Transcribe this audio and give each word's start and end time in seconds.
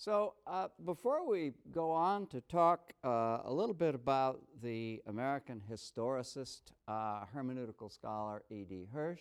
So, 0.00 0.32
uh, 0.46 0.68
before 0.86 1.28
we 1.28 1.52
go 1.72 1.90
on 1.90 2.26
to 2.28 2.40
talk 2.40 2.94
uh, 3.04 3.40
a 3.44 3.52
little 3.52 3.74
bit 3.74 3.94
about 3.94 4.40
the 4.62 5.02
American 5.06 5.60
historicist, 5.70 6.72
uh, 6.88 7.26
hermeneutical 7.36 7.92
scholar 7.92 8.42
E.D. 8.48 8.86
Hirsch, 8.94 9.20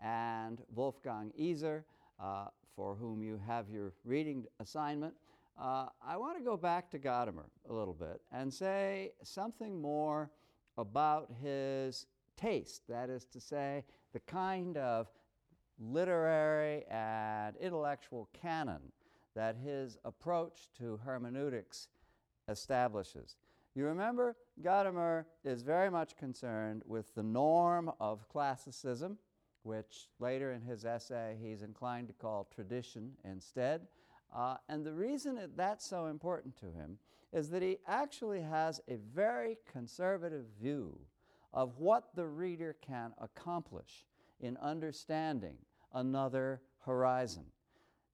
and 0.00 0.62
Wolfgang 0.72 1.32
Iser, 1.36 1.84
uh, 2.20 2.44
for 2.76 2.94
whom 2.94 3.24
you 3.24 3.40
have 3.44 3.68
your 3.68 3.94
reading 4.04 4.44
assignment, 4.60 5.12
uh, 5.60 5.86
I 6.00 6.16
want 6.16 6.38
to 6.38 6.44
go 6.44 6.56
back 6.56 6.88
to 6.92 7.00
Gadamer 7.00 7.46
a 7.68 7.72
little 7.72 7.92
bit 7.92 8.20
and 8.30 8.54
say 8.54 9.14
something 9.24 9.82
more 9.82 10.30
about 10.78 11.32
his 11.42 12.06
taste, 12.36 12.82
that 12.88 13.10
is 13.10 13.24
to 13.24 13.40
say, 13.40 13.82
the 14.12 14.20
kind 14.20 14.76
of 14.76 15.08
literary 15.80 16.84
and 16.88 17.56
intellectual 17.56 18.28
canon 18.40 18.92
that 19.34 19.56
his 19.56 19.98
approach 20.04 20.68
to 20.78 20.98
hermeneutics 21.04 21.88
establishes. 22.48 23.36
You 23.74 23.86
remember, 23.86 24.36
Gadamer 24.62 25.24
is 25.44 25.62
very 25.62 25.90
much 25.90 26.16
concerned 26.16 26.82
with 26.86 27.14
the 27.14 27.22
norm 27.22 27.90
of 28.00 28.28
classicism, 28.28 29.16
which 29.62 30.08
later 30.18 30.52
in 30.52 30.60
his 30.60 30.84
essay 30.84 31.36
he's 31.40 31.62
inclined 31.62 32.08
to 32.08 32.14
call 32.14 32.48
tradition 32.54 33.12
instead. 33.24 33.86
Uh, 34.34 34.56
and 34.68 34.84
the 34.84 34.92
reason 34.92 35.36
that 35.36 35.56
that's 35.56 35.86
so 35.86 36.06
important 36.06 36.56
to 36.56 36.66
him 36.66 36.98
is 37.32 37.48
that 37.50 37.62
he 37.62 37.78
actually 37.86 38.42
has 38.42 38.80
a 38.88 38.96
very 39.14 39.56
conservative 39.70 40.44
view 40.60 40.98
of 41.54 41.78
what 41.78 42.14
the 42.14 42.26
reader 42.26 42.76
can 42.86 43.12
accomplish 43.18 44.06
in 44.40 44.56
understanding 44.58 45.56
another 45.94 46.60
horizon. 46.80 47.44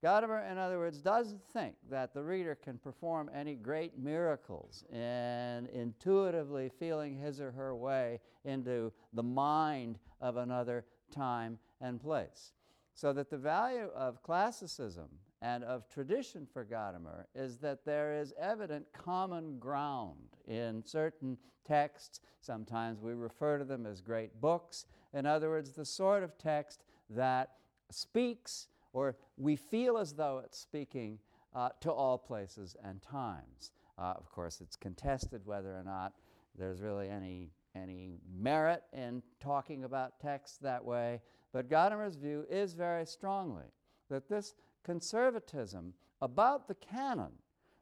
Gadamer, 0.03 0.49
in 0.49 0.57
other 0.57 0.77
words, 0.77 0.99
doesn't 0.99 1.43
think 1.51 1.75
that 1.89 2.13
the 2.13 2.23
reader 2.23 2.55
can 2.55 2.77
perform 2.77 3.29
any 3.35 3.55
great 3.55 3.99
miracles 3.99 4.85
in 4.93 5.67
intuitively 5.73 6.71
feeling 6.79 7.17
his 7.17 7.41
or 7.41 7.51
her 7.51 7.75
way 7.75 8.21
into 8.45 8.93
the 9.13 9.23
mind 9.23 9.99
of 10.21 10.37
another 10.37 10.85
time 11.11 11.59
and 11.81 11.99
place. 11.99 12.53
So 12.93 13.11
that 13.13 13.29
the 13.29 13.37
value 13.37 13.89
of 13.93 14.23
classicism 14.23 15.09
and 15.41 15.63
of 15.65 15.89
tradition 15.89 16.47
for 16.51 16.65
Gadamer 16.65 17.25
is 17.35 17.57
that 17.57 17.85
there 17.85 18.13
is 18.13 18.33
evident 18.39 18.85
common 18.93 19.59
ground 19.59 20.37
in 20.47 20.83
certain 20.85 21.37
texts. 21.65 22.21
Sometimes 22.39 23.01
we 23.01 23.13
refer 23.13 23.57
to 23.57 23.65
them 23.65 23.85
as 23.85 23.99
great 23.99 24.39
books. 24.39 24.85
In 25.13 25.25
other 25.25 25.49
words, 25.49 25.71
the 25.71 25.85
sort 25.85 26.23
of 26.23 26.37
text 26.37 26.83
that 27.09 27.51
speaks 27.91 28.67
or 28.93 29.15
we 29.37 29.55
feel 29.55 29.97
as 29.97 30.13
though 30.13 30.41
it's 30.43 30.57
speaking 30.57 31.19
uh, 31.55 31.69
to 31.81 31.91
all 31.91 32.17
places 32.17 32.75
and 32.83 33.01
times. 33.01 33.71
Uh, 33.97 34.13
of 34.17 34.31
course, 34.31 34.61
it's 34.61 34.75
contested 34.75 35.45
whether 35.45 35.75
or 35.75 35.83
not 35.83 36.13
there's 36.57 36.81
really 36.81 37.09
any, 37.09 37.51
any 37.75 38.19
merit 38.37 38.83
in 38.93 39.21
talking 39.39 39.83
about 39.83 40.19
text 40.19 40.61
that 40.61 40.83
way, 40.83 41.21
but 41.51 41.69
Gadamer's 41.69 42.15
view 42.15 42.45
is 42.49 42.73
very 42.73 43.05
strongly 43.05 43.65
that 44.09 44.29
this 44.29 44.55
conservatism 44.83 45.93
about 46.21 46.67
the 46.67 46.75
canon, 46.75 47.31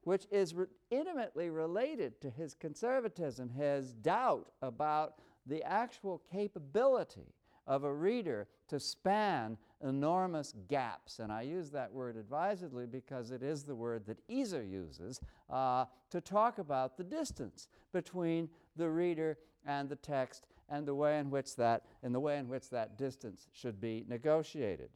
which 0.03 0.25
is 0.31 0.53
re- 0.53 0.67
intimately 0.89 1.49
related 1.49 2.21
to 2.21 2.29
his 2.29 2.53
conservatism, 2.53 3.49
his 3.49 3.93
doubt 3.93 4.51
about 4.61 5.15
the 5.45 5.63
actual 5.63 6.21
capability 6.31 7.33
of 7.65 7.83
a 7.83 7.93
reader 7.93 8.47
to 8.67 8.79
span 8.79 9.57
enormous 9.83 10.53
gaps. 10.67 11.19
And 11.19 11.31
I 11.31 11.43
use 11.43 11.69
that 11.71 11.91
word 11.91 12.17
advisedly 12.17 12.85
because 12.85 13.31
it 13.31 13.43
is 13.43 13.63
the 13.63 13.75
word 13.75 14.05
that 14.07 14.17
Iser 14.29 14.63
uses 14.63 15.19
uh, 15.49 15.85
to 16.09 16.21
talk 16.21 16.57
about 16.57 16.97
the 16.97 17.03
distance 17.03 17.67
between 17.93 18.49
the 18.75 18.89
reader 18.89 19.37
and 19.65 19.89
the 19.89 19.95
text 19.95 20.47
and 20.69 20.85
the 20.85 20.95
way 20.95 21.19
in 21.19 21.29
which 21.29 21.55
that, 21.55 21.83
and 22.03 22.13
the 22.13 22.19
way 22.19 22.37
in 22.37 22.47
which 22.47 22.69
that 22.69 22.97
distance 22.97 23.47
should 23.53 23.79
be 23.79 24.05
negotiated. 24.07 24.89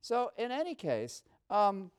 So, 0.00 0.30
in 0.38 0.50
any 0.50 0.74
case, 0.74 1.22
um, 1.50 1.90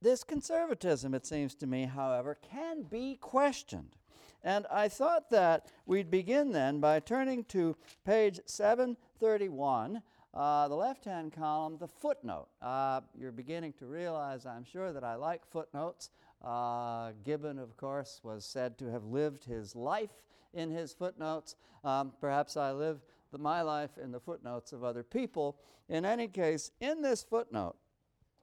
this 0.00 0.22
conservatism, 0.22 1.14
it 1.14 1.26
seems 1.26 1.54
to 1.56 1.66
me, 1.66 1.86
however, 1.86 2.38
can 2.40 2.82
be 2.82 3.16
questioned. 3.16 3.96
And 4.44 4.66
I 4.70 4.86
thought 4.88 5.30
that 5.30 5.66
we'd 5.86 6.10
begin 6.10 6.52
then 6.52 6.78
by 6.78 7.00
turning 7.00 7.42
to 7.44 7.76
page 8.04 8.38
731 8.46 10.02
uh, 10.36 10.68
the 10.68 10.74
left-hand 10.74 11.32
column, 11.32 11.78
the 11.78 11.88
footnote. 11.88 12.48
Uh, 12.60 13.00
you're 13.18 13.32
beginning 13.32 13.72
to 13.78 13.86
realize, 13.86 14.44
I'm 14.44 14.64
sure, 14.64 14.92
that 14.92 15.02
I 15.02 15.14
like 15.14 15.46
footnotes. 15.46 16.10
Uh, 16.44 17.12
Gibbon, 17.24 17.58
of 17.58 17.76
course, 17.76 18.20
was 18.22 18.44
said 18.44 18.76
to 18.78 18.90
have 18.90 19.04
lived 19.04 19.44
his 19.44 19.74
life 19.74 20.22
in 20.52 20.70
his 20.70 20.92
footnotes. 20.92 21.56
Um, 21.84 22.12
perhaps 22.20 22.56
I 22.56 22.72
live 22.72 23.00
the, 23.32 23.38
my 23.38 23.62
life 23.62 23.96
in 23.96 24.12
the 24.12 24.20
footnotes 24.20 24.72
of 24.72 24.84
other 24.84 25.02
people. 25.02 25.56
In 25.88 26.04
any 26.04 26.28
case, 26.28 26.70
in 26.80 27.00
this 27.00 27.22
footnote, 27.22 27.76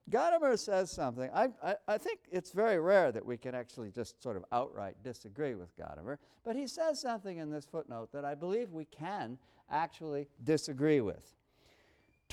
Gadamer 0.09 0.57
says 0.57 0.91
something. 0.91 1.29
I, 1.33 1.49
I, 1.63 1.75
I, 1.87 1.97
think 1.97 2.21
it's 2.29 2.51
very 2.51 2.77
rare 2.77 3.13
that 3.13 3.25
we 3.25 3.37
can 3.37 3.55
actually 3.55 3.89
just 3.89 4.21
sort 4.21 4.35
of 4.35 4.43
outright 4.51 4.95
disagree 5.01 5.55
with 5.55 5.77
Gadamer, 5.77 6.17
but 6.43 6.57
he 6.57 6.67
says 6.67 6.99
something 6.99 7.37
in 7.37 7.49
this 7.49 7.65
footnote 7.65 8.11
that 8.11 8.25
I 8.25 8.35
believe 8.35 8.71
we 8.71 8.83
can 8.83 9.37
actually 9.69 10.27
disagree 10.43 10.99
with 10.99 11.33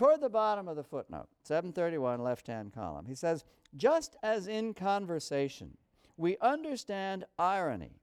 toward 0.01 0.23
the 0.23 0.31
bottom 0.31 0.67
of 0.67 0.77
the 0.77 0.83
footnote, 0.83 1.29
731, 1.43 2.23
left 2.23 2.47
hand 2.47 2.73
column, 2.73 3.05
he 3.05 3.15
says, 3.15 3.45
just 3.77 4.17
as 4.23 4.47
in 4.47 4.73
conversation, 4.73 5.77
we 6.17 6.39
understand 6.41 7.27
irony 7.39 8.01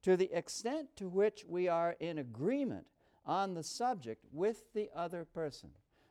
to 0.00 0.16
the 0.16 0.30
extent 0.32 0.86
to 0.94 1.08
which 1.08 1.44
we 1.48 1.66
are 1.66 1.96
in 1.98 2.18
agreement 2.18 2.86
on 3.26 3.52
the 3.52 3.64
subject 3.64 4.24
with 4.30 4.72
the 4.74 4.90
other 4.94 5.24
person. 5.24 5.70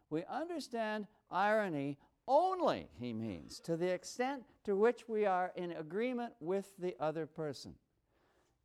We 0.09 0.25
understand 0.29 1.07
irony 1.31 1.97
only, 2.27 2.89
he 2.99 3.13
means, 3.13 3.61
to 3.61 3.77
the 3.77 3.87
extent 3.93 4.43
to 4.65 4.75
which 4.75 5.07
we 5.07 5.25
are 5.25 5.53
in 5.55 5.71
agreement 5.71 6.33
with 6.41 6.69
the 6.77 6.97
other 6.99 7.25
person. 7.25 7.75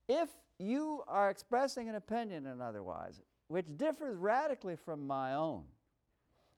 If 0.08 0.28
you 0.58 1.04
are 1.06 1.30
expressing 1.30 1.88
an 1.88 1.94
opinion 1.94 2.48
and 2.48 2.60
otherwise, 2.60 3.22
which 3.46 3.66
differs 3.76 4.18
radically 4.18 4.74
from 4.74 5.06
my 5.06 5.34
own, 5.34 5.62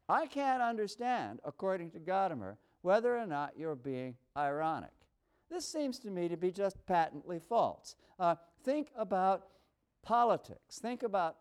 I 0.09 0.27
can't 0.27 0.62
understand, 0.62 1.41
according 1.44 1.91
to 1.93 1.99
Gadamer, 1.99 2.56
whether 2.83 3.17
or 3.17 3.27
not 3.27 3.55
you're 3.56 3.75
being 3.75 4.15
ironic. 4.37 4.91
This 5.50 5.67
seems 5.67 5.99
to 6.00 6.11
me 6.11 6.28
to 6.28 6.37
be 6.37 6.50
just 6.50 6.84
patently 6.87 7.39
false. 7.39 7.97
Uh, 8.19 8.37
think 8.65 8.89
about 8.97 9.47
politics. 10.03 10.78
Think 10.78 11.03
about 11.03 11.37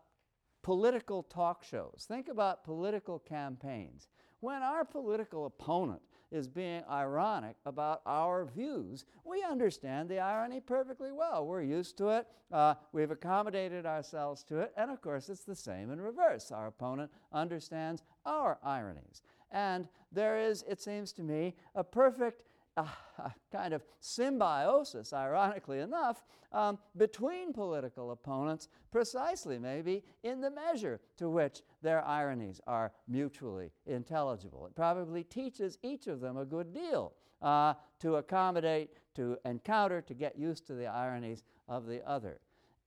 political 0.62 1.22
talk 1.22 1.62
shows. 1.64 2.06
Think 2.08 2.28
about 2.28 2.64
political 2.64 3.18
campaigns. 3.20 4.08
When 4.40 4.62
our 4.62 4.84
political 4.84 5.46
opponent 5.46 6.02
is 6.30 6.48
being 6.48 6.82
ironic 6.90 7.56
about 7.64 8.02
our 8.06 8.44
views, 8.44 9.04
we 9.24 9.42
understand 9.42 10.08
the 10.08 10.18
irony 10.18 10.60
perfectly 10.60 11.12
well. 11.12 11.46
We're 11.46 11.62
used 11.62 11.96
to 11.98 12.08
it, 12.10 12.26
uh, 12.52 12.74
we've 12.92 13.10
accommodated 13.10 13.86
ourselves 13.86 14.42
to 14.44 14.58
it, 14.58 14.72
and 14.76 14.90
of 14.90 15.00
course, 15.00 15.28
it's 15.28 15.44
the 15.44 15.54
same 15.54 15.90
in 15.90 16.00
reverse. 16.00 16.50
Our 16.50 16.66
opponent 16.66 17.10
understands 17.32 18.02
our 18.24 18.58
ironies. 18.64 19.22
And 19.52 19.88
there 20.12 20.38
is, 20.38 20.64
it 20.68 20.80
seems 20.80 21.12
to 21.12 21.22
me, 21.22 21.54
a 21.74 21.84
perfect 21.84 22.42
uh, 22.76 22.86
kind 23.52 23.72
of 23.72 23.82
symbiosis, 24.00 25.12
ironically 25.12 25.80
enough, 25.80 26.22
um, 26.52 26.78
between 26.96 27.52
political 27.52 28.12
opponents, 28.12 28.68
precisely 28.90 29.58
maybe 29.58 30.04
in 30.22 30.40
the 30.40 30.50
measure 30.50 31.00
to 31.16 31.28
which 31.28 31.62
their 31.82 32.04
ironies 32.04 32.60
are 32.66 32.92
mutually 33.08 33.70
intelligible. 33.86 34.66
It 34.66 34.74
probably 34.74 35.24
teaches 35.24 35.78
each 35.82 36.06
of 36.06 36.20
them 36.20 36.36
a 36.36 36.44
good 36.44 36.72
deal 36.72 37.12
uh, 37.42 37.74
to 38.00 38.16
accommodate, 38.16 38.90
to 39.14 39.36
encounter, 39.44 40.00
to 40.02 40.14
get 40.14 40.38
used 40.38 40.66
to 40.66 40.74
the 40.74 40.86
ironies 40.86 41.44
of 41.68 41.86
the 41.86 42.06
other. 42.08 42.38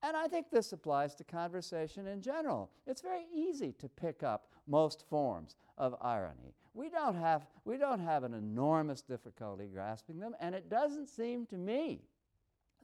And 0.01 0.15
I 0.15 0.27
think 0.27 0.49
this 0.49 0.71
applies 0.71 1.13
to 1.15 1.23
conversation 1.23 2.07
in 2.07 2.21
general. 2.21 2.71
It's 2.87 3.01
very 3.01 3.25
easy 3.33 3.73
to 3.79 3.89
pick 3.89 4.23
up 4.23 4.47
most 4.67 5.03
forms 5.09 5.57
of 5.77 5.95
irony. 6.01 6.53
We 6.73 6.89
don't 6.89 7.15
have, 7.15 7.45
we 7.65 7.77
don't 7.77 7.99
have 7.99 8.23
an 8.23 8.33
enormous 8.33 9.01
difficulty 9.01 9.67
grasping 9.67 10.19
them, 10.19 10.35
and 10.39 10.53
it 10.53 10.69
doesn't 10.69 11.07
seem 11.09 11.45
to 11.47 11.57
me 11.57 12.01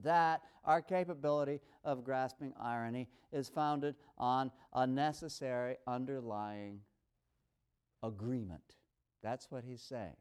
that 0.04 0.42
our 0.66 0.82
capability 0.82 1.62
of 1.84 2.04
grasping 2.04 2.54
irony 2.60 3.08
is 3.32 3.48
founded 3.48 3.96
on 4.18 4.52
a 4.74 4.86
necessary 4.86 5.78
underlying 5.88 6.82
agreement. 8.04 8.76
That's 9.24 9.50
what 9.50 9.64
he's 9.64 9.82
saying. 9.82 10.16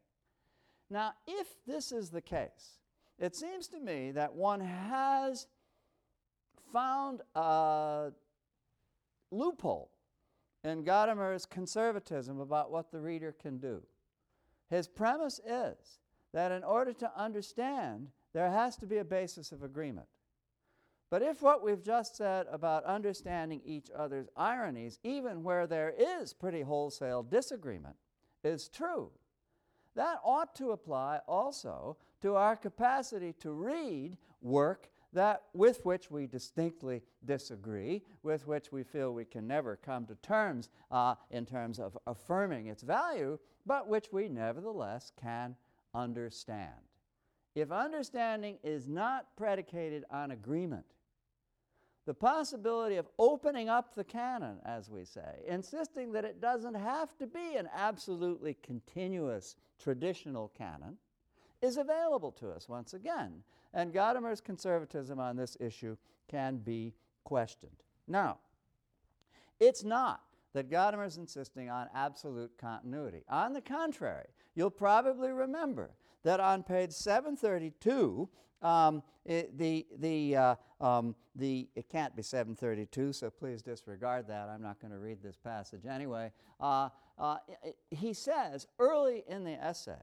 Now, 0.89 1.13
if 1.27 1.47
this 1.65 1.91
is 1.91 2.09
the 2.09 2.21
case, 2.21 2.79
it 3.17 3.35
seems 3.35 3.67
to 3.69 3.79
me 3.79 4.11
that 4.11 4.33
one 4.33 4.61
has 4.61 5.47
found 6.71 7.21
a 7.33 8.11
loophole 9.31 9.91
in 10.65 10.83
Gadamer's 10.83 11.45
conservatism 11.45 12.39
about 12.39 12.71
what 12.71 12.91
the 12.91 12.99
reader 12.99 13.31
can 13.31 13.57
do. 13.57 13.83
His 14.69 14.87
premise 14.87 15.39
is 15.45 15.99
that 16.33 16.51
in 16.51 16.63
order 16.63 16.91
to 16.93 17.11
understand, 17.15 18.09
there 18.33 18.49
has 18.49 18.75
to 18.77 18.85
be 18.85 18.97
a 18.97 19.05
basis 19.05 19.51
of 19.51 19.63
agreement. 19.63 20.07
But 21.09 21.21
if 21.21 21.41
what 21.41 21.63
we've 21.63 21.83
just 21.83 22.17
said 22.17 22.47
about 22.51 22.83
understanding 22.83 23.61
each 23.63 23.89
other's 23.95 24.27
ironies, 24.35 24.99
even 25.03 25.43
where 25.43 25.67
there 25.67 25.93
is 25.97 26.33
pretty 26.33 26.61
wholesale 26.61 27.23
disagreement, 27.23 27.95
is 28.43 28.67
true, 28.67 29.11
that 29.95 30.19
ought 30.25 30.55
to 30.55 30.71
apply 30.71 31.19
also 31.27 31.95
to 32.21 32.35
our 32.35 32.55
capacity 32.55 33.33
to 33.39 33.51
read 33.51 34.17
work 34.41 34.89
that 35.15 35.43
with 35.53 35.83
which 35.83 36.11
we 36.11 36.27
distinctly 36.27 37.01
disagree, 37.25 38.03
with 38.23 38.47
which 38.47 38.71
we 38.71 38.83
feel 38.83 39.13
we 39.13 39.25
can 39.25 39.47
never 39.47 39.75
come 39.75 40.05
to 40.05 40.15
terms 40.15 40.69
uh, 40.91 41.15
in 41.31 41.45
terms 41.45 41.79
of 41.79 41.97
affirming 42.07 42.67
its 42.67 42.83
value, 42.83 43.37
but 43.65 43.87
which 43.87 44.07
we 44.11 44.29
nevertheless 44.29 45.11
can 45.19 45.55
understand. 45.93 46.71
If 47.55 47.71
understanding 47.71 48.57
is 48.63 48.87
not 48.87 49.35
predicated 49.37 50.03
on 50.11 50.31
agreement, 50.31 50.85
the 52.05 52.13
possibility 52.13 52.97
of 52.97 53.07
opening 53.17 53.67
up 53.67 53.95
the 53.95 54.03
canon, 54.03 54.59
as 54.65 54.91
we 54.91 55.05
say, 55.05 55.41
insisting 55.47 56.11
that 56.11 56.25
it 56.25 56.39
doesn't 56.39 56.75
have 56.75 57.17
to 57.17 57.25
be 57.25 57.55
an 57.55 57.67
absolutely 57.73 58.55
continuous 58.61 59.55
traditional 59.81 60.51
canon, 60.55 60.97
is 61.61 61.77
available 61.77 62.31
to 62.33 62.51
us 62.51 62.69
once 62.69 62.93
again. 62.93 63.41
And 63.75 63.93
Gadamer's 63.93 64.41
conservatism 64.41 65.19
on 65.19 65.35
this 65.35 65.57
issue 65.59 65.97
can 66.29 66.57
be 66.57 66.95
questioned. 67.25 67.83
Now, 68.07 68.39
it's 69.59 69.83
not 69.83 70.21
that 70.53 70.71
Gadamer 70.71 71.05
is 71.05 71.17
insisting 71.17 71.69
on 71.69 71.89
absolute 71.93 72.57
continuity. 72.57 73.23
On 73.29 73.51
the 73.51 73.61
contrary, 73.61 74.27
you'll 74.55 74.71
probably 74.71 75.31
remember 75.31 75.91
that 76.23 76.39
on 76.39 76.63
page 76.63 76.91
732, 76.91 78.29
um, 78.61 79.03
it, 79.25 79.57
the, 79.57 79.85
the, 79.99 80.35
uh, 80.35 80.55
um, 80.79 81.13
the, 81.35 81.67
it 81.75 81.89
can't 81.89 82.15
be 82.15 82.23
732, 82.23 83.11
so 83.11 83.29
please 83.29 83.61
disregard 83.61 84.27
that. 84.29 84.47
I'm 84.47 84.61
not 84.61 84.79
going 84.79 84.91
to 84.91 84.99
read 84.99 85.21
this 85.21 85.35
passage 85.35 85.85
anyway. 85.85 86.31
Uh, 86.61 86.89
uh, 87.19 87.37
he 87.91 88.13
says 88.13 88.67
early 88.79 89.23
in 89.27 89.43
the 89.43 89.61
essay 89.61 90.01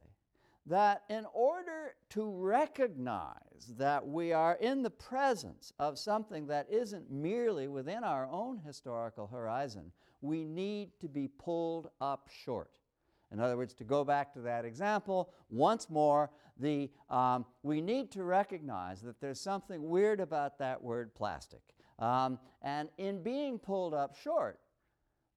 that 0.66 1.02
in 1.08 1.26
order 1.34 1.94
to 2.10 2.24
recognize 2.24 3.74
that 3.78 4.06
we 4.06 4.32
are 4.32 4.54
in 4.54 4.82
the 4.82 4.90
presence 4.90 5.72
of 5.78 5.98
something 5.98 6.46
that 6.46 6.66
isn't 6.70 7.10
merely 7.10 7.68
within 7.68 8.04
our 8.04 8.28
own 8.30 8.60
historical 8.64 9.26
horizon, 9.26 9.90
we 10.20 10.44
need 10.44 10.90
to 11.00 11.08
be 11.08 11.28
pulled 11.28 11.90
up 12.00 12.28
short. 12.44 12.70
In 13.32 13.40
other 13.40 13.56
words, 13.56 13.74
to 13.74 13.84
go 13.84 14.04
back 14.04 14.32
to 14.34 14.40
that 14.40 14.64
example, 14.64 15.32
once 15.50 15.88
more, 15.88 16.30
the, 16.58 16.90
um, 17.08 17.46
we 17.62 17.80
need 17.80 18.12
to 18.12 18.22
recognize 18.22 19.00
that 19.02 19.20
there's 19.20 19.40
something 19.40 19.88
weird 19.88 20.20
about 20.20 20.58
that 20.58 20.82
word 20.82 21.14
plastic. 21.14 21.62
Um, 21.98 22.38
and 22.60 22.88
in 22.98 23.22
being 23.22 23.58
pulled 23.58 23.94
up 23.94 24.16
short, 24.16 24.58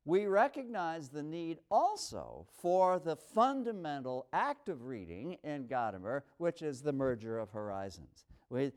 we 0.06 0.28
recognize 0.28 1.10
the 1.10 1.24
need 1.24 1.60
also 1.70 2.46
for 2.62 3.00
the 3.00 3.16
fundamental 3.16 4.28
act 4.32 4.70
of 4.70 4.86
reading 4.86 5.38
in 5.44 5.68
Gadamer, 5.68 6.22
which 6.38 6.62
is 6.62 6.82
the 6.82 6.94
merger 6.94 7.40
of 7.40 7.50
horizons. 7.50 8.26
We, 8.50 8.72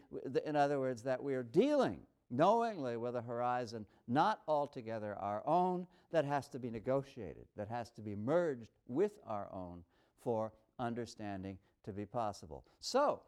in 0.47 0.57
other 0.57 0.81
words, 0.81 1.03
that 1.03 1.23
we 1.23 1.35
are 1.35 1.43
dealing 1.43 2.01
knowingly 2.31 2.97
with 2.97 3.17
a 3.17 3.23
horizon 3.23 3.87
not 4.07 4.41
altogether 4.49 5.17
our 5.21 5.47
own, 5.47 5.87
that 6.11 6.25
has 6.25 6.49
to 6.49 6.59
be 6.59 6.71
negotiated, 6.71 7.45
that 7.57 7.69
has 7.69 7.91
to 7.91 8.01
be 8.01 8.17
merged 8.17 8.67
with 8.87 9.13
our 9.27 9.49
own 9.53 9.83
for 10.23 10.53
understanding 10.79 11.59
to 11.85 11.93
be 11.93 12.07
possible. 12.07 12.65
So, 12.81 13.21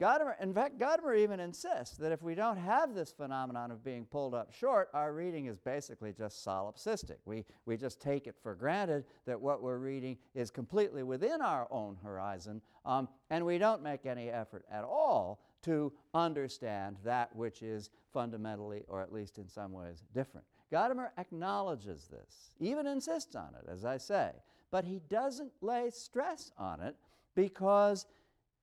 Gadamer, 0.00 0.34
in 0.40 0.52
fact, 0.52 0.78
Gadamer 0.78 1.16
even 1.16 1.38
insists 1.38 1.96
that 1.98 2.10
if 2.10 2.20
we 2.20 2.34
don't 2.34 2.56
have 2.56 2.94
this 2.94 3.12
phenomenon 3.12 3.70
of 3.70 3.84
being 3.84 4.04
pulled 4.04 4.34
up 4.34 4.52
short, 4.52 4.88
our 4.92 5.12
reading 5.12 5.46
is 5.46 5.56
basically 5.56 6.12
just 6.12 6.44
solipsistic. 6.44 7.18
We, 7.24 7.44
we 7.64 7.76
just 7.76 8.00
take 8.00 8.26
it 8.26 8.34
for 8.42 8.56
granted 8.56 9.04
that 9.24 9.40
what 9.40 9.62
we're 9.62 9.78
reading 9.78 10.18
is 10.34 10.50
completely 10.50 11.04
within 11.04 11.40
our 11.40 11.68
own 11.70 11.96
horizon, 12.02 12.60
um, 12.84 13.08
and 13.30 13.46
we 13.46 13.56
don't 13.56 13.82
make 13.82 14.04
any 14.04 14.30
effort 14.30 14.64
at 14.70 14.82
all 14.82 15.40
to 15.62 15.92
understand 16.12 16.96
that 17.04 17.34
which 17.34 17.62
is 17.62 17.90
fundamentally, 18.12 18.82
or 18.88 19.00
at 19.00 19.12
least 19.12 19.38
in 19.38 19.48
some 19.48 19.72
ways, 19.72 20.02
different. 20.12 20.46
Gadamer 20.72 21.10
acknowledges 21.18 22.08
this, 22.08 22.50
even 22.58 22.86
insists 22.88 23.36
on 23.36 23.54
it, 23.54 23.70
as 23.70 23.84
I 23.84 23.98
say, 23.98 24.32
but 24.72 24.84
he 24.84 25.00
doesn't 25.08 25.52
lay 25.60 25.90
stress 25.90 26.50
on 26.58 26.80
it 26.80 26.96
because 27.36 28.06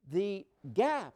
the 0.09 0.45
gap 0.73 1.13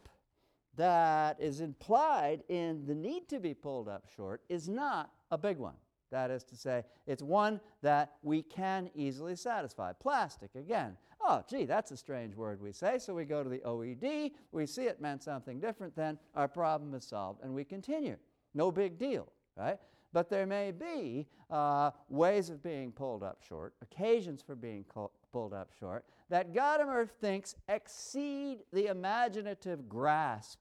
that 0.75 1.39
is 1.39 1.61
implied 1.61 2.43
in 2.49 2.85
the 2.85 2.95
need 2.95 3.27
to 3.29 3.39
be 3.39 3.53
pulled 3.53 3.87
up 3.87 4.05
short 4.15 4.41
is 4.49 4.67
not 4.67 5.11
a 5.31 5.37
big 5.37 5.57
one. 5.57 5.75
That 6.11 6.31
is 6.31 6.43
to 6.45 6.55
say, 6.55 6.83
it's 7.07 7.23
one 7.23 7.59
that 7.81 8.13
we 8.21 8.43
can 8.43 8.89
easily 8.93 9.35
satisfy. 9.35 9.93
Plastic, 9.93 10.53
again. 10.55 10.97
Oh, 11.21 11.43
gee, 11.49 11.65
that's 11.65 11.91
a 11.91 11.97
strange 11.97 12.35
word 12.35 12.61
we 12.61 12.71
say. 12.71 12.99
So 12.99 13.13
we 13.13 13.25
go 13.25 13.43
to 13.43 13.49
the 13.49 13.59
OED, 13.59 14.31
we 14.51 14.65
see 14.65 14.83
it 14.83 15.01
meant 15.01 15.23
something 15.23 15.59
different, 15.59 15.95
then 15.95 16.19
our 16.35 16.47
problem 16.47 16.93
is 16.93 17.05
solved, 17.05 17.41
and 17.43 17.53
we 17.53 17.63
continue. 17.63 18.17
No 18.53 18.71
big 18.71 18.97
deal, 18.99 19.31
right? 19.57 19.79
But 20.13 20.29
there 20.29 20.45
may 20.45 20.71
be 20.71 21.27
uh, 21.49 21.91
ways 22.07 22.49
of 22.49 22.61
being 22.61 22.91
pulled 22.91 23.23
up 23.23 23.41
short, 23.41 23.73
occasions 23.81 24.41
for 24.41 24.55
being 24.55 24.85
pulled 25.31 25.53
up 25.53 25.71
short, 25.77 26.05
that 26.29 26.53
Gadamer 26.53 27.09
thinks 27.09 27.55
exceed 27.67 28.59
the 28.73 28.87
imaginative 28.87 29.87
grasp 29.87 30.59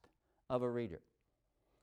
of 0.51 0.63
a 0.63 0.71
reader. 0.71 1.01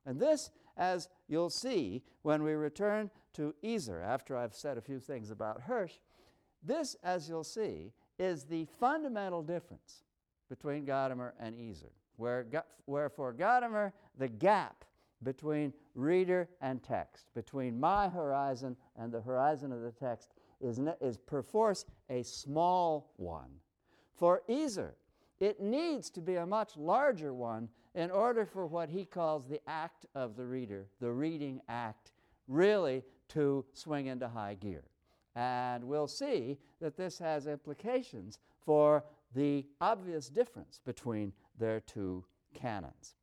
And 0.05 0.19
this, 0.19 0.51
as 0.77 1.09
you'll 1.27 1.49
see 1.49 2.03
when 2.21 2.43
we 2.43 2.53
return 2.53 3.09
to 3.33 3.53
Iser, 3.63 4.01
after 4.01 4.37
I've 4.37 4.53
said 4.53 4.77
a 4.77 4.81
few 4.81 4.99
things 4.99 5.31
about 5.31 5.61
Hirsch, 5.61 5.93
this, 6.63 6.95
as 7.03 7.27
you'll 7.27 7.43
see, 7.43 7.91
is 8.19 8.43
the 8.43 8.65
fundamental 8.79 9.41
difference 9.41 10.03
between 10.49 10.85
Gadamer 10.85 11.31
and 11.39 11.55
Iser. 11.57 11.91
where, 12.17 12.45
where 12.85 13.09
for 13.09 13.33
Gadamer, 13.33 13.91
the 14.17 14.27
gap 14.27 14.85
between 15.23 15.73
reader 15.95 16.47
and 16.61 16.81
text, 16.83 17.25
between 17.33 17.79
my 17.79 18.07
horizon 18.07 18.77
and 18.95 19.11
the 19.11 19.21
horizon 19.21 19.71
of 19.71 19.81
the 19.81 19.91
text, 19.91 20.29
is, 20.59 20.79
is 20.99 21.17
perforce 21.17 21.85
a 22.09 22.23
small 22.23 23.11
one. 23.17 23.49
For 24.21 24.43
Iser, 24.47 24.93
it 25.39 25.59
needs 25.59 26.11
to 26.11 26.21
be 26.21 26.35
a 26.35 26.45
much 26.45 26.77
larger 26.77 27.33
one 27.33 27.69
in 27.95 28.11
order 28.11 28.45
for 28.45 28.67
what 28.67 28.87
he 28.87 29.03
calls 29.03 29.47
the 29.47 29.59
act 29.65 30.05
of 30.13 30.35
the 30.35 30.45
reader, 30.45 30.85
the 30.99 31.11
reading 31.11 31.59
act, 31.67 32.11
really 32.47 33.01
to 33.29 33.65
swing 33.73 34.05
into 34.05 34.27
high 34.27 34.53
gear. 34.53 34.83
And 35.35 35.83
we'll 35.85 36.07
see 36.07 36.59
that 36.79 36.95
this 36.95 37.17
has 37.17 37.47
implications 37.47 38.37
for 38.63 39.03
the 39.33 39.65
obvious 39.81 40.29
difference 40.29 40.79
between 40.85 41.33
their 41.57 41.79
two 41.79 42.23
canons. 42.53 43.15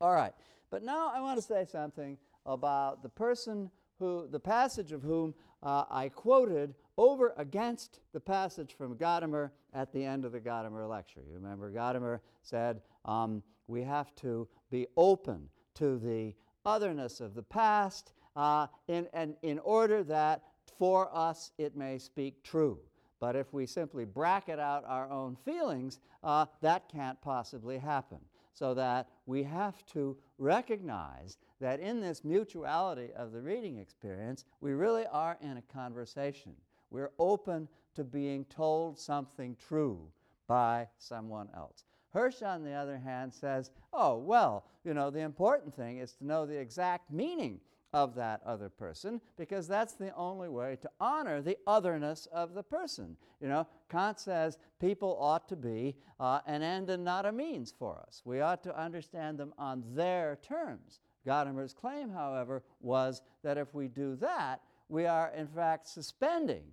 All 0.00 0.14
right, 0.14 0.32
but 0.70 0.82
now 0.82 1.12
I 1.14 1.20
want 1.20 1.38
to 1.38 1.46
say 1.46 1.66
something 1.70 2.16
about 2.46 3.02
the 3.02 3.10
person 3.10 3.70
who, 3.98 4.26
the 4.30 4.40
passage 4.40 4.92
of 4.92 5.02
whom 5.02 5.34
uh, 5.62 5.84
I 5.90 6.08
quoted 6.08 6.74
over 6.98 7.32
against 7.38 8.00
the 8.12 8.20
passage 8.20 8.74
from 8.76 8.96
Gadamer 8.96 9.50
at 9.72 9.92
the 9.92 10.04
end 10.04 10.24
of 10.24 10.32
the 10.32 10.40
Gadamer 10.40 10.88
lecture. 10.88 11.22
You 11.26 11.34
remember 11.34 11.72
Gadamer 11.72 12.18
said 12.42 12.82
um, 13.04 13.42
we 13.68 13.82
have 13.82 14.14
to 14.16 14.48
be 14.70 14.88
open 14.96 15.48
to 15.74 15.98
the 15.98 16.34
otherness 16.66 17.20
of 17.20 17.34
the 17.34 17.42
past 17.42 18.12
uh, 18.36 18.66
in, 18.88 19.06
and 19.14 19.36
in 19.42 19.60
order 19.60 20.02
that 20.02 20.42
for 20.76 21.08
us 21.16 21.52
it 21.56 21.76
may 21.76 21.98
speak 21.98 22.42
true. 22.42 22.78
But 23.20 23.36
if 23.36 23.52
we 23.52 23.66
simply 23.66 24.04
bracket 24.04 24.58
out 24.58 24.84
our 24.86 25.10
own 25.10 25.36
feelings, 25.44 26.00
uh, 26.22 26.46
that 26.62 26.88
can't 26.88 27.20
possibly 27.20 27.78
happen. 27.78 28.18
So 28.54 28.74
that 28.74 29.08
we 29.26 29.44
have 29.44 29.86
to 29.86 30.16
recognize 30.38 31.38
that 31.60 31.78
in 31.78 32.00
this 32.00 32.24
mutuality 32.24 33.10
of 33.16 33.30
the 33.30 33.40
reading 33.40 33.78
experience, 33.78 34.44
we 34.60 34.72
really 34.72 35.06
are 35.06 35.38
in 35.40 35.58
a 35.58 35.72
conversation. 35.72 36.54
We're 36.90 37.12
open 37.18 37.68
to 37.94 38.04
being 38.04 38.44
told 38.46 38.98
something 38.98 39.56
true 39.68 40.00
by 40.46 40.88
someone 40.98 41.48
else. 41.54 41.84
Hirsch, 42.12 42.42
on 42.42 42.64
the 42.64 42.72
other 42.72 42.98
hand, 42.98 43.32
says, 43.32 43.70
oh, 43.92 44.16
well, 44.16 44.64
you 44.84 44.94
know, 44.94 45.10
the 45.10 45.20
important 45.20 45.74
thing 45.74 45.98
is 45.98 46.12
to 46.14 46.26
know 46.26 46.46
the 46.46 46.58
exact 46.58 47.10
meaning 47.10 47.60
of 47.92 48.14
that 48.14 48.40
other 48.44 48.68
person 48.68 49.20
because 49.36 49.66
that's 49.66 49.94
the 49.94 50.14
only 50.14 50.48
way 50.48 50.76
to 50.80 50.90
honor 51.00 51.40
the 51.40 51.56
otherness 51.66 52.26
of 52.32 52.54
the 52.54 52.62
person. 52.62 53.16
You 53.40 53.48
know, 53.48 53.66
Kant 53.90 54.20
says 54.20 54.58
people 54.80 55.16
ought 55.20 55.48
to 55.48 55.56
be 55.56 55.96
uh, 56.20 56.40
an 56.46 56.62
end 56.62 56.90
and 56.90 57.04
not 57.04 57.26
a 57.26 57.32
means 57.32 57.72
for 57.78 57.98
us. 58.06 58.22
We 58.24 58.40
ought 58.40 58.62
to 58.64 58.78
understand 58.78 59.38
them 59.38 59.54
on 59.58 59.84
their 59.94 60.38
terms. 60.42 61.00
Gadamer's 61.26 61.74
claim, 61.74 62.10
however, 62.10 62.62
was 62.80 63.22
that 63.42 63.58
if 63.58 63.74
we 63.74 63.88
do 63.88 64.16
that, 64.16 64.60
we 64.88 65.06
are 65.06 65.32
in 65.36 65.46
fact 65.46 65.88
suspending 65.88 66.64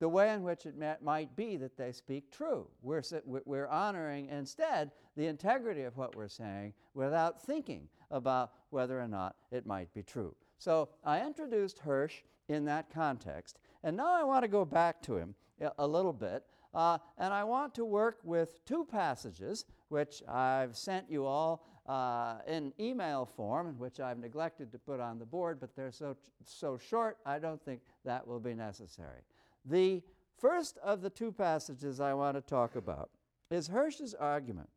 the 0.00 0.08
way 0.08 0.32
in 0.32 0.42
which 0.42 0.64
it 0.64 0.74
might 1.02 1.36
be 1.36 1.56
that 1.58 1.76
they 1.76 1.92
speak 1.92 2.32
true. 2.32 2.66
We're, 2.82 3.02
we're 3.44 3.68
honoring 3.68 4.28
instead 4.28 4.92
the 5.16 5.26
integrity 5.26 5.82
of 5.82 5.96
what 5.96 6.16
we're 6.16 6.28
saying 6.28 6.72
without 6.94 7.42
thinking 7.42 7.86
about 8.10 8.52
whether 8.70 8.98
or 8.98 9.08
not 9.08 9.36
it 9.52 9.66
might 9.66 9.92
be 9.92 10.02
true. 10.02 10.34
So 10.58 10.88
I 11.04 11.20
introduced 11.20 11.78
Hirsch 11.80 12.22
in 12.48 12.64
that 12.64 12.90
context, 12.90 13.58
and 13.84 13.96
now 13.96 14.18
I 14.18 14.24
want 14.24 14.42
to 14.42 14.48
go 14.48 14.64
back 14.64 15.02
to 15.02 15.16
him 15.16 15.34
a 15.78 15.86
little 15.86 16.14
bit, 16.14 16.44
uh, 16.74 16.98
and 17.18 17.32
I 17.34 17.44
want 17.44 17.74
to 17.74 17.84
work 17.84 18.18
with 18.24 18.64
two 18.64 18.86
passages 18.90 19.66
which 19.88 20.22
I've 20.26 20.76
sent 20.76 21.10
you 21.10 21.26
all 21.26 21.66
uh, 21.86 22.38
in 22.46 22.72
email 22.78 23.26
form, 23.36 23.78
which 23.78 24.00
I've 24.00 24.18
neglected 24.18 24.70
to 24.72 24.78
put 24.78 25.00
on 25.00 25.18
the 25.18 25.24
board, 25.24 25.58
but 25.60 25.74
they're 25.74 25.90
so, 25.90 26.16
so 26.44 26.78
short, 26.78 27.18
I 27.26 27.38
don't 27.38 27.62
think 27.64 27.80
that 28.04 28.26
will 28.26 28.40
be 28.40 28.54
necessary. 28.54 29.22
The 29.64 30.02
first 30.38 30.78
of 30.82 31.02
the 31.02 31.10
two 31.10 31.32
passages 31.32 32.00
I 32.00 32.14
want 32.14 32.36
to 32.36 32.42
talk 32.42 32.76
about 32.76 33.10
is 33.50 33.68
Hirsch's 33.68 34.14
argument 34.14 34.68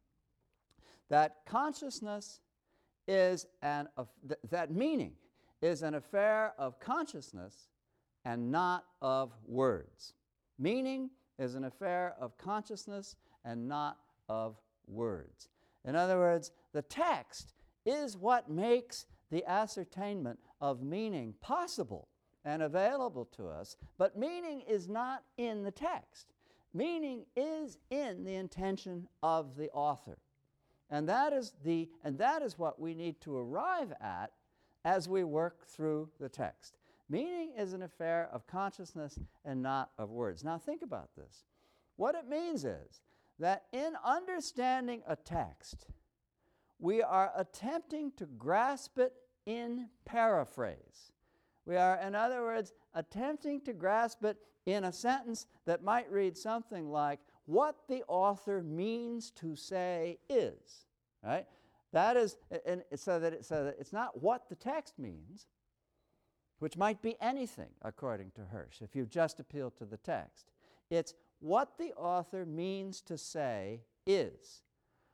that 1.09 1.37
consciousness 1.45 2.39
is 3.07 3.45
an, 3.61 3.87
th- 4.27 4.39
that 4.49 4.71
meaning 4.71 5.13
is 5.61 5.83
an 5.83 5.95
affair 5.95 6.53
of 6.57 6.79
consciousness 6.79 7.67
and 8.25 8.51
not 8.51 8.85
of 9.01 9.31
words. 9.45 10.13
Meaning 10.57 11.09
is 11.37 11.55
an 11.55 11.65
affair 11.65 12.15
of 12.19 12.37
consciousness 12.37 13.15
and 13.43 13.67
not 13.67 13.97
of 14.29 14.57
words. 14.87 15.49
In 15.85 15.95
other 15.95 16.17
words, 16.17 16.51
the 16.71 16.81
text 16.81 17.53
is 17.85 18.15
what 18.17 18.49
makes 18.49 19.05
the 19.31 19.45
ascertainment 19.45 20.39
of 20.61 20.81
meaning 20.81 21.33
possible 21.41 22.07
and 22.45 22.61
available 22.61 23.25
to 23.37 23.47
us, 23.47 23.77
but 23.97 24.17
meaning 24.17 24.61
is 24.67 24.87
not 24.87 25.23
in 25.37 25.63
the 25.63 25.71
text. 25.71 26.33
Meaning 26.73 27.25
is 27.35 27.77
in 27.89 28.23
the 28.23 28.35
intention 28.35 29.07
of 29.21 29.55
the 29.57 29.69
author. 29.71 30.17
And 30.89 31.07
that 31.09 31.33
is, 31.33 31.53
the, 31.63 31.89
and 32.03 32.17
that 32.17 32.41
is 32.41 32.57
what 32.57 32.79
we 32.79 32.93
need 32.93 33.21
to 33.21 33.37
arrive 33.37 33.93
at 34.01 34.31
as 34.85 35.07
we 35.07 35.23
work 35.23 35.65
through 35.65 36.09
the 36.19 36.29
text. 36.29 36.77
Meaning 37.09 37.53
is 37.57 37.73
an 37.73 37.83
affair 37.83 38.29
of 38.31 38.47
consciousness 38.47 39.19
and 39.45 39.61
not 39.61 39.91
of 39.97 40.09
words. 40.09 40.43
Now, 40.43 40.57
think 40.57 40.81
about 40.81 41.09
this. 41.15 41.43
What 41.95 42.15
it 42.15 42.27
means 42.27 42.65
is 42.65 43.01
that 43.39 43.63
in 43.71 43.93
understanding 44.03 45.01
a 45.07 45.15
text, 45.15 45.87
we 46.79 47.01
are 47.01 47.31
attempting 47.35 48.11
to 48.17 48.25
grasp 48.25 48.97
it 48.97 49.13
in 49.45 49.89
paraphrase. 50.05 51.11
We 51.65 51.77
are, 51.77 51.97
in 51.97 52.15
other 52.15 52.41
words, 52.41 52.73
attempting 52.93 53.61
to 53.61 53.73
grasp 53.73 54.23
it 54.25 54.37
in 54.65 54.83
a 54.83 54.91
sentence 54.91 55.45
that 55.65 55.83
might 55.83 56.11
read 56.11 56.37
something 56.37 56.89
like, 56.89 57.19
What 57.45 57.75
the 57.87 58.03
author 58.07 58.61
means 58.61 59.31
to 59.31 59.55
say 59.55 60.19
is. 60.29 60.85
Right? 61.23 61.45
That 61.93 62.17
is, 62.17 62.37
and 62.65 62.83
so 62.95 63.19
that, 63.19 63.33
it, 63.33 63.45
so 63.45 63.65
that 63.65 63.77
it's 63.79 63.93
not 63.93 64.21
what 64.21 64.49
the 64.49 64.55
text 64.55 64.97
means, 64.97 65.47
which 66.59 66.75
might 66.75 67.01
be 67.01 67.15
anything, 67.21 67.69
according 67.81 68.31
to 68.31 68.41
Hirsch, 68.41 68.81
if 68.81 68.95
you 68.95 69.05
just 69.05 69.39
appeal 69.39 69.69
to 69.71 69.85
the 69.85 69.97
text. 69.97 70.51
It's 70.89 71.13
what 71.43 71.77
the 71.77 71.91
author 71.93 72.45
means 72.45 73.01
to 73.01 73.17
say 73.17 73.81
is. 74.07 74.61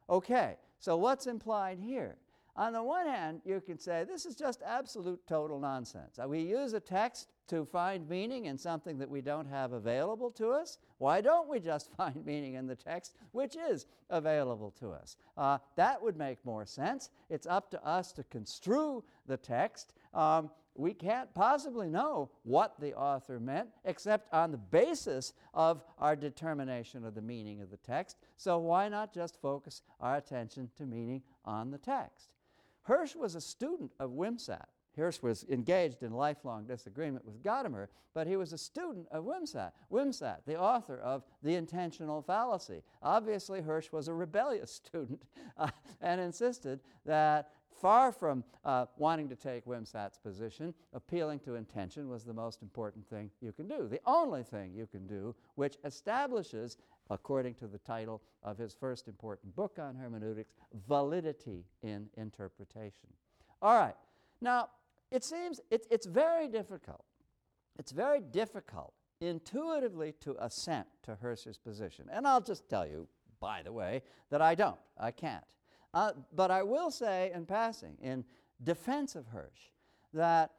Okay, 0.10 0.58
so 0.80 0.96
what's 0.96 1.26
implied 1.26 1.80
here? 1.80 2.18
On 2.56 2.74
the 2.74 2.84
one 2.84 3.08
hand, 3.08 3.42
you 3.46 3.62
can 3.62 3.80
say 3.80 4.04
this 4.04 4.26
is 4.26 4.36
just 4.36 4.62
absolute 4.64 5.26
total 5.28 5.60
nonsense. 5.60 6.20
Uh, 6.22 6.28
we 6.28 6.42
use 6.42 6.74
a 6.74 6.80
text 6.80 7.30
to 7.48 7.66
find 7.66 8.08
meaning 8.08 8.46
in 8.46 8.58
something 8.58 9.00
that 9.00 9.10
we 9.10 9.22
don't 9.22 9.48
have 9.48 9.72
available 9.72 10.30
to 10.32 10.50
us. 10.50 10.78
Why 11.00 11.20
don't 11.20 11.50
we 11.50 11.60
just 11.60 11.92
find 11.98 12.24
meaning 12.26 12.54
in 12.54 12.68
the 12.68 12.76
text 12.76 13.16
which 13.32 13.56
is 13.56 13.88
available 14.10 14.72
to 14.80 14.92
us? 14.92 15.18
Uh, 15.36 15.58
that 15.78 16.02
would 16.02 16.18
make 16.18 16.44
more 16.46 16.66
sense. 16.66 17.10
It's 17.30 17.48
up 17.48 17.72
to 17.72 17.84
us 17.84 18.12
to 18.14 18.24
construe 18.26 19.04
the 19.26 19.38
text. 19.38 19.94
Um, 20.14 20.52
we 20.76 20.94
can't 20.94 21.34
possibly 21.34 21.90
know 21.90 22.30
what 22.44 22.80
the 22.80 22.94
author 22.96 23.40
meant 23.40 23.70
except 23.86 24.34
on 24.34 24.52
the 24.52 24.58
basis 24.58 25.34
of 25.54 25.84
our 25.98 26.16
determination 26.16 27.04
of 27.04 27.16
the 27.16 27.22
meaning 27.22 27.62
of 27.62 27.70
the 27.70 27.78
text. 27.78 28.18
So, 28.38 28.58
why 28.60 28.90
not 28.90 29.14
just 29.14 29.42
focus 29.42 29.82
our 30.00 30.18
attention 30.18 30.70
to 30.78 30.86
meaning 30.86 31.22
on 31.44 31.72
the 31.72 31.78
text? 31.78 32.30
Hirsch 32.84 33.16
was 33.16 33.36
a 33.36 33.42
student 33.42 33.92
of 34.00 34.12
Wimsatt. 34.12 34.66
Hirsch 34.96 35.22
was 35.22 35.46
engaged 35.50 36.04
in 36.04 36.12
lifelong 36.12 36.66
disagreement 36.66 37.26
with 37.26 37.42
Gadamer, 37.44 37.88
but 38.14 38.28
he 38.28 38.36
was 38.36 38.54
a 38.54 38.58
student 38.58 39.08
of 39.12 39.24
Wimsatt. 39.24 39.72
Wimsatt, 39.92 40.40
the 40.46 40.60
author 40.60 41.00
of 41.00 41.24
The 41.44 41.56
Intentional 41.56 42.22
Fallacy. 42.22 42.84
Obviously, 43.02 43.62
Hirsch 43.62 43.92
was 43.92 44.08
a 44.08 44.14
rebellious 44.14 44.72
student 44.86 45.24
uh, 45.58 45.70
and 46.02 46.20
insisted 46.20 46.80
that 47.06 47.52
far 47.80 48.12
from 48.12 48.44
uh, 48.66 48.86
wanting 48.98 49.30
to 49.30 49.36
take 49.36 49.66
Wimsatt's 49.66 50.18
position, 50.18 50.74
appealing 50.94 51.40
to 51.40 51.56
intention 51.56 52.10
was 52.10 52.24
the 52.24 52.34
most 52.34 52.62
important 52.62 53.08
thing 53.10 53.30
you 53.42 53.52
can 53.52 53.68
do. 53.68 53.88
The 53.88 54.02
only 54.06 54.44
thing 54.44 54.74
you 54.74 54.88
can 54.88 55.08
do 55.08 55.36
which 55.56 55.78
establishes, 55.86 56.78
according 57.10 57.56
to 57.56 57.68
the 57.68 57.78
title 57.80 58.22
of 58.44 58.58
his 58.58 58.74
first 58.74 59.08
important 59.08 59.56
book 59.56 59.78
on 59.80 59.96
hermeneutics, 59.96 60.54
validity 60.88 61.66
in 61.82 62.08
interpretation. 62.18 63.10
All 63.62 63.76
right. 63.76 63.96
Now, 64.42 64.70
it 65.12 65.24
seems 65.24 65.60
it, 65.72 65.86
it's 65.90 66.06
very 66.06 66.48
difficult. 66.48 67.04
It's 67.78 67.92
very 67.92 68.20
difficult 68.20 68.94
intuitively 69.22 70.14
to 70.22 70.36
assent 70.40 70.88
to 71.04 71.16
Hirsch's 71.16 71.58
position. 71.58 72.06
And 72.12 72.28
I'll 72.28 72.42
just 72.42 72.70
tell 72.70 72.88
you, 72.88 73.08
by 73.40 73.62
the 73.64 73.72
way, 73.72 74.02
that 74.30 74.42
I 74.42 74.56
don't. 74.56 74.80
I 74.98 75.12
can't. 75.12 75.44
Uh, 75.94 76.12
but 76.36 76.52
I 76.52 76.64
will 76.64 76.92
say, 76.92 77.32
in 77.34 77.46
passing, 77.46 77.98
in 78.02 78.24
defense 78.64 79.16
of 79.16 79.28
Hirsch, 79.28 79.72
that 80.14 80.52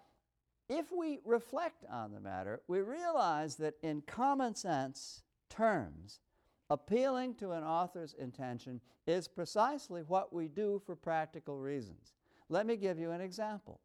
if 0.68 0.92
we 0.92 1.20
reflect 1.24 1.84
on 1.90 2.12
the 2.12 2.20
matter, 2.20 2.62
we 2.68 2.80
realize 2.80 3.56
that 3.56 3.74
in 3.82 4.02
common 4.02 4.54
sense 4.54 5.22
terms, 5.48 6.20
appealing 6.68 7.34
to 7.34 7.50
an 7.52 7.64
author's 7.64 8.14
intention 8.14 8.80
is 9.06 9.26
precisely 9.26 10.02
what 10.02 10.32
we 10.32 10.46
do 10.46 10.80
for 10.86 10.94
practical 10.94 11.58
reasons. 11.58 12.14
Let 12.48 12.66
me 12.66 12.76
give 12.76 12.98
you 12.98 13.10
an 13.10 13.20
example. 13.20 13.80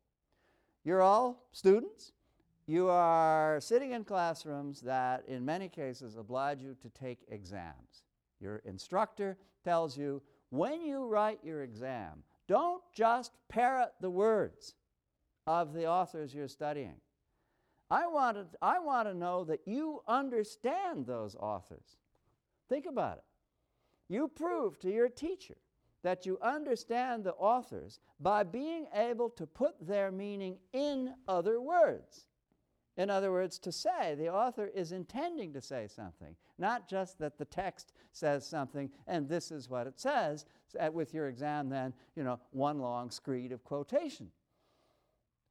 You're 0.84 1.02
all 1.02 1.48
students. 1.52 2.12
You 2.68 2.90
are 2.90 3.60
sitting 3.60 3.92
in 3.92 4.04
classrooms 4.04 4.82
that, 4.82 5.24
in 5.28 5.46
many 5.46 5.70
cases, 5.70 6.16
oblige 6.16 6.62
you 6.62 6.76
to 6.82 6.90
take 6.90 7.20
exams. 7.30 8.04
Your 8.40 8.58
instructor 8.66 9.38
tells 9.64 9.98
you 9.98 10.22
when 10.50 10.82
you 10.82 11.06
write 11.06 11.40
your 11.44 11.64
exam, 11.64 12.24
don't 12.48 12.84
just 12.94 13.32
parrot 13.50 13.94
the 14.02 14.10
words 14.10 14.76
of 15.48 15.74
the 15.74 15.88
authors 15.88 16.34
you're 16.34 16.48
studying. 16.48 16.96
I 17.90 18.08
want, 18.08 18.38
to, 18.38 18.46
I 18.62 18.80
want 18.80 19.08
to 19.08 19.14
know 19.14 19.44
that 19.46 19.62
you 19.66 20.02
understand 20.08 21.06
those 21.06 21.36
authors. 21.36 21.98
Think 22.68 22.86
about 22.86 23.18
it. 23.18 23.24
You 24.10 24.28
prove 24.28 24.80
to 24.80 24.92
your 24.92 25.10
teacher 25.10 25.58
that 26.04 26.26
you 26.26 26.38
understand 26.42 27.24
the 27.24 27.34
authors 27.34 28.00
by 28.20 28.44
being 28.44 28.86
able 28.94 29.30
to 29.32 29.48
put 29.48 29.74
their 29.86 30.12
meaning 30.12 30.58
in 30.74 31.14
other 31.28 31.60
words. 31.60 32.28
In 32.98 33.10
other 33.10 33.32
words, 33.32 33.60
to 33.60 33.72
say 33.72 34.16
the 34.16 34.32
author 34.34 34.70
is 34.74 34.92
intending 34.92 35.52
to 35.54 35.62
say 35.62 35.88
something, 35.88 36.36
not 36.58 36.88
just 36.88 37.20
that 37.20 37.38
the 37.38 37.46
text 37.46 37.92
says 38.14 38.48
something 38.48 38.90
and 39.08 39.28
this 39.28 39.52
is 39.52 39.70
what 39.70 39.88
it 39.88 40.00
says. 40.00 40.46
With 40.94 41.14
your 41.14 41.28
exam, 41.28 41.70
then, 41.70 41.94
you 42.16 42.24
know, 42.24 42.40
one 42.52 42.80
long 42.80 43.12
screed 43.12 43.52
of 43.52 43.64
quotation. 43.64 44.32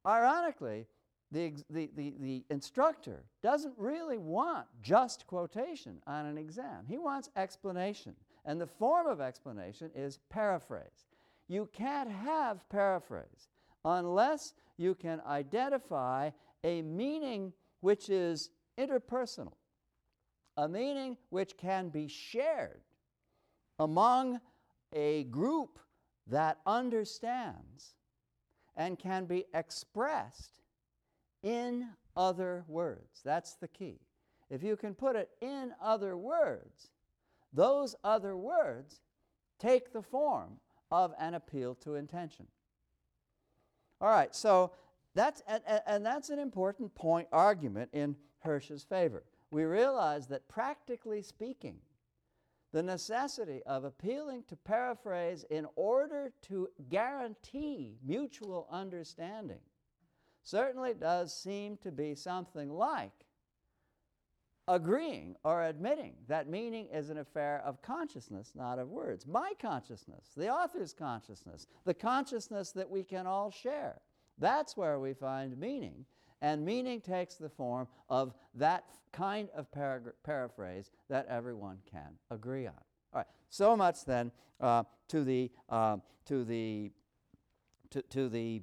Ironically, 0.05 0.87
the, 1.31 1.53
the, 1.69 1.89
the, 1.95 2.13
the 2.19 2.43
instructor 2.49 3.23
doesn't 3.41 3.73
really 3.77 4.17
want 4.17 4.67
just 4.81 5.25
quotation 5.27 6.01
on 6.07 6.25
an 6.25 6.37
exam, 6.37 6.85
he 6.87 6.97
wants 6.97 7.29
explanation. 7.35 8.15
And 8.45 8.61
the 8.61 8.67
form 8.67 9.07
of 9.07 9.21
explanation 9.21 9.89
is 9.95 10.19
paraphrase. 10.29 11.07
You 11.47 11.67
can't 11.73 12.11
have 12.11 12.67
paraphrase 12.69 13.49
unless 13.83 14.53
you 14.77 14.95
can 14.95 15.21
identify 15.25 16.29
a 16.65 16.81
meaning 16.81 17.53
which 17.79 18.09
is 18.09 18.49
interpersonal, 18.77 19.53
a 20.57 20.67
meaning 20.67 21.15
which 21.29 21.55
can 21.57 21.89
be 21.89 22.07
shared 22.07 22.81
among 23.79 24.41
a 24.91 25.25
group 25.25 25.79
that 26.27 26.57
understands 26.65 27.93
and 28.75 28.97
can 28.97 29.25
be 29.25 29.45
expressed 29.53 30.61
in 31.43 31.87
other 32.17 32.65
words. 32.67 33.21
That's 33.23 33.53
the 33.53 33.67
key. 33.67 33.99
If 34.49 34.63
you 34.63 34.75
can 34.75 34.95
put 34.95 35.15
it 35.15 35.29
in 35.41 35.71
other 35.81 36.17
words, 36.17 36.89
those 37.53 37.95
other 38.03 38.35
words 38.35 39.01
take 39.59 39.93
the 39.93 40.01
form 40.01 40.59
of 40.91 41.13
an 41.19 41.35
appeal 41.35 41.75
to 41.75 41.95
intention. 41.95 42.47
All 44.01 44.09
right, 44.09 44.35
so 44.35 44.71
that's, 45.15 45.41
and, 45.47 45.63
and 45.87 46.05
that's 46.05 46.29
an 46.29 46.39
important 46.39 46.93
point 46.93 47.27
argument 47.31 47.89
in 47.93 48.15
Hirsch's 48.39 48.83
favor. 48.83 49.23
we 49.49 49.63
realize 49.63 50.27
that 50.27 50.47
practically 50.47 51.21
speaking, 51.21 51.77
the 52.73 52.83
necessity 52.83 53.61
of 53.65 53.85
appealing 53.85 54.43
to 54.49 54.55
paraphrase 54.57 55.45
in 55.49 55.65
order 55.77 56.33
to 56.41 56.67
guarantee 56.89 57.97
mutual 58.05 58.67
understanding 58.69 59.61
certainly 60.43 60.93
does 60.93 61.33
seem 61.33 61.77
to 61.77 61.91
be 61.91 62.13
something 62.13 62.69
like 62.69 63.25
agreeing 64.67 65.35
or 65.43 65.63
admitting 65.63 66.15
that 66.27 66.49
meaning 66.49 66.87
is 66.91 67.09
an 67.09 67.19
affair 67.19 67.61
of 67.65 67.81
consciousness, 67.81 68.51
not 68.55 68.79
of 68.79 68.89
words. 68.89 69.25
My 69.25 69.53
consciousness, 69.61 70.31
the 70.35 70.49
author's 70.49 70.93
consciousness, 70.93 71.67
the 71.85 71.93
consciousness 71.93 72.71
that 72.71 72.89
we 72.89 73.03
can 73.03 73.25
all 73.25 73.51
share. 73.51 74.01
That's 74.37 74.75
where 74.75 74.99
we 74.99 75.13
find 75.13 75.57
meaning. 75.57 76.05
And 76.41 76.65
meaning 76.65 77.01
takes 77.01 77.35
the 77.35 77.49
form 77.49 77.87
of 78.09 78.33
that 78.55 78.85
kind 79.11 79.49
of 79.55 79.67
paraphrase 80.23 80.91
that 81.09 81.25
everyone 81.27 81.77
can 81.89 82.17
agree 82.29 82.67
on. 82.67 82.73
All 83.13 83.19
right, 83.19 83.27
so 83.49 83.75
much 83.75 84.05
then 84.05 84.31
uh, 84.59 84.83
to, 85.07 85.23
the, 85.23 85.49
uh, 85.69 85.97
to, 86.25 86.43
the, 86.43 86.91
to, 87.91 88.01
to 88.01 88.29
the 88.29 88.61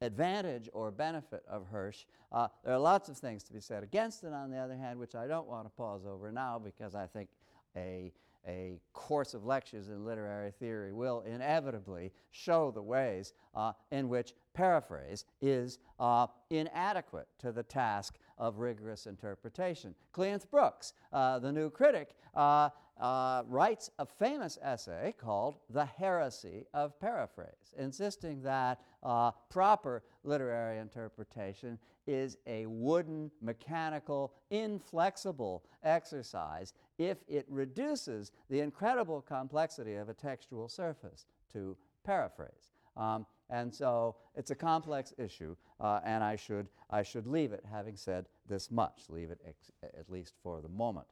advantage 0.00 0.68
or 0.72 0.90
benefit 0.90 1.42
of 1.48 1.66
Hirsch. 1.66 2.04
Uh, 2.32 2.48
there 2.64 2.74
are 2.74 2.78
lots 2.78 3.08
of 3.08 3.18
things 3.18 3.42
to 3.44 3.52
be 3.52 3.60
said 3.60 3.82
against 3.82 4.24
it, 4.24 4.32
on 4.32 4.50
the 4.50 4.56
other 4.56 4.76
hand, 4.76 4.98
which 4.98 5.14
I 5.14 5.26
don't 5.26 5.48
want 5.48 5.66
to 5.66 5.70
pause 5.70 6.06
over 6.06 6.30
now 6.30 6.60
because 6.62 6.94
I 6.94 7.06
think 7.06 7.28
a 7.76 8.12
a 8.46 8.80
course 8.92 9.34
of 9.34 9.44
lectures 9.44 9.88
in 9.88 10.04
literary 10.04 10.50
theory 10.50 10.92
will 10.92 11.22
inevitably 11.22 12.12
show 12.30 12.70
the 12.70 12.82
ways 12.82 13.32
uh, 13.54 13.72
in 13.90 14.08
which 14.08 14.34
paraphrase 14.54 15.24
is 15.40 15.78
uh, 15.98 16.26
inadequate 16.50 17.28
to 17.38 17.52
the 17.52 17.62
task 17.62 18.16
of 18.38 18.58
rigorous 18.58 19.06
interpretation. 19.06 19.94
Cleanth 20.14 20.50
Brooks, 20.50 20.94
uh, 21.12 21.38
the 21.38 21.52
new 21.52 21.70
critic, 21.70 22.16
uh, 22.34 22.70
uh, 23.00 23.42
writes 23.48 23.90
a 23.98 24.06
famous 24.06 24.58
essay 24.62 25.14
called 25.18 25.56
The 25.70 25.84
Heresy 25.84 26.66
of 26.74 26.98
Paraphrase, 27.00 27.74
insisting 27.78 28.42
that 28.42 28.80
uh, 29.02 29.30
proper 29.48 30.02
literary 30.22 30.78
interpretation 30.78 31.78
is 32.10 32.36
a 32.46 32.66
wooden, 32.66 33.30
mechanical, 33.40 34.32
inflexible 34.50 35.62
exercise 35.84 36.74
if 36.98 37.18
it 37.28 37.46
reduces 37.48 38.32
the 38.48 38.60
incredible 38.60 39.20
complexity 39.22 39.94
of 39.94 40.08
a 40.08 40.14
textual 40.14 40.68
surface 40.68 41.26
to 41.52 41.76
paraphrase. 42.04 42.72
Um, 42.96 43.26
and 43.48 43.72
so 43.72 44.16
it's 44.36 44.50
a 44.50 44.54
complex 44.54 45.12
issue, 45.18 45.56
uh, 45.80 46.00
and 46.04 46.22
I 46.22 46.36
should, 46.36 46.68
I 46.90 47.02
should 47.02 47.26
leave 47.26 47.52
it 47.52 47.64
having 47.70 47.96
said 47.96 48.26
this 48.48 48.70
much, 48.70 49.04
leave 49.08 49.30
it 49.30 49.40
at 49.82 50.10
least 50.10 50.34
for 50.42 50.60
the 50.60 50.68
moment. 50.68 51.06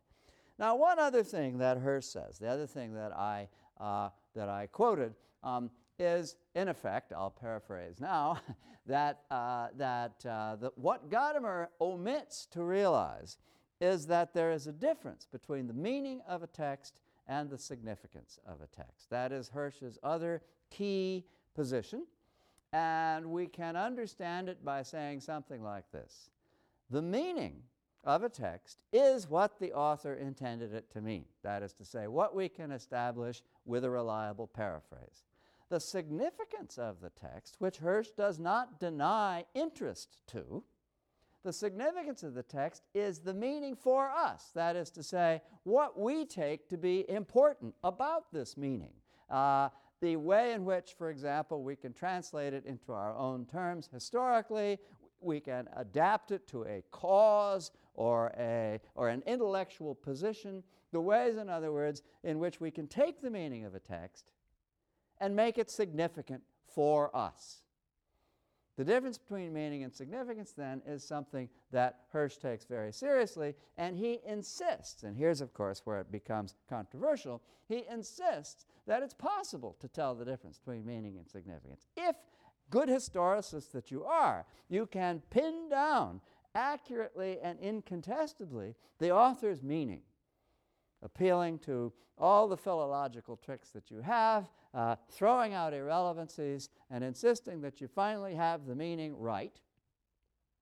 Now, 0.59 0.75
one 0.77 0.99
other 0.99 1.23
thing 1.23 1.59
that 1.59 1.79
Hirsch 1.79 2.07
says, 2.07 2.39
the 2.39 2.49
other 2.49 2.67
thing 2.67 2.95
that 2.95 3.13
I, 3.17 3.49
uh, 3.81 4.11
that 4.35 4.49
I 4.49 4.67
quoted, 4.67 5.15
um, 5.45 5.71
is, 5.99 6.37
in 6.55 6.69
effect, 6.69 7.13
I'll 7.13 7.31
paraphrase 7.31 8.01
now, 8.01 8.41
that, 8.87 9.23
uh, 9.31 9.69
that, 9.77 10.25
uh, 10.27 10.57
that 10.57 10.77
what 10.79 11.11
Gadamer 11.11 11.69
omits 11.81 12.47
to 12.53 12.63
realize 12.63 13.39
is 13.81 14.07
that 14.07 14.35
there 14.35 14.51
is 14.51 14.67
a 14.67 14.73
difference 14.73 15.27
between 15.31 15.67
the 15.67 15.75
meaning 15.75 16.21
of 16.29 16.43
a 16.43 16.47
text 16.47 17.01
and 17.27 17.51
the 17.51 17.59
significance 17.59 18.39
of 18.47 18.61
a 18.61 18.67
text. 18.67 19.11
That 19.11 19.33
is 19.33 19.49
Hirsch's 19.49 19.99
other 20.03 20.43
key 20.71 21.25
position, 21.55 22.07
and 22.73 23.27
we 23.27 23.47
can 23.47 23.77
understand 23.77 24.49
it 24.49 24.65
by 24.65 24.83
saying 24.83 25.21
something 25.21 25.63
like 25.63 25.91
this 25.93 26.31
The 26.91 27.03
meaning 27.03 27.63
of 28.05 28.23
a 28.23 28.29
text 28.29 28.81
is 28.93 29.29
what 29.29 29.59
the 29.59 29.73
author 29.73 30.15
intended 30.15 30.73
it 30.73 30.91
to 30.93 31.01
mean. 31.01 31.27
That 31.43 31.63
is 31.63 31.73
to 31.75 31.85
say, 31.85 32.07
what 32.07 32.35
we 32.35 32.49
can 32.49 32.73
establish 32.73 33.43
with 33.65 33.85
a 33.85 33.91
reliable 33.91 34.47
paraphrase. 34.47 35.25
The 35.71 35.81
significance 35.81 36.79
of 36.79 37.01
the 37.01 37.11
text, 37.11 37.57
which 37.59 37.77
Hirsch 37.77 38.09
does 38.17 38.39
not 38.39 38.81
deny 38.81 39.45
interest 39.55 40.23
to, 40.29 40.65
the 41.45 41.53
significance 41.53 42.23
of 42.23 42.35
the 42.35 42.43
text 42.43 42.83
is 42.95 43.21
the 43.21 43.35
meaning 43.35 43.77
for 43.77 44.11
us. 44.11 44.51
That 44.55 44.77
is 44.77 44.91
to 44.93 45.03
say, 45.03 45.43
what 45.65 45.99
we 45.99 46.25
take 46.25 46.69
to 46.71 46.77
be 46.77 47.09
important 47.09 47.75
about 47.85 48.33
this 48.33 48.57
meaning. 48.57 48.93
Uh, 49.31 49.69
the 50.01 50.17
way 50.17 50.53
in 50.53 50.65
which, 50.65 50.95
for 50.97 51.11
example, 51.11 51.63
we 51.63 51.77
can 51.77 51.93
translate 51.93 52.55
it 52.55 52.65
into 52.65 52.93
our 52.93 53.15
own 53.17 53.45
terms 53.47 53.89
historically, 53.93 54.79
we 55.21 55.41
can 55.41 55.69
adapt 55.77 56.31
it 56.31 56.47
to 56.49 56.63
a 56.63 56.83
cause 56.91 57.73
or, 57.95 58.33
a, 58.39 58.81
or 58.95 59.09
an 59.09 59.23
intellectual 59.27 59.95
position, 59.95 60.63
the 60.93 61.01
ways, 61.01 61.37
in 61.37 61.49
other 61.49 61.73
words, 61.73 62.03
in 62.23 62.39
which 62.39 62.61
we 62.61 62.71
can 62.71 62.87
take 62.87 63.21
the 63.21 63.31
meaning 63.31 63.65
of 63.65 63.75
a 63.75 63.81
text 63.81 64.33
and 65.21 65.35
make 65.35 65.59
it 65.59 65.71
significant 65.71 66.43
for 66.67 67.15
us. 67.17 67.63
The 68.77 68.85
difference 68.85 69.19
between 69.19 69.53
meaning 69.53 69.83
and 69.83 69.93
significance, 69.93 70.53
then, 70.53 70.83
is 70.87 71.03
something 71.03 71.49
that 71.73 72.03
Hirsch 72.13 72.37
takes 72.37 72.65
very 72.65 72.93
seriously, 72.93 73.57
and 73.77 73.97
he 73.97 74.21
insists, 74.25 75.03
and 75.03 75.17
here's, 75.17 75.41
of 75.41 75.53
course, 75.53 75.83
where 75.85 75.99
it 75.99 76.13
becomes 76.13 76.55
controversial, 76.69 77.43
he 77.67 77.83
insists 77.91 78.67
that 78.87 79.03
it's 79.03 79.15
possible 79.15 79.77
to 79.81 79.89
tell 79.89 80.15
the 80.15 80.25
difference 80.25 80.59
between 80.59 80.87
meaning 80.87 81.17
and 81.19 81.29
significance. 81.29 81.89
If, 81.97 82.15
good 82.71 82.89
historicist 82.89 83.73
that 83.73 83.91
you 83.91 84.05
are, 84.05 84.47
you 84.69 84.87
can 84.87 85.23
pin 85.31 85.69
down 85.69 86.21
accurately 86.55 87.39
and 87.43 87.59
incontestably 87.59 88.77
the 89.01 89.11
author's 89.11 89.63
meaning, 89.63 90.03
appealing 91.03 91.59
to 91.61 91.93
all 92.17 92.49
the 92.49 92.57
philological 92.57 93.37
tricks 93.37 93.71
that 93.71 93.91
you 93.91 94.01
have 94.01 94.49
uh, 94.75 94.97
throwing 95.11 95.55
out 95.55 95.73
irrelevancies 95.73 96.69
and 96.91 97.03
insisting 97.03 97.61
that 97.63 97.81
you 97.81 97.89
finally 97.89 98.35
have 98.35 98.67
the 98.67 98.75
meaning 98.75 99.17
right. 99.19 99.61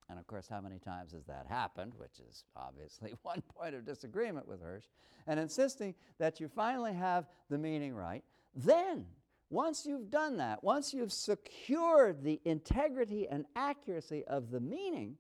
And 0.09 0.19
of 0.19 0.27
course, 0.27 0.47
how 0.49 0.61
many 0.61 0.79
times 0.79 1.13
has 1.13 1.25
that 1.25 1.47
happened, 1.49 1.93
which 1.97 2.21
is 2.29 2.45
obviously 2.57 3.15
one 3.23 3.43
point 3.55 3.75
of 3.75 3.85
disagreement 3.85 4.47
with 4.47 4.63
Hirsch, 4.63 4.85
and 5.27 5.41
insisting 5.41 5.95
that 6.19 6.39
you 6.39 6.49
finally 6.49 6.93
have 6.93 7.27
the 7.51 7.59
meaning 7.59 7.95
right. 7.95 8.23
Then, 8.55 9.07
once 9.51 9.85
you've 9.85 10.11
done 10.11 10.37
that, 10.37 10.63
once 10.63 10.95
you've 10.95 11.13
secured 11.13 12.23
the 12.23 12.41
integrity 12.45 13.29
and 13.29 13.45
accuracy 13.57 14.25
of 14.27 14.51
the 14.51 14.61
meaning, 14.61 15.17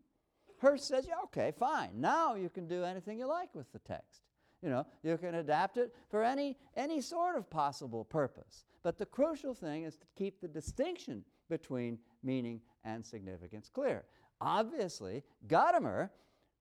Hirsch 0.58 0.82
says, 0.82 1.06
yeah, 1.06 1.14
okay, 1.24 1.52
fine. 1.58 1.90
Now 1.94 2.34
you 2.34 2.48
can 2.48 2.66
do 2.66 2.84
anything 2.84 3.18
you 3.18 3.26
like 3.26 3.54
with 3.54 3.70
the 3.72 3.78
text. 3.80 4.22
You 4.62 4.70
know, 4.70 4.86
you 5.02 5.16
can 5.18 5.34
adapt 5.36 5.76
it 5.76 5.94
for 6.10 6.22
any, 6.24 6.56
any 6.76 7.00
sort 7.00 7.36
of 7.36 7.48
possible 7.48 8.04
purpose. 8.04 8.64
But 8.82 8.98
the 8.98 9.06
crucial 9.06 9.54
thing 9.54 9.84
is 9.84 9.96
to 9.96 10.06
keep 10.16 10.40
the 10.40 10.48
distinction 10.48 11.24
between 11.48 11.98
meaning 12.22 12.60
and 12.84 13.04
significance 13.04 13.68
clear. 13.72 14.04
Obviously, 14.40 15.22
Gadamer 15.46 16.10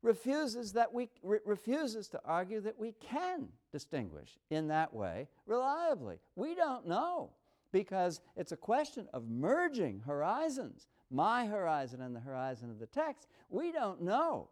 refuses, 0.01 0.71
that 0.73 0.93
we, 0.93 1.09
re- 1.23 1.39
refuses 1.45 2.07
to 2.09 2.21
argue 2.23 2.61
that 2.61 2.77
we 2.77 2.93
can 2.93 3.47
distinguish 3.71 4.37
in 4.49 4.67
that 4.67 4.93
way 4.93 5.27
reliably. 5.45 6.19
We 6.35 6.55
don't 6.55 6.87
know 6.87 7.31
because 7.71 8.21
it's 8.37 8.51
a 8.51 8.57
question 8.57 9.07
of 9.13 9.27
merging 9.27 10.01
horizons, 10.05 10.87
my 11.09 11.45
horizon 11.45 12.01
and 12.01 12.15
the 12.15 12.19
horizon 12.19 12.69
of 12.69 12.79
the 12.79 12.85
text. 12.85 13.27
We 13.49 13.71
don't 13.71 14.01
know 14.01 14.49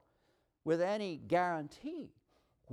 with 0.65 0.82
any 0.82 1.17
guarantee 1.27 2.10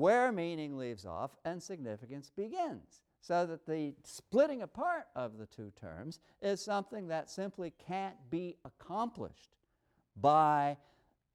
where 0.01 0.33
meaning 0.33 0.79
leaves 0.79 1.05
off 1.05 1.37
and 1.45 1.63
significance 1.63 2.31
begins. 2.35 3.03
So 3.21 3.45
that 3.45 3.67
the 3.67 3.95
splitting 4.03 4.63
apart 4.63 5.05
of 5.15 5.37
the 5.37 5.45
two 5.45 5.71
terms 5.79 6.21
is 6.41 6.65
something 6.65 7.09
that 7.09 7.29
simply 7.29 7.75
can't 7.87 8.17
be 8.31 8.57
accomplished 8.65 9.57
by 10.17 10.79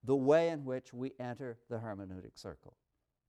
the 0.03 0.15
way 0.15 0.49
in 0.49 0.65
which 0.65 0.93
we 0.93 1.13
enter 1.19 1.57
the 1.69 1.77
hermeneutic 1.77 2.31
circle. 2.33 2.75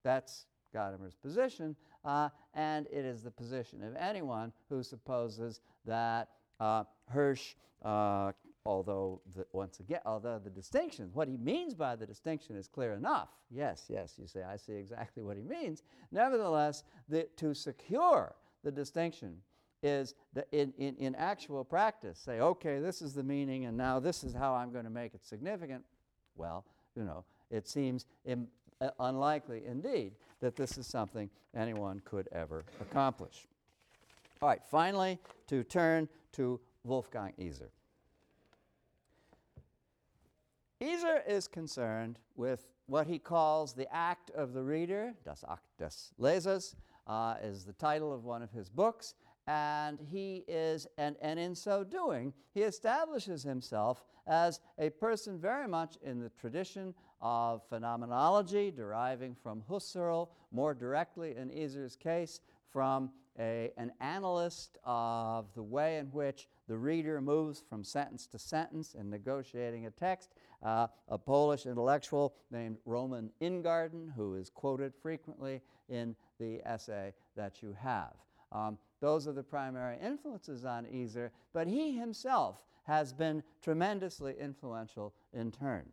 That's 0.05 0.46
Gadamer's 0.75 1.14
position, 1.14 1.77
uh, 2.05 2.31
and 2.55 2.87
it 2.87 3.05
is 3.05 3.22
the 3.22 3.31
position 3.31 3.83
of 3.83 3.94
anyone 3.96 4.53
who 4.70 4.83
supposes 4.83 5.61
that 5.85 6.29
uh, 6.61 6.85
Hirsch 7.11 7.55
uh, 7.83 8.33
although 8.66 9.20
the, 9.35 9.46
once 9.52 9.81
again, 9.81 10.00
although 10.05 10.40
the 10.42 10.50
distinction, 10.50 11.11
what 11.12 11.29
he 11.29 11.37
means 11.37 11.74
by 11.74 11.96
the 11.96 12.07
distinction 12.07 12.57
is 12.57 12.66
clear 12.66 12.94
enough. 12.94 13.29
Yes, 13.50 13.87
yes, 13.88 14.14
you 14.18 14.26
say, 14.26 14.42
I 14.42 14.57
see 14.57 14.74
exactly 14.74 15.22
what 15.22 15.37
he 15.37 15.42
means. 15.42 15.83
Nevertheless, 16.11 16.85
the, 17.09 17.29
to 17.37 17.55
secure 17.55 18.35
the 18.64 18.70
distinction 18.70 19.37
is 19.83 20.14
that 20.33 20.48
in, 20.52 20.72
in, 20.79 20.96
in 20.96 21.14
actual 21.14 21.64
practice, 21.64 22.18
say, 22.18 22.40
okay, 22.40 22.81
this 22.81 23.02
is 23.02 23.14
the 23.14 23.22
meaning, 23.22 23.66
and 23.66 23.76
now 23.76 24.00
this 24.00 24.24
is 24.24 24.35
how 24.35 24.55
I'm 24.55 24.72
going 24.72 24.85
to 24.85 24.90
make 24.90 25.14
it 25.14 25.24
significant. 25.24 25.85
Well, 26.35 26.64
you 26.96 27.05
know, 27.05 27.24
it 27.50 27.68
seems 27.68 28.07
Im- 28.24 28.48
uh, 28.81 28.90
unlikely 29.00 29.62
indeed 29.66 30.12
that 30.40 30.57
this 30.57 30.76
is 30.76 30.87
something 30.87 31.31
anyone 31.55 32.00
could 32.05 32.29
ever 32.33 32.64
accomplish. 32.81 33.46
All 34.42 34.48
right, 34.48 34.62
finally, 34.70 35.18
to 35.46 35.62
turn 35.62 36.09
to 36.33 36.61
Wolfgang 36.85 37.33
Iser. 37.40 37.70
Iser 40.82 41.22
is 41.26 41.48
concerned 41.48 42.18
with 42.34 42.66
what 42.86 43.06
he 43.06 43.18
calls 43.18 43.72
the 43.72 43.92
act 43.94 44.30
of 44.30 44.52
the 44.52 44.62
reader, 44.62 45.14
das 45.24 45.42
Akt 45.48 45.64
des 45.78 46.12
Lesers, 46.18 46.76
uh, 47.06 47.36
is 47.42 47.64
the 47.64 47.72
title 47.72 48.12
of 48.12 48.24
one 48.24 48.42
of 48.42 48.50
his 48.50 48.68
books, 48.68 49.14
and 49.46 49.98
he 50.10 50.44
is, 50.48 50.86
and, 50.98 51.16
and 51.22 51.38
in 51.38 51.54
so 51.54 51.82
doing, 51.82 52.32
he 52.52 52.62
establishes 52.62 53.42
himself 53.42 54.04
as 54.26 54.60
a 54.78 54.90
person 54.90 55.38
very 55.38 55.68
much 55.68 55.96
in 56.02 56.20
the 56.20 56.30
tradition 56.30 56.92
of 57.22 57.62
phenomenology, 57.68 58.70
deriving 58.70 59.34
from 59.34 59.62
Husserl, 59.70 60.28
more 60.52 60.74
directly 60.74 61.36
in 61.36 61.50
Iser's 61.50 61.96
case, 61.96 62.40
from 62.70 63.10
a, 63.38 63.70
an 63.76 63.92
analyst 64.00 64.78
of 64.84 65.46
the 65.54 65.62
way 65.62 65.98
in 65.98 66.06
which 66.06 66.48
the 66.68 66.76
reader 66.76 67.20
moves 67.20 67.62
from 67.68 67.84
sentence 67.84 68.26
to 68.26 68.38
sentence 68.38 68.94
in 68.94 69.08
negotiating 69.08 69.86
a 69.86 69.90
text, 69.90 70.34
uh, 70.62 70.86
a 71.08 71.18
Polish 71.18 71.66
intellectual 71.66 72.34
named 72.50 72.78
Roman 72.84 73.30
Ingarden, 73.40 74.12
who 74.14 74.34
is 74.34 74.50
quoted 74.50 74.94
frequently 74.94 75.62
in 75.88 76.16
the 76.38 76.60
essay 76.64 77.12
that 77.36 77.62
you 77.62 77.76
have. 77.80 78.14
Um, 78.52 78.78
those 79.00 79.28
are 79.28 79.32
the 79.32 79.42
primary 79.42 79.98
influences 80.02 80.64
on 80.64 80.86
Iser, 80.86 81.32
but 81.52 81.66
he 81.66 81.92
himself 81.92 82.64
has 82.84 83.12
been 83.12 83.42
tremendously 83.62 84.34
influential 84.40 85.12
in 85.32 85.50
turn. 85.50 85.84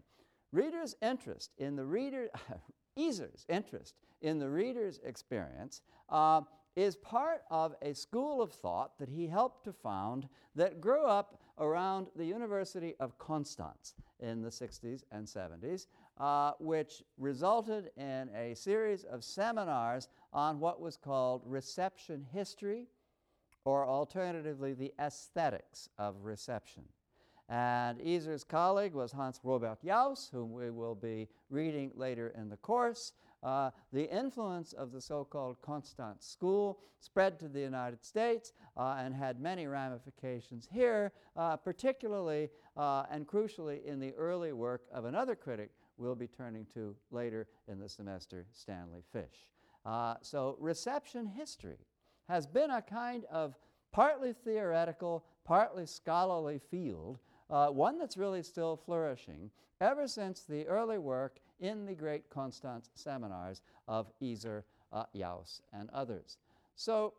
Readers' 0.52 0.95
interest 1.02 1.52
in 1.58 1.76
the 1.76 1.86
reader, 1.86 2.30
Iser's 2.97 3.45
interest 3.49 3.95
in 4.21 4.39
the 4.39 4.49
reader's 4.49 4.99
experience 5.04 5.82
uh, 6.10 6.41
is 6.76 6.95
part 6.95 7.41
of 7.52 7.76
a 7.82 7.93
school 7.93 8.41
of 8.41 8.52
thought 8.52 8.97
that 8.99 9.10
he 9.10 9.28
helped 9.28 9.63
to 9.65 9.73
found 9.73 10.28
that 10.56 10.80
grew 10.80 11.06
up 11.06 11.41
around 11.60 12.08
the 12.16 12.26
University 12.26 12.96
of 13.00 13.18
Konstanz 13.18 13.94
in 14.20 14.42
the 14.42 14.50
60s 14.50 15.04
and 15.12 15.28
70s, 15.28 15.88
uh, 16.20 16.52
which 16.60 17.04
resulted 17.18 17.92
in 17.98 18.30
a 18.36 18.56
series 18.56 19.04
of 19.04 19.24
seminars 19.24 20.08
on 20.32 20.60
what 20.60 20.82
was 20.82 20.98
called 20.98 21.42
reception 21.46 22.26
history, 22.34 22.88
or 23.66 23.88
alternatively, 23.88 24.74
the 24.74 24.94
aesthetics 25.00 25.89
of 25.98 26.16
reception. 26.24 26.84
And 27.50 28.00
Iser's 28.02 28.44
colleague 28.44 28.94
was 28.94 29.12
Hans 29.12 29.39
Robert 29.44 29.78
Jauss, 29.86 30.30
whom 30.32 30.54
we 30.54 30.70
will 30.72 30.96
be 30.96 31.28
reading 31.50 31.92
later 31.96 32.34
in 32.38 32.50
the 32.50 32.58
course. 32.58 33.13
Uh, 33.44 33.72
the 33.92 34.10
influence 34.10 34.72
of 34.74 34.92
the 34.92 35.02
so 35.02 35.26
called 35.26 35.58
Konstanz 35.62 36.24
school 36.24 36.80
spread 37.00 37.38
to 37.40 37.50
the 37.50 37.60
United 37.60 38.04
States 38.04 38.54
uh, 38.78 38.96
and 39.00 39.14
had 39.14 39.42
many 39.42 39.68
ramifications 39.68 40.68
here, 40.72 41.12
uh, 41.36 41.58
particularly 41.58 42.50
uh, 42.78 43.04
and 43.12 43.28
crucially 43.28 43.84
in 43.86 44.00
the 44.00 44.14
early 44.14 44.54
work 44.54 44.84
of 44.94 45.06
another 45.06 45.36
critic 45.36 45.72
we'll 45.98 46.16
be 46.16 46.28
turning 46.28 46.66
to 46.74 46.96
later 47.12 47.48
in 47.68 47.80
the 47.80 47.90
semester, 47.90 48.46
Stanley 48.52 49.04
Fish. 49.12 49.50
Uh, 49.86 50.16
so, 50.22 50.56
reception 50.60 51.26
history 51.26 51.78
has 52.30 52.48
been 52.48 52.72
a 52.72 52.82
kind 52.82 53.26
of 53.26 53.56
partly 53.92 54.34
theoretical, 54.34 55.26
partly 55.44 55.86
scholarly 55.86 56.60
field, 56.72 57.20
uh, 57.50 57.68
one 57.68 58.00
that's 58.00 58.18
really 58.18 58.42
still 58.42 58.78
flourishing 58.78 59.52
ever 59.82 60.08
since 60.08 60.42
the 60.42 60.66
early 60.68 60.98
work 60.98 61.40
in 61.60 61.86
the 61.86 61.94
great 61.94 62.30
Konstanz 62.30 62.89
seminars 62.96 63.62
of 63.88 64.12
Iser, 64.22 64.66
uh, 64.92 65.06
Jauss, 65.16 65.62
and 65.72 65.89
others. 65.92 66.38
So, 66.76 67.13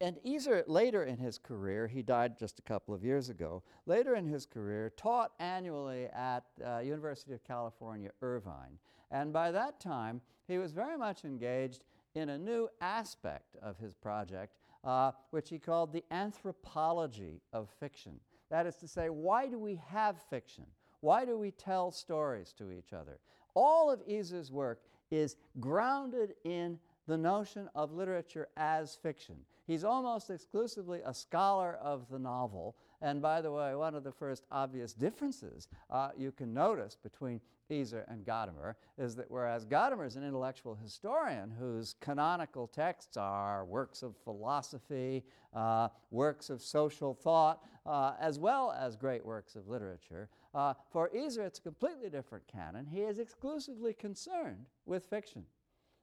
and 0.00 0.18
Iser, 0.26 0.64
later 0.66 1.04
in 1.04 1.18
his 1.18 1.38
career, 1.38 1.86
he 1.86 2.02
died 2.02 2.38
just 2.38 2.58
a 2.58 2.62
couple 2.62 2.94
of 2.94 3.04
years 3.04 3.28
ago, 3.28 3.62
later 3.86 4.14
in 4.14 4.26
his 4.26 4.46
career, 4.46 4.92
taught 4.96 5.32
annually 5.38 6.06
at 6.06 6.44
uh, 6.64 6.78
University 6.78 7.34
of 7.34 7.44
California, 7.44 8.10
Irvine. 8.22 8.78
And 9.10 9.32
by 9.32 9.50
that 9.50 9.80
time, 9.80 10.20
he 10.46 10.58
was 10.58 10.72
very 10.72 10.96
much 10.96 11.24
engaged 11.24 11.84
in 12.14 12.30
a 12.30 12.38
new 12.38 12.68
aspect 12.80 13.56
of 13.62 13.78
his 13.78 13.94
project, 13.94 14.56
uh, 14.84 15.12
which 15.30 15.50
he 15.50 15.58
called 15.58 15.92
the 15.92 16.04
anthropology 16.10 17.42
of 17.52 17.68
fiction. 17.78 18.18
That 18.50 18.66
is 18.66 18.76
to 18.76 18.88
say, 18.88 19.10
why 19.10 19.46
do 19.48 19.58
we 19.58 19.80
have 19.88 20.16
fiction? 20.30 20.64
Why 21.00 21.24
do 21.24 21.38
we 21.38 21.50
tell 21.50 21.90
stories 21.90 22.52
to 22.58 22.70
each 22.70 22.92
other? 22.92 23.18
All 23.54 23.90
of 23.90 24.00
Iser's 24.08 24.50
work 24.50 24.82
is 25.10 25.36
grounded 25.58 26.34
in 26.44 26.78
the 27.06 27.16
notion 27.16 27.68
of 27.74 27.92
literature 27.92 28.48
as 28.56 28.94
fiction. 29.02 29.36
He's 29.66 29.84
almost 29.84 30.30
exclusively 30.30 31.00
a 31.04 31.14
scholar 31.14 31.78
of 31.82 32.08
the 32.10 32.18
novel. 32.18 32.76
And 33.02 33.22
by 33.22 33.40
the 33.40 33.52
way, 33.52 33.74
one 33.74 33.94
of 33.94 34.04
the 34.04 34.12
first 34.12 34.44
obvious 34.50 34.92
differences 34.92 35.68
uh, 35.90 36.10
you 36.16 36.32
can 36.32 36.52
notice 36.52 36.96
between 37.00 37.40
Iser 37.70 38.04
and 38.08 38.24
Gadamer 38.24 38.74
is 38.98 39.14
that 39.16 39.30
whereas 39.30 39.64
Gadamer 39.64 40.06
is 40.06 40.16
an 40.16 40.24
intellectual 40.24 40.74
historian 40.74 41.52
whose 41.56 41.94
canonical 42.00 42.66
texts 42.66 43.16
are 43.16 43.64
works 43.64 44.02
of 44.02 44.16
philosophy, 44.24 45.24
uh, 45.54 45.88
works 46.10 46.50
of 46.50 46.60
social 46.60 47.14
thought, 47.14 47.62
uh, 47.86 48.14
as 48.20 48.38
well 48.38 48.72
as 48.72 48.96
great 48.96 49.24
works 49.24 49.54
of 49.54 49.68
literature, 49.68 50.28
uh, 50.54 50.74
for 50.90 51.10
Iser 51.16 51.42
it's 51.42 51.58
a 51.58 51.62
completely 51.62 52.10
different 52.10 52.46
canon. 52.46 52.86
He 52.86 53.00
is 53.00 53.18
exclusively 53.18 53.92
concerned 53.92 54.66
with 54.86 55.04
fiction 55.06 55.44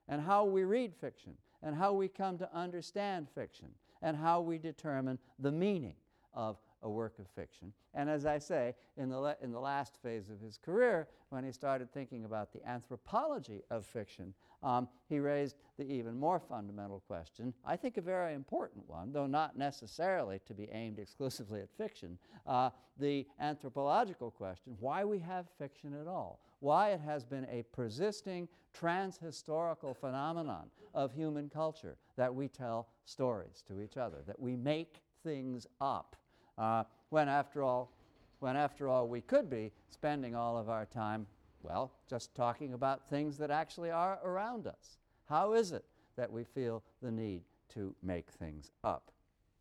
and 0.08 0.22
how 0.22 0.46
we 0.46 0.64
read 0.64 0.96
fiction 0.96 1.34
and 1.62 1.76
how 1.76 1.94
we 1.94 2.08
come 2.08 2.38
to 2.38 2.56
understand 2.56 3.28
fiction 3.30 3.68
and 4.02 4.16
how 4.16 4.42
we 4.42 4.58
determine 4.58 5.20
the 5.40 5.52
meaning 5.52 5.96
of 6.34 6.58
a 6.84 6.90
work 6.90 7.20
of 7.20 7.28
fiction. 7.28 7.74
And 7.94 8.10
as 8.10 8.26
I 8.26 8.38
say, 8.38 8.76
in 8.98 9.10
the, 9.10 9.38
in 9.42 9.52
the 9.52 9.60
last 9.60 9.98
phase 10.02 10.30
of 10.30 10.40
his 10.40 10.58
career, 10.58 11.08
when 11.30 11.44
he 11.44 11.52
started 11.52 11.92
thinking 11.92 12.26
about 12.26 12.54
the 12.54 12.68
anthropology 12.68 13.62
of 13.70 13.86
fiction, 13.86 14.34
um, 14.64 14.88
he 15.08 15.20
raised 15.20 15.58
the 15.78 15.86
even 15.86 16.18
more 16.18 16.40
fundamental 16.40 17.02
question, 17.08 17.54
I 17.66 17.76
think 17.76 17.98
a 17.98 18.02
very 18.02 18.34
important 18.34 18.88
one, 18.88 19.12
though 19.12 19.28
not 19.28 19.58
necessarily 19.58 20.40
to 20.46 20.54
be 20.54 20.68
aimed 20.72 21.00
exclusively 21.00 21.62
at 21.62 21.70
fiction, 21.78 22.18
uh, 22.46 22.72
the 23.00 23.28
anthropological 23.40 24.32
question 24.32 24.76
why 24.80 25.06
we 25.06 25.20
have 25.20 25.46
fiction 25.60 25.94
at 26.00 26.08
all, 26.08 26.40
why 26.60 26.90
it 26.92 27.00
has 27.02 27.24
been 27.24 27.46
a 27.52 27.64
persisting 27.72 28.48
transhistorical 28.80 29.96
phenomenon 29.96 30.70
of 30.94 31.14
human 31.14 31.50
culture 31.50 31.98
that 32.16 32.34
we 32.34 32.48
tell 32.48 32.88
stories 33.06 33.64
to 33.68 33.82
each 33.82 33.98
other, 33.98 34.18
that 34.26 34.40
we 34.40 34.56
make 34.56 35.02
things 35.24 35.68
up 35.82 36.16
uh, 36.58 36.84
when 37.10 37.30
after 37.30 37.64
all, 37.64 37.92
when 38.40 38.56
after 38.56 38.88
all 38.88 39.08
we 39.08 39.22
could 39.22 39.50
be 39.50 39.72
spending 39.90 40.36
all 40.36 40.58
of 40.58 40.70
our 40.70 40.86
time, 40.86 41.26
well, 41.64 41.92
just 42.10 42.34
talking 42.36 42.74
about 42.74 43.10
things 43.10 43.38
that 43.38 43.52
actually 43.52 43.92
are 43.92 44.20
around 44.24 44.68
us. 44.68 44.98
How 45.28 45.54
is 45.54 45.72
it 45.72 45.86
that 46.16 46.32
we 46.32 46.44
feel 46.44 46.84
the 47.02 47.12
need 47.12 47.42
to 47.74 47.94
make 48.04 48.30
things 48.32 48.72
up? 48.84 49.12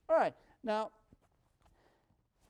All 0.08 0.16
right, 0.16 0.34
now, 0.62 0.90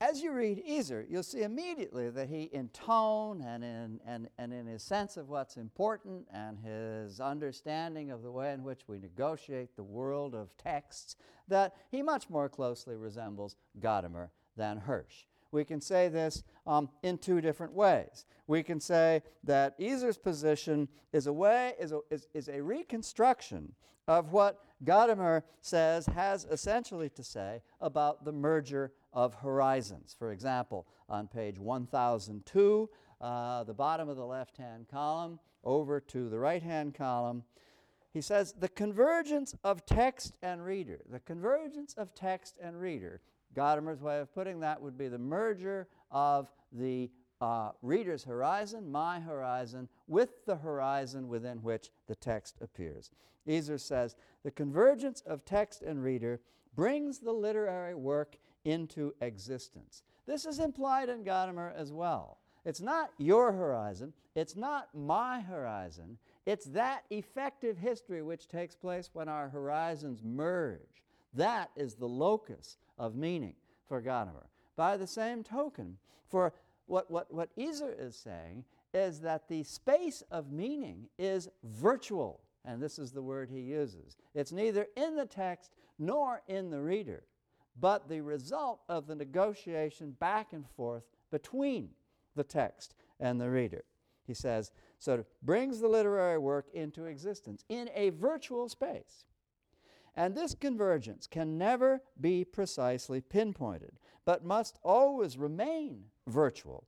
as 0.01 0.23
you 0.23 0.33
read 0.33 0.63
Iser, 0.69 1.07
you'll 1.09 1.23
see 1.23 1.43
immediately 1.43 2.11
that 2.11 2.29
he, 2.29 2.45
in 2.45 2.69
tone 2.69 3.41
and 3.41 3.65
in, 3.65 4.01
and, 4.07 4.29
and 4.39 4.53
in 4.53 4.67
his 4.67 4.83
sense 4.83 5.17
of 5.17 5.29
what's 5.29 5.57
important 5.57 6.27
and 6.33 6.59
his 6.59 7.19
understanding 7.19 8.11
of 8.11 8.23
the 8.23 8.31
way 8.31 8.53
in 8.53 8.63
which 8.63 8.83
we 8.87 8.99
negotiate 8.99 9.75
the 9.75 9.83
world 9.83 10.35
of 10.35 10.57
texts, 10.59 11.17
that 11.49 11.75
he 11.91 12.03
much 12.03 12.29
more 12.29 12.49
closely 12.49 12.97
resembles 12.97 13.57
Gadamer 13.81 14.29
than 14.57 14.79
Hirsch. 14.79 15.25
We 15.51 15.65
can 15.65 15.81
say 15.81 16.09
this 16.09 16.45
um, 16.67 16.91
in 17.03 17.17
two 17.17 17.41
different 17.41 17.73
ways. 17.73 18.27
We 18.47 18.63
can 18.63 18.81
say 18.81 19.23
that 19.45 19.75
Iser's 19.81 20.19
position 20.19 20.89
is 21.13 21.27
a 21.27 21.33
way 21.33 21.75
is 21.81 21.93
a, 21.93 22.01
is, 22.11 22.29
is 22.35 22.49
a 22.49 22.63
reconstruction 22.63 23.73
of 24.09 24.33
what 24.33 24.61
Gadamer 24.85 25.43
says 25.61 26.07
has 26.07 26.45
essentially 26.45 27.09
to 27.11 27.25
say 27.25 27.63
about 27.81 28.25
the 28.25 28.33
merger 28.33 28.93
of 29.13 29.35
horizons. 29.35 30.15
For 30.19 30.33
example, 30.33 30.87
on 31.09 31.29
page 31.29 31.59
1002, 31.59 32.91
uh, 33.21 33.65
the 33.65 33.75
bottom 33.75 34.09
of 34.09 34.17
the 34.17 34.27
left 34.27 34.57
hand 34.57 34.87
column, 34.91 35.39
over 35.65 36.01
to 36.01 36.29
the 36.29 36.39
right 36.39 36.63
hand 36.63 36.95
column, 36.95 37.43
he 38.13 38.21
says 38.21 38.55
the 38.59 38.69
convergence 38.69 39.55
of 39.65 39.85
text 39.85 40.39
and 40.43 40.65
reader, 40.65 41.01
the 41.11 41.21
convergence 41.21 41.95
of 41.95 42.15
text 42.15 42.57
and 42.63 42.81
reader, 42.81 43.21
Gadamer's 43.55 44.03
way 44.03 44.21
of 44.21 44.33
putting 44.35 44.61
that 44.61 44.81
would 44.81 44.99
be 44.99 45.09
the 45.09 45.19
merger 45.19 45.89
of 46.11 46.51
the 46.73 47.11
uh, 47.41 47.71
reader's 47.83 48.25
horizon, 48.25 48.91
my 48.91 49.21
horizon, 49.21 49.89
with 50.07 50.45
the 50.47 50.57
horizon 50.57 51.29
within 51.29 51.59
which 51.59 51.91
the 52.07 52.15
text 52.15 52.57
appears. 52.61 53.11
Iser 53.49 53.79
says 53.79 54.17
the 54.43 54.51
convergence 54.51 55.23
of 55.27 55.45
text 55.45 55.83
and 55.83 56.03
reader 56.03 56.41
brings 56.75 57.19
the 57.19 57.33
literary 57.33 57.95
work 57.95 58.37
into 58.65 59.15
existence. 59.21 60.03
This 60.27 60.45
is 60.45 60.59
implied 60.59 61.09
in 61.09 61.25
Gadamer 61.25 61.75
as 61.77 61.93
well. 61.93 62.39
It's 62.65 62.81
not 62.81 63.11
your 63.17 63.53
horizon, 63.53 64.13
it's 64.35 64.57
not 64.57 64.89
my 64.93 65.41
horizon, 65.41 66.19
it's 66.47 66.67
that 66.67 67.05
effective 67.11 67.79
history 67.79 68.23
which 68.23 68.49
takes 68.49 68.75
place 68.75 69.11
when 69.13 69.29
our 69.29 69.49
horizons 69.49 70.23
merge. 70.25 71.05
That 71.33 71.71
is 71.77 71.95
the 71.95 72.09
locus 72.09 72.77
of 72.99 73.15
meaning 73.15 73.55
for 73.89 74.03
Gadamer. 74.03 74.47
By 74.75 74.97
the 74.97 75.07
same 75.07 75.45
token, 75.45 75.97
for 76.29 76.53
what, 76.87 77.11
what, 77.11 77.33
what 77.33 77.51
Iser 77.59 77.95
is 77.99 78.17
saying 78.17 78.65
is 78.95 79.21
that 79.21 79.49
the 79.49 79.63
space 79.63 80.23
of 80.31 80.53
meaning 80.53 81.09
is 81.19 81.49
virtual, 81.65 82.41
and 82.65 82.83
this 82.83 82.99
is 82.99 83.13
the 83.13 83.23
word 83.23 83.51
he 83.51 83.61
uses. 83.61 84.17
It's 84.35 84.53
neither 84.53 84.87
in 84.97 85.17
the 85.17 85.27
text 85.27 85.73
nor 85.99 86.43
in 86.49 86.71
the 86.71 86.81
reader, 86.81 87.25
but 87.79 88.09
the 88.09 88.21
result 88.21 88.81
of 88.89 89.07
the 89.07 89.15
negotiation 89.15 90.17
back 90.19 90.53
and 90.53 90.65
forth 90.77 91.05
between 91.31 91.91
the 92.35 92.45
text 92.45 92.95
and 93.21 93.41
the 93.41 93.51
reader. 93.51 93.85
He 94.27 94.35
says, 94.35 94.73
so 94.99 95.15
it 95.15 95.27
brings 95.43 95.81
the 95.81 95.89
literary 95.89 96.39
work 96.39 96.67
into 96.73 97.05
existence 97.05 97.65
in 97.69 97.91
a 97.95 98.11
virtual 98.11 98.69
space. 98.69 99.25
And 100.15 100.35
this 100.35 100.55
convergence 100.55 101.27
can 101.27 101.59
never 101.59 102.01
be 102.21 102.45
precisely 102.45 103.21
pinpointed, 103.21 103.99
but 104.25 104.45
must 104.45 104.79
always 104.83 105.37
remain 105.37 106.05
virtual 106.27 106.87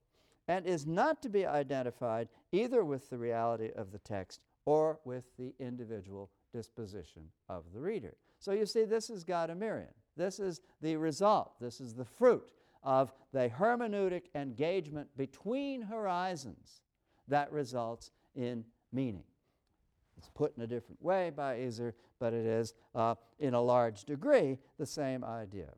and 0.49 0.67
is 0.67 0.87
not 0.87 1.23
to 1.23 1.29
be 1.29 1.47
identified 1.47 2.29
either 2.53 2.85
with 2.85 3.11
the 3.11 3.19
reality 3.19 3.71
of 3.77 3.93
the 3.93 3.99
text 3.99 4.41
or 4.65 4.99
with 5.05 5.25
the 5.39 5.55
individual 5.59 6.31
disposition 6.53 7.23
of 7.49 7.65
the 7.75 7.81
reader. 7.81 8.17
So 8.39 8.53
you 8.53 8.67
see, 8.67 8.85
this 8.85 9.11
is 9.11 9.25
Gadamerean. 9.25 9.93
This 10.17 10.41
is 10.41 10.61
the 10.81 10.97
result, 10.97 11.61
this 11.61 11.81
is 11.81 11.95
the 11.95 12.05
fruit 12.05 12.51
of 12.83 13.13
the 13.33 13.49
hermeneutic 13.49 14.25
engagement 14.35 15.09
between 15.17 15.83
horizons 15.83 16.83
that 17.29 17.53
results 17.53 18.11
in 18.35 18.65
meaning. 18.93 19.25
It's 20.17 20.31
put 20.31 20.57
in 20.57 20.63
a 20.65 20.67
different 20.67 21.01
way 21.03 21.31
by 21.31 21.55
Iser, 21.57 21.95
but 22.19 22.33
it 22.33 22.45
is, 22.45 22.75
uh, 22.95 23.15
in 23.39 23.55
a 23.55 23.61
large 23.61 24.05
degree, 24.05 24.59
the 24.79 24.87
same 24.87 25.23
idea. 25.23 25.69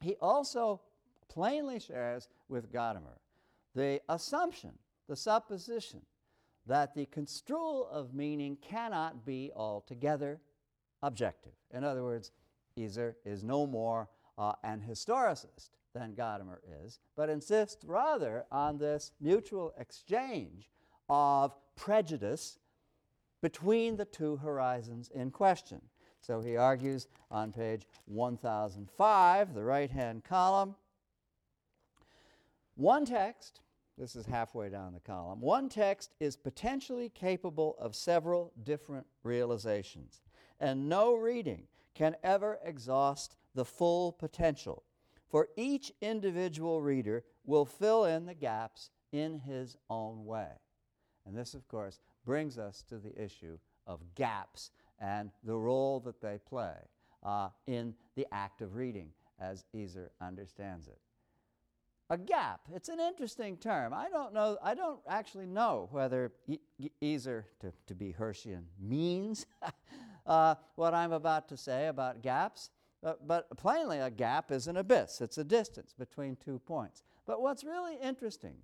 He 0.00 0.14
also 0.20 0.80
plainly 1.28 1.78
shares 1.80 2.28
with 2.48 2.72
Gadamer 2.72 3.18
the 3.76 4.00
assumption, 4.08 4.72
the 5.06 5.14
supposition, 5.14 6.00
that 6.66 6.94
the 6.94 7.06
construal 7.06 7.86
of 7.92 8.14
meaning 8.14 8.56
cannot 8.60 9.24
be 9.24 9.52
altogether 9.54 10.40
objective. 11.02 11.52
In 11.72 11.84
other 11.84 12.02
words, 12.02 12.32
Iser 12.78 13.16
is 13.24 13.44
no 13.44 13.66
more 13.66 14.08
uh, 14.38 14.54
an 14.64 14.82
historicist 14.88 15.70
than 15.94 16.14
Gadamer 16.14 16.58
is, 16.84 16.98
but 17.16 17.28
insists 17.28 17.84
rather 17.84 18.44
on 18.50 18.78
this 18.78 19.12
mutual 19.20 19.72
exchange 19.78 20.70
of 21.08 21.54
prejudice 21.76 22.58
between 23.42 23.96
the 23.96 24.04
two 24.04 24.36
horizons 24.36 25.10
in 25.14 25.30
question. 25.30 25.80
So 26.20 26.40
he 26.40 26.56
argues 26.56 27.06
on 27.30 27.52
page 27.52 27.86
1005, 28.06 29.54
the 29.54 29.62
right 29.62 29.90
hand 29.90 30.24
column. 30.24 30.74
One 32.76 33.06
text, 33.06 33.62
this 33.96 34.14
is 34.14 34.26
halfway 34.26 34.68
down 34.68 34.92
the 34.92 35.00
column, 35.00 35.40
one 35.40 35.70
text 35.70 36.12
is 36.20 36.36
potentially 36.36 37.08
capable 37.08 37.74
of 37.78 37.96
several 37.96 38.52
different 38.62 39.06
realizations, 39.22 40.20
and 40.60 40.86
no 40.86 41.14
reading 41.14 41.68
can 41.94 42.16
ever 42.22 42.58
exhaust 42.62 43.36
the 43.54 43.64
full 43.64 44.12
potential, 44.12 44.82
for 45.30 45.48
each 45.56 45.90
individual 46.02 46.82
reader 46.82 47.24
will 47.46 47.64
fill 47.64 48.04
in 48.04 48.26
the 48.26 48.34
gaps 48.34 48.90
in 49.10 49.38
his 49.40 49.78
own 49.88 50.26
way. 50.26 50.50
And 51.24 51.34
this, 51.34 51.54
of 51.54 51.66
course, 51.68 52.00
brings 52.26 52.58
us 52.58 52.82
to 52.90 52.98
the 52.98 53.18
issue 53.18 53.56
of 53.86 54.14
gaps 54.14 54.70
and 54.98 55.30
the 55.42 55.56
role 55.56 55.98
that 56.00 56.20
they 56.20 56.38
play 56.46 56.74
uh, 57.22 57.48
in 57.66 57.94
the 58.16 58.26
act 58.32 58.60
of 58.60 58.74
reading, 58.74 59.12
as 59.40 59.64
Iser 59.74 60.10
understands 60.20 60.88
it. 60.88 60.98
A 62.08 62.16
gap, 62.16 62.60
it's 62.72 62.88
an 62.88 63.00
interesting 63.00 63.56
term. 63.56 63.92
I 63.92 64.08
don't 64.08 64.32
know, 64.32 64.58
I 64.62 64.74
don't 64.74 65.00
actually 65.08 65.46
know 65.46 65.88
whether 65.90 66.32
Iser, 67.02 67.46
to, 67.60 67.72
to 67.88 67.94
be 67.96 68.14
Hirschian, 68.16 68.62
means 68.80 69.46
uh, 70.26 70.54
what 70.76 70.94
I'm 70.94 71.12
about 71.12 71.48
to 71.48 71.56
say 71.56 71.88
about 71.88 72.22
gaps. 72.22 72.70
Uh, 73.04 73.14
but 73.26 73.48
plainly, 73.56 73.98
a 73.98 74.10
gap 74.10 74.52
is 74.52 74.68
an 74.68 74.76
abyss. 74.76 75.20
It's 75.20 75.38
a 75.38 75.44
distance 75.44 75.94
between 75.98 76.36
two 76.36 76.60
points. 76.60 77.02
But 77.26 77.42
what's 77.42 77.64
really 77.64 77.96
interesting 78.00 78.56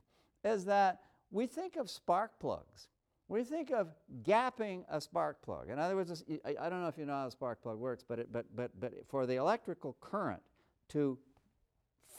is 0.45 0.65
that 0.67 1.01
we 1.33 1.47
think 1.47 1.77
of 1.77 1.91
spark 1.91 2.39
plugs. 2.39 2.89
We 3.29 3.43
think 3.43 3.73
of 3.73 3.89
gapping 4.23 4.85
a 4.89 5.01
spark 5.01 5.43
plug. 5.43 5.69
In 5.69 5.79
other 5.79 5.97
words, 5.97 6.25
I 6.45 6.69
don't 6.69 6.81
know 6.83 6.89
if 6.89 6.99
you 6.99 7.07
know 7.07 7.15
how 7.15 7.27
a 7.27 7.31
spark 7.31 7.63
plug 7.63 7.79
works, 7.79 8.05
but, 8.07 8.21
it, 8.21 8.33
but, 8.33 8.47
but, 8.55 8.71
but 8.79 8.93
for 9.09 9.27
the 9.27 9.37
electrical 9.37 9.97
current 10.01 10.43
to 10.91 11.19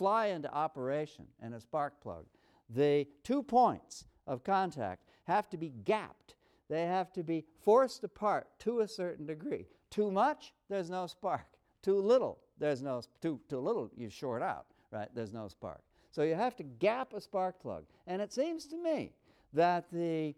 fly 0.04 0.26
into 0.26 0.54
operation 0.54 1.26
in 1.42 1.54
a 1.54 1.62
spark 1.62 2.02
plug, 2.02 2.26
the 2.70 3.08
two 3.24 3.42
points 3.42 4.04
of 4.28 4.44
contact 4.44 5.06
have 5.24 5.50
to 5.50 5.56
be 5.56 5.70
gapped. 5.86 6.36
They 6.70 6.86
have 6.88 7.14
to 7.14 7.24
be 7.24 7.46
forced 7.64 8.04
apart 8.04 8.48
to 8.60 8.82
a 8.82 8.88
certain 8.90 9.26
degree. 9.26 9.66
Too 9.90 10.12
much, 10.12 10.52
there's 10.70 10.90
no 10.90 11.08
spark. 11.08 11.46
Too 11.82 12.02
little, 12.02 12.38
there's 12.60 12.84
no, 12.84 13.02
too, 13.22 13.40
too 13.48 13.60
little, 13.60 13.90
you 13.96 14.10
short 14.10 14.42
out, 14.42 14.66
right? 14.92 15.08
There's 15.16 15.32
no 15.32 15.48
spark. 15.48 15.80
So 16.12 16.24
you 16.24 16.36
have 16.36 16.58
to 16.58 16.64
gap 16.64 17.14
a 17.14 17.22
spark 17.22 17.62
plug. 17.62 17.86
And 18.06 18.22
it 18.22 18.34
seems 18.34 18.66
to 18.66 18.84
me 18.84 19.14
that 19.54 19.86
the 19.90 20.36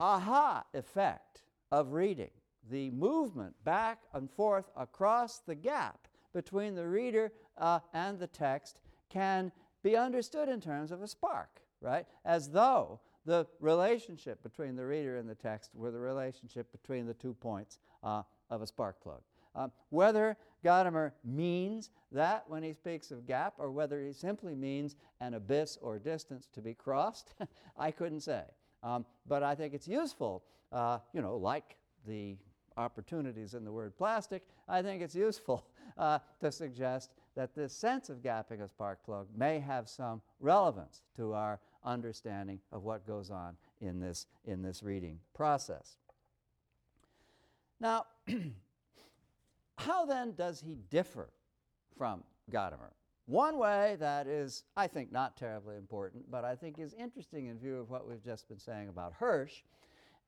aha 0.00 0.64
effect 0.74 1.42
of 1.70 1.92
reading, 1.92 2.30
the 2.68 2.90
movement 2.90 3.54
back 3.64 4.00
and 4.12 4.28
forth 4.28 4.68
across 4.76 5.38
the 5.38 5.54
gap 5.54 6.08
between 6.36 6.74
the 6.74 6.86
reader 6.86 7.32
uh, 7.56 7.78
and 7.94 8.18
the 8.18 8.26
text, 8.26 8.78
can 9.08 9.50
be 9.82 9.96
understood 9.96 10.50
in 10.50 10.60
terms 10.60 10.92
of 10.92 11.00
a 11.00 11.08
spark, 11.08 11.62
right? 11.80 12.04
As 12.26 12.50
though 12.50 13.00
the 13.24 13.46
relationship 13.58 14.42
between 14.42 14.76
the 14.76 14.84
reader 14.84 15.16
and 15.16 15.26
the 15.26 15.34
text 15.34 15.70
were 15.74 15.90
the 15.90 15.98
relationship 15.98 16.70
between 16.72 17.06
the 17.06 17.14
two 17.14 17.32
points 17.32 17.78
uh, 18.02 18.22
of 18.50 18.60
a 18.60 18.66
spark 18.66 19.00
plug. 19.02 19.22
Um, 19.54 19.72
whether 19.88 20.36
Gadamer 20.62 21.12
means 21.24 21.88
that 22.12 22.44
when 22.48 22.62
he 22.62 22.74
speaks 22.74 23.10
of 23.10 23.26
gap 23.26 23.54
or 23.56 23.70
whether 23.70 24.04
he 24.04 24.12
simply 24.12 24.54
means 24.54 24.94
an 25.22 25.32
abyss 25.32 25.78
or 25.80 25.98
distance 25.98 26.48
to 26.52 26.60
be 26.60 26.74
crossed, 26.74 27.32
I 27.78 27.92
couldn't 27.92 28.20
say. 28.20 28.42
Um, 28.82 29.06
but 29.26 29.42
I 29.42 29.54
think 29.54 29.72
it's 29.72 29.88
useful, 29.88 30.44
uh, 30.70 30.98
you 31.14 31.22
know, 31.22 31.38
like 31.38 31.76
the 32.06 32.36
opportunities 32.76 33.54
in 33.54 33.64
the 33.64 33.72
word 33.72 33.96
plastic, 33.96 34.42
I 34.68 34.82
think 34.82 35.00
it's 35.00 35.14
useful 35.14 35.64
uh, 35.96 36.18
to 36.40 36.52
suggest 36.52 37.12
that 37.34 37.54
this 37.54 37.72
sense 37.72 38.08
of 38.08 38.22
gapping 38.22 38.62
a 38.62 38.68
spark 38.68 39.04
plug 39.04 39.26
may 39.36 39.58
have 39.60 39.88
some 39.88 40.22
relevance 40.40 41.02
to 41.16 41.32
our 41.32 41.60
understanding 41.84 42.60
of 42.72 42.82
what 42.82 43.06
goes 43.06 43.30
on 43.30 43.56
in 43.80 44.00
this, 44.00 44.26
in 44.44 44.62
this 44.62 44.82
reading 44.82 45.18
process. 45.34 45.98
Now, 47.78 48.06
How 49.76 50.06
then 50.06 50.32
does 50.32 50.60
he 50.60 50.78
differ 50.90 51.28
from 51.96 52.24
Gadamer? 52.50 52.92
One 53.26 53.58
way 53.58 53.96
that 53.98 54.26
is, 54.26 54.64
I 54.76 54.86
think, 54.86 55.12
not 55.12 55.36
terribly 55.36 55.76
important, 55.76 56.30
but 56.30 56.44
I 56.44 56.54
think 56.54 56.78
is 56.78 56.94
interesting 56.94 57.46
in 57.46 57.58
view 57.58 57.76
of 57.78 57.90
what 57.90 58.08
we've 58.08 58.24
just 58.24 58.48
been 58.48 58.58
saying 58.58 58.88
about 58.88 59.12
Hirsch, 59.12 59.62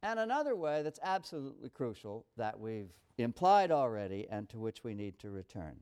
and 0.03 0.19
another 0.19 0.55
way 0.55 0.83
that's 0.83 1.01
absolutely 1.03 1.69
crucial 1.71 2.25
that 2.37 2.59
we've 2.59 2.93
implied 3.19 3.71
already 3.71 4.27
and 4.31 4.49
to 4.49 4.59
which 4.59 4.85
we 4.85 4.95
need 4.95 5.19
to 5.19 5.31
return. 5.31 5.77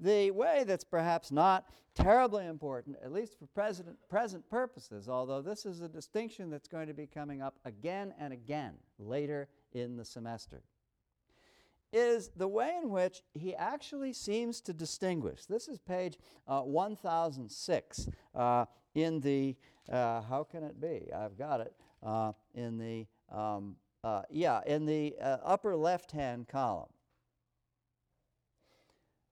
The 0.00 0.30
way 0.30 0.64
that's 0.66 0.84
perhaps 0.84 1.30
not 1.30 1.66
terribly 1.94 2.46
important, 2.46 2.96
at 3.04 3.12
least 3.12 3.38
for 3.38 3.46
present, 3.46 3.96
present 4.08 4.48
purposes, 4.48 5.08
although 5.08 5.42
this 5.42 5.66
is 5.66 5.82
a 5.82 5.88
distinction 5.88 6.50
that's 6.50 6.68
going 6.68 6.86
to 6.86 6.94
be 6.94 7.06
coming 7.06 7.42
up 7.42 7.58
again 7.64 8.14
and 8.18 8.32
again 8.32 8.74
later 8.98 9.48
in 9.72 9.96
the 9.96 10.04
semester 10.04 10.62
is 11.92 12.30
the 12.36 12.46
way 12.46 12.78
in 12.80 12.90
which 12.90 13.22
he 13.34 13.54
actually 13.54 14.12
seems 14.12 14.60
to 14.62 14.72
distinguish. 14.72 15.46
This 15.46 15.68
is 15.68 15.78
page 15.78 16.18
uh, 16.46 16.60
1006 16.62 18.08
uh, 18.34 18.64
in 18.94 19.20
the, 19.20 19.56
uh, 19.90 20.22
how 20.22 20.44
can 20.44 20.62
it 20.62 20.80
be? 20.80 21.12
I've 21.12 21.36
got 21.36 21.60
it 21.60 21.74
uh, 22.02 22.32
in 22.54 22.78
the, 22.78 23.06
um, 23.30 23.76
uh, 24.02 24.22
yeah, 24.30 24.60
in 24.66 24.86
the 24.86 25.14
uh, 25.20 25.38
upper 25.44 25.76
left 25.76 26.12
hand 26.12 26.48
column. 26.48 26.88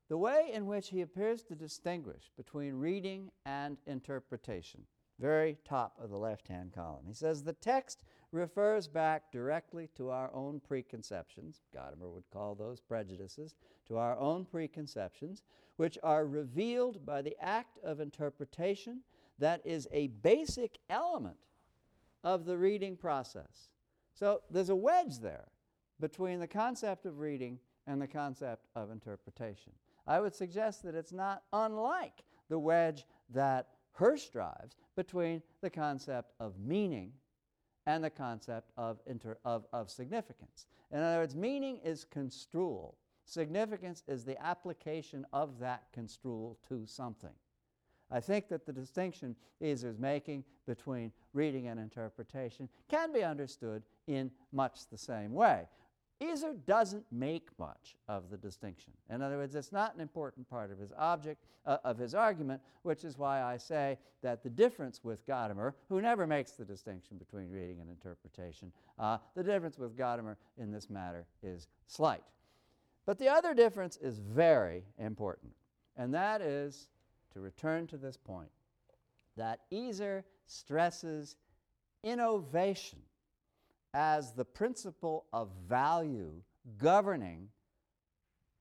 The 0.09 0.19
way 0.19 0.51
in 0.53 0.67
which 0.67 0.89
he 0.89 1.03
appears 1.03 1.43
to 1.45 1.55
distinguish 1.55 2.31
between 2.37 2.75
reading 2.75 3.31
and 3.45 3.77
interpretation, 3.87 4.83
very 5.19 5.59
top 5.65 5.99
of 6.03 6.09
the 6.09 6.17
left 6.17 6.49
hand 6.49 6.73
column. 6.73 7.05
He 7.07 7.13
says 7.13 7.43
the 7.43 7.53
text 7.53 7.99
refers 8.33 8.89
back 8.89 9.31
directly 9.33 9.89
to 9.97 10.11
our 10.11 10.33
own 10.35 10.61
preconceptions, 10.61 11.61
Gadamer 11.75 12.13
would 12.13 12.31
call 12.33 12.55
those 12.55 12.81
prejudices, 12.81 13.55
to 13.87 13.99
our 13.99 14.19
own 14.19 14.47
preconceptions, 14.47 15.43
which 15.77 15.99
are 16.03 16.27
revealed 16.27 17.05
by 17.05 17.23
the 17.23 17.37
act 17.41 17.79
of 17.85 18.01
interpretation 18.01 19.01
that 19.39 19.61
is 19.65 19.89
a 19.93 20.09
basic 20.09 20.79
element 20.89 21.37
of 22.25 22.45
the 22.45 22.57
reading 22.57 22.97
process. 22.97 23.69
So 24.19 24.41
there's 24.51 24.71
a 24.71 24.75
wedge 24.75 25.21
there 25.21 25.47
between 26.01 26.41
the 26.41 26.49
concept 26.49 27.07
of 27.07 27.21
reading 27.21 27.61
and 27.87 28.03
the 28.03 28.09
concept 28.09 28.67
of 28.75 28.91
interpretation. 28.91 29.73
I 30.09 30.19
would 30.19 30.35
suggest 30.35 30.83
that 30.83 30.97
it's 30.97 31.13
not 31.13 31.45
unlike 31.53 32.25
the 32.49 32.59
wedge 32.59 33.05
that 33.31 33.69
Hirsch 33.93 34.29
drives 34.31 34.75
between 34.97 35.41
the 35.61 35.71
concept 35.71 36.33
of 36.41 36.59
meaning 36.59 37.13
and 37.87 38.03
the 38.03 38.11
concept 38.11 38.73
of, 38.77 38.99
inter, 39.07 39.39
of, 39.45 39.67
of 39.73 39.89
significance. 39.89 40.67
In 40.91 40.99
other 40.99 41.19
words, 41.19 41.37
meaning 41.37 41.79
is 41.85 42.05
construal. 42.05 42.99
Significance 43.25 44.03
is 44.09 44.25
the 44.25 44.43
application 44.45 45.27
of 45.33 45.61
that 45.61 45.85
construal 45.93 46.59
to 46.69 46.87
something. 46.87 47.35
I 48.11 48.21
think 48.21 48.49
that 48.49 48.65
the 48.65 48.73
distinction 48.73 49.37
Iser 49.63 49.89
is 49.89 49.99
making 49.99 50.45
between 50.67 51.13
reading 51.35 51.69
and 51.69 51.79
interpretation 51.79 52.69
can 52.89 53.13
be 53.13 53.23
understood 53.23 53.83
in 54.07 54.31
much 54.53 54.89
the 54.91 54.99
same 54.99 55.33
way. 55.33 55.67
Iser 56.21 56.55
doesn't 56.67 57.05
make 57.13 57.49
much 57.59 57.97
of 58.09 58.29
the 58.31 58.37
distinction. 58.37 58.93
In 59.09 59.23
other 59.23 59.37
words, 59.37 59.55
it's 59.55 59.71
not 59.71 59.95
an 59.95 60.01
important 60.01 60.49
part 60.51 60.73
of 60.73 60.79
his 60.79 60.91
object, 60.99 61.45
uh, 61.65 61.79
of 61.85 61.97
his 61.97 62.15
argument, 62.15 62.61
which 62.83 63.05
is 63.05 63.17
why 63.17 63.43
I 63.43 63.57
say 63.57 63.99
that 64.23 64.43
the 64.43 64.51
difference 64.51 65.05
with 65.05 65.25
Gadamer, 65.27 65.75
who 65.89 66.01
never 66.01 66.27
makes 66.27 66.53
the 66.53 66.65
distinction 66.65 67.19
between 67.19 67.49
reading 67.51 67.81
and 67.81 67.89
interpretation, 67.89 68.73
uh, 68.99 69.19
the 69.37 69.45
difference 69.45 69.79
with 69.79 69.97
Gadamer 69.97 70.37
in 70.57 70.73
this 70.73 70.91
matter 70.91 71.25
is 71.43 71.69
slight. 71.87 72.25
But 73.07 73.19
the 73.19 73.29
other 73.29 73.55
difference 73.55 73.97
is 73.97 74.19
very 74.19 74.85
important, 74.99 75.53
and 75.97 76.13
that 76.15 76.41
is 76.41 76.89
to 77.33 77.41
return 77.41 77.87
to 77.89 77.97
this 77.97 78.17
point 78.17 78.51
that 79.37 79.61
Iser 79.73 80.25
stresses 80.47 81.37
innovation 82.03 82.99
as 83.95 84.33
the 84.33 84.45
principle 84.45 85.27
of 85.33 85.51
value 85.69 86.33
governing 86.77 87.49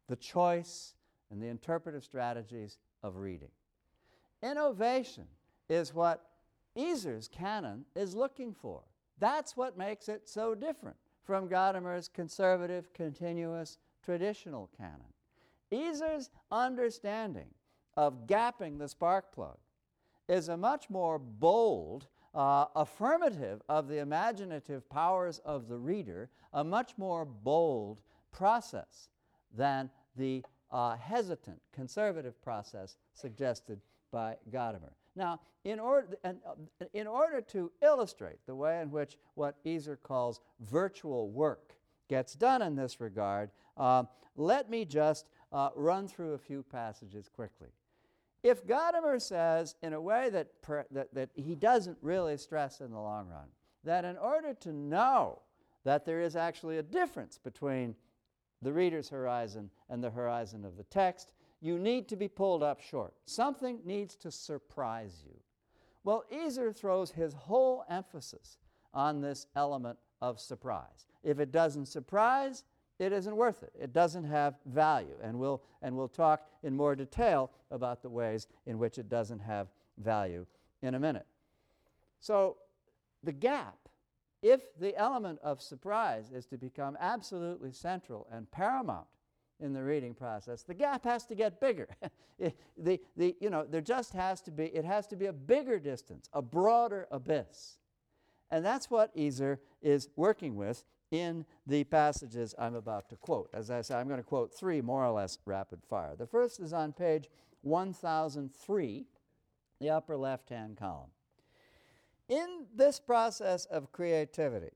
the 0.08 0.16
choice 0.16 0.94
and 1.30 1.42
the 1.42 1.48
interpretive 1.48 2.04
strategies 2.04 2.78
of 3.04 3.18
reading. 3.18 3.50
Innovation 4.42 5.26
is 5.70 5.94
what 5.94 6.24
Iser's 6.78 7.28
canon 7.28 7.86
is 7.96 8.16
looking 8.16 8.54
for. 8.54 8.84
That's 9.20 9.58
what 9.58 9.78
makes 9.78 10.10
it 10.10 10.30
so 10.30 10.56
different 10.56 10.96
from 11.24 11.50
Gadamer's 11.50 12.08
conservative, 12.08 12.94
continuous, 12.94 13.80
traditional 14.04 14.70
canon. 14.78 15.02
Iser's 15.72 16.30
understanding 16.52 17.50
of 17.98 18.28
gapping 18.28 18.78
the 18.78 18.88
spark 18.88 19.34
plug 19.34 19.58
is 20.30 20.48
a 20.48 20.56
much 20.56 20.90
more 20.90 21.18
bold 21.18 22.08
uh, 22.36 22.66
affirmative 22.76 23.62
of 23.68 23.88
the 23.88 23.98
imaginative 23.98 24.88
powers 24.90 25.40
of 25.40 25.68
the 25.68 25.78
reader, 25.78 26.30
a 26.54 26.64
much 26.64 26.94
more 26.98 27.26
bold 27.26 28.00
process 28.32 29.10
than 29.56 29.90
the 30.16 30.44
uh, 30.72 30.96
hesitant, 30.96 31.60
conservative 31.74 32.40
process 32.42 32.98
suggested 33.14 33.82
by 34.12 34.36
Gadamer. 34.52 34.92
Now, 35.16 35.40
in 35.64 35.80
order, 35.80 36.18
and, 36.24 36.38
uh, 36.48 36.86
in 36.94 37.08
order 37.08 37.42
to 37.42 37.72
illustrate 37.82 38.46
the 38.46 38.56
way 38.56 38.82
in 38.82 38.92
which 38.92 39.18
what 39.34 39.56
Iser 39.66 39.96
calls 39.96 40.42
virtual 40.60 41.32
work 41.32 41.76
gets 42.08 42.36
done 42.36 42.62
in 42.62 42.76
this 42.76 43.02
regard, 43.02 43.50
uh, 43.78 44.04
let 44.36 44.70
me 44.70 44.86
just 44.86 45.26
uh, 45.52 45.70
run 45.76 46.08
through 46.08 46.34
a 46.34 46.38
few 46.38 46.62
passages 46.62 47.30
quickly. 47.30 47.70
If 48.44 48.66
Gadamer 48.66 49.22
says, 49.22 49.76
in 49.82 49.94
a 49.94 50.02
way 50.02 50.30
that, 50.30 50.62
per, 50.62 50.86
that, 50.92 51.14
that 51.14 51.30
he 51.34 51.56
doesn't 51.56 51.98
really 52.02 52.38
stress 52.38 52.82
in 52.82 52.92
the 52.92 53.00
long 53.00 53.28
run, 53.30 53.48
that 53.84 54.06
in 54.06 54.18
order 54.18 54.54
to 54.54 54.72
know 54.72 55.42
that 55.84 56.06
there 56.06 56.22
is 56.22 56.36
actually 56.36 56.78
a 56.78 56.84
difference 56.84 57.38
between 57.38 57.96
the 58.62 58.74
reader's 58.74 59.10
horizon 59.10 59.70
and 59.90 60.04
the 60.04 60.10
horizon 60.10 60.66
of 60.66 60.78
the 60.78 60.84
text, 60.84 61.32
you 61.62 61.78
need 61.80 62.08
to 62.10 62.16
be 62.16 62.28
pulled 62.28 62.64
up 62.64 62.82
short. 62.82 63.14
Something 63.26 63.80
needs 63.86 64.16
to 64.18 64.32
surprise 64.32 65.24
you. 65.26 65.36
Well, 66.04 66.24
Iser 66.32 66.72
throws 66.72 67.12
his 67.12 67.34
whole 67.34 67.84
emphasis 67.90 68.58
on 68.94 69.22
this 69.22 69.48
element 69.56 69.98
of 70.22 70.40
surprise. 70.40 71.08
If 71.24 71.40
it 71.40 71.52
doesn't 71.52 71.88
surprise, 71.88 72.64
it 73.00 73.14
isn't 73.14 73.36
worth 73.36 73.64
it. 73.64 73.72
It 73.80 73.94
doesn't 73.94 74.24
have 74.24 74.56
value. 74.66 75.16
And 75.22 75.38
we'll, 75.40 75.62
and 75.82 75.96
we'll 75.96 76.08
talk 76.08 76.48
in 76.64 76.76
more 76.76 76.96
detail 76.96 77.52
about 77.70 78.02
the 78.02 78.10
ways 78.10 78.48
in 78.66 78.80
which 78.80 78.98
it 78.98 79.10
doesn't 79.10 79.40
have 79.40 79.68
value 79.98 80.46
in 80.82 80.96
a 80.96 81.00
minute. 81.00 81.26
So, 82.20 82.58
the 83.24 83.32
gap, 83.32 83.78
if 84.42 84.62
the 84.80 84.96
element 84.96 85.40
of 85.44 85.62
surprise 85.62 86.32
is 86.32 86.46
to 86.48 86.58
become 86.58 86.98
absolutely 87.00 87.72
central 87.72 88.28
and 88.32 88.50
paramount 88.50 89.08
in 89.60 89.74
the 89.74 89.84
reading 89.84 90.14
process, 90.14 90.64
the 90.64 90.74
gap 90.74 91.04
has 91.04 91.26
to 91.26 91.36
get 91.36 91.60
bigger. 91.60 91.90
the, 92.78 93.00
the, 93.16 93.36
you 93.40 93.50
know, 93.50 93.66
there 93.66 93.82
just 93.82 94.14
has 94.14 94.42
to 94.42 94.52
be, 94.52 94.66
it 94.66 94.86
has 94.86 95.08
to 95.08 95.16
be 95.16 95.26
a 95.26 95.34
bigger 95.34 95.80
distance, 95.80 96.30
a 96.34 96.42
broader 96.42 97.08
abyss. 97.12 97.78
And 98.50 98.64
that's 98.64 98.90
what 98.90 99.12
Iser 99.18 99.60
is 99.82 100.10
working 100.16 100.56
with 100.56 100.86
in 101.12 101.46
the 101.66 101.84
passages 101.86 102.54
I'm 102.58 102.76
about 102.76 103.10
to 103.10 103.16
quote. 103.16 103.50
As 103.54 103.70
I 103.70 103.82
say, 103.82 103.96
I'm 103.96 104.08
going 104.08 104.20
to 104.20 104.24
quote 104.24 104.54
three 104.54 104.82
more 104.82 105.06
or 105.06 105.12
less 105.12 105.38
rapid 105.46 105.84
fire. 105.84 106.16
The 106.18 106.28
first 106.28 106.60
is 106.60 106.74
on 106.74 106.94
page 106.94 107.30
1003, 107.62 109.06
the 109.80 109.90
upper 109.90 110.18
left 110.18 110.50
hand 110.50 110.78
column. 110.78 111.12
In 112.30 112.66
this 112.76 113.00
process 113.00 113.66
of 113.66 113.92
creativity, 113.92 114.72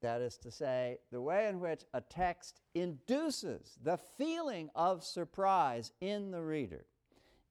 that 0.00 0.20
is 0.20 0.36
to 0.38 0.50
say, 0.50 0.98
the 1.12 1.20
way 1.20 1.46
in 1.46 1.60
which 1.60 1.84
a 1.94 2.00
text 2.00 2.60
induces 2.74 3.78
the 3.82 3.98
feeling 4.18 4.68
of 4.74 5.04
surprise 5.04 5.92
in 6.00 6.32
the 6.32 6.42
reader, 6.42 6.86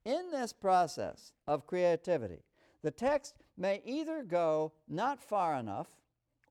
in 0.04 0.32
this 0.32 0.52
process 0.52 1.32
of 1.48 1.66
creativity, 1.66 2.44
the 2.84 2.92
text 2.92 3.36
may 3.58 3.82
either 3.86 4.24
go 4.24 4.74
not 4.90 5.22
far 5.22 5.56
enough 5.56 5.88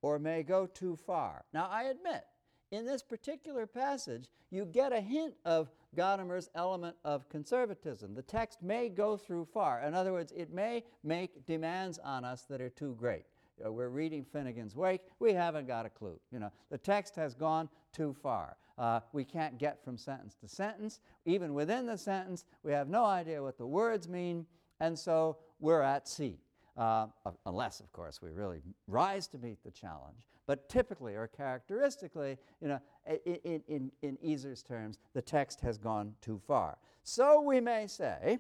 or 0.02 0.18
may 0.18 0.42
go 0.42 0.66
too 0.66 0.96
far. 0.96 1.44
Now, 1.52 1.68
I 1.70 1.84
admit, 1.84 2.24
in 2.70 2.86
this 2.86 3.02
particular 3.02 3.66
passage, 3.66 4.28
you 4.50 4.64
get 4.64 4.92
a 4.92 5.00
hint 5.00 5.34
of 5.44 5.70
Gadamer's 5.96 6.48
element 6.54 6.96
of 7.04 7.28
conservatism. 7.28 8.14
The 8.14 8.22
text 8.22 8.62
may 8.62 8.88
go 8.88 9.16
through 9.16 9.46
far. 9.46 9.80
In 9.80 9.94
other 9.94 10.12
words, 10.12 10.32
it 10.36 10.52
may 10.52 10.84
make 11.02 11.46
demands 11.46 11.98
on 11.98 12.24
us 12.24 12.42
that 12.42 12.60
are 12.60 12.70
too 12.70 12.94
great. 12.98 13.24
We're 13.62 13.90
reading 13.90 14.24
Finnegans 14.24 14.74
Wake, 14.74 15.02
we 15.18 15.34
haven't 15.34 15.66
got 15.66 15.84
a 15.84 15.90
clue. 15.90 16.18
You 16.32 16.38
know, 16.38 16.50
the 16.70 16.78
text 16.78 17.14
has 17.16 17.34
gone 17.34 17.68
too 17.92 18.14
far. 18.22 18.56
Uh, 18.78 19.00
we 19.12 19.22
can't 19.22 19.58
get 19.58 19.84
from 19.84 19.98
sentence 19.98 20.34
to 20.36 20.48
sentence. 20.48 21.00
Even 21.26 21.52
within 21.52 21.84
the 21.84 21.98
sentence, 21.98 22.46
we 22.62 22.72
have 22.72 22.88
no 22.88 23.04
idea 23.04 23.42
what 23.42 23.58
the 23.58 23.66
words 23.66 24.08
mean, 24.08 24.46
and 24.80 24.98
so 24.98 25.36
we're 25.58 25.82
at 25.82 26.08
sea 26.08 26.38
uh, 26.76 27.06
unless, 27.46 27.80
of 27.80 27.92
course, 27.92 28.20
we 28.22 28.30
really 28.30 28.62
rise 28.86 29.26
to 29.28 29.38
meet 29.38 29.62
the 29.62 29.70
challenge. 29.70 30.28
But 30.46 30.68
typically 30.68 31.14
or 31.14 31.28
characteristically, 31.28 32.38
you 32.60 32.68
know, 32.68 32.80
in, 33.24 33.62
in, 33.68 33.92
in 34.02 34.18
Iser's 34.24 34.62
terms, 34.62 34.98
the 35.14 35.22
text 35.22 35.60
has 35.60 35.78
gone 35.78 36.14
too 36.20 36.40
far. 36.46 36.78
So 37.02 37.40
we 37.40 37.60
may 37.60 37.86
say, 37.86 38.38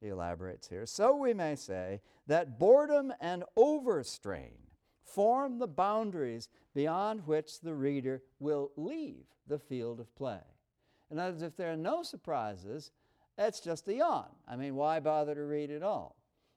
he 0.00 0.08
elaborates 0.08 0.68
here, 0.68 0.86
so 0.86 1.16
we 1.16 1.32
may 1.32 1.56
say 1.56 2.00
that 2.26 2.58
boredom 2.58 3.12
and 3.20 3.44
overstrain 3.56 4.52
form 5.02 5.58
the 5.58 5.66
boundaries 5.66 6.48
beyond 6.74 7.26
which 7.26 7.60
the 7.60 7.74
reader 7.74 8.22
will 8.38 8.70
leave 8.76 9.24
the 9.46 9.58
field 9.58 10.00
of 10.00 10.14
play. 10.16 10.40
In 11.10 11.18
other 11.18 11.32
words, 11.32 11.42
if 11.42 11.56
there 11.56 11.72
are 11.72 11.76
no 11.76 12.02
surprises, 12.02 12.90
it's 13.38 13.60
just 13.60 13.88
a 13.88 13.94
yawn. 13.94 14.28
I 14.48 14.56
mean, 14.56 14.74
why 14.74 15.00
bother 15.00 15.34
to 15.34 15.42
read 15.44 15.70
at 15.70 15.82
all? 15.82 16.16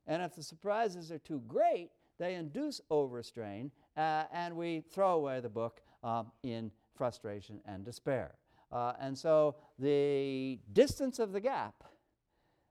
And 0.10 0.24
if 0.24 0.36
the 0.36 0.43
surprises 0.43 1.12
are 1.12 1.19
too 1.19 1.41
great, 1.48 1.91
they 2.17 2.34
induce 2.34 2.82
overstrain, 2.89 3.72
uh, 3.95 4.24
and 4.34 4.56
we 4.56 4.82
throw 4.82 5.13
away 5.13 5.39
the 5.39 5.50
book 5.50 5.82
um, 6.04 6.32
in 6.43 6.72
frustration 6.95 7.62
and 7.65 7.86
despair. 7.86 8.34
Uh, 8.72 8.93
and 9.00 9.17
so 9.17 9.56
the 9.78 10.60
distance 10.74 11.19
of 11.19 11.32
the 11.32 11.39
gap 11.39 11.84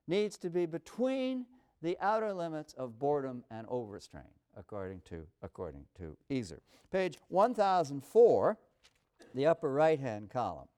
needs 0.09 0.37
to 0.39 0.51
be 0.51 0.67
between 0.67 1.47
the 1.81 1.97
outer 2.01 2.35
limits 2.35 2.73
of 2.75 2.99
boredom 2.99 3.45
and 3.51 3.67
overstrain, 3.71 4.25
according 4.57 5.01
to, 5.09 5.25
according 5.43 5.85
to 5.97 6.17
Iser. 6.31 6.61
Page 6.91 7.19
1004, 7.29 8.59
the 9.35 9.47
upper 9.47 9.73
right 9.73 10.01
hand 10.01 10.29
column. 10.29 10.69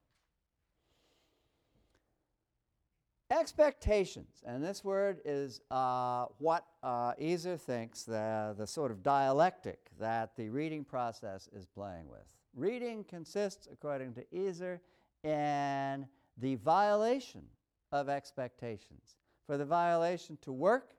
Expectations, 3.31 4.43
and 4.45 4.63
this 4.63 4.83
word 4.83 5.21
is 5.25 5.61
uh, 5.71 6.25
what 6.39 6.65
uh, 6.83 7.13
Iser 7.23 7.57
thinks 7.57 8.03
the, 8.03 8.57
the 8.59 8.67
sort 8.67 8.91
of 8.91 9.05
dialectic 9.05 9.79
that 10.01 10.35
the 10.37 10.49
reading 10.49 10.85
process 10.85 11.49
is 11.53 11.65
playing 11.65 12.09
with. 12.09 12.27
Reading 12.57 13.05
consists, 13.05 13.69
according 13.73 14.15
to 14.15 14.25
Iser, 14.37 14.81
in 15.23 16.09
the 16.39 16.57
violation 16.57 17.43
of 17.93 18.09
expectations. 18.09 19.15
For 19.47 19.57
the 19.57 19.65
violation 19.65 20.37
to 20.43 20.51
work, 20.51 20.95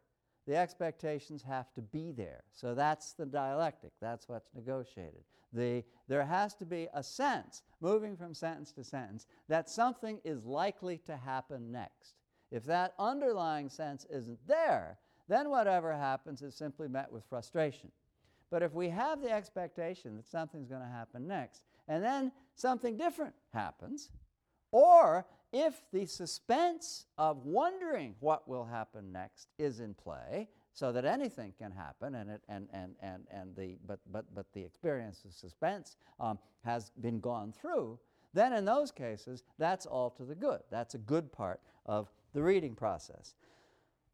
the 0.48 0.56
expectations 0.56 1.44
have 1.44 1.74
to 1.74 1.82
be 1.82 2.14
there. 2.14 2.44
So 2.54 2.74
that's 2.74 3.12
the 3.12 3.26
dialectic, 3.26 3.92
that's 4.00 4.30
what's 4.30 4.50
negotiated. 4.56 5.26
The, 5.52 5.84
there 6.08 6.24
has 6.24 6.56
to 6.56 6.66
be 6.66 6.88
a 6.94 7.04
sense, 7.04 7.62
moving 7.82 8.16
from 8.16 8.34
sentence 8.34 8.72
to 8.74 8.86
sentence, 8.86 9.28
that 9.50 9.70
something 9.70 10.22
is 10.24 10.46
likely 10.46 10.98
to 11.08 11.18
happen 11.18 11.74
next. 11.74 12.21
If 12.52 12.66
that 12.66 12.94
underlying 13.00 13.70
sense 13.70 14.06
isn't 14.10 14.40
there, 14.48 14.98
then 15.28 15.50
whatever 15.50 15.94
happens 15.94 16.42
is 16.42 16.56
simply 16.56 16.88
met 16.88 17.12
with 17.12 17.24
frustration. 17.30 17.92
But 18.50 18.62
if 18.64 18.74
we 18.74 18.90
have 18.90 19.22
the 19.22 19.32
expectation 19.32 20.18
that 20.18 20.28
something's 20.28 20.68
going 20.68 20.82
to 20.82 20.88
happen 20.88 21.28
next, 21.28 21.64
and 21.88 22.04
then 22.04 22.32
something 22.56 22.98
different 22.98 23.34
happens, 23.54 24.10
or 24.72 25.26
if 25.54 25.82
the 25.94 26.06
suspense 26.06 27.06
of 27.18 27.46
wondering 27.46 28.16
what 28.20 28.48
will 28.48 28.66
happen 28.66 29.12
next 29.12 29.48
is 29.58 29.80
in 29.80 29.94
play, 29.94 30.50
so 30.74 30.92
that 30.92 31.06
anything 31.06 31.54
can 31.58 31.72
happen, 31.72 32.16
and 32.16 32.30
it 32.30 32.42
and 32.48 32.68
and 32.72 32.96
and 33.02 33.24
and 33.30 33.56
the 33.56 33.78
but 33.86 34.00
but 34.12 34.26
but 34.34 34.46
the 34.54 34.62
experience 34.62 35.24
of 35.26 35.34
suspense 35.34 35.98
um, 36.20 36.40
has 36.64 36.92
been 37.02 37.20
gone 37.20 37.52
through, 37.52 38.00
then 38.34 38.54
in 38.54 38.64
those 38.64 38.92
cases, 38.92 39.44
that's 39.58 39.86
all 39.86 40.10
to 40.12 40.24
the 40.24 40.36
good. 40.36 40.62
That's 40.70 40.96
a 40.96 41.00
good 41.00 41.32
part 41.32 41.60
of 41.86 42.10
the 42.34 42.44
reading 42.44 42.76
process. 42.76 43.36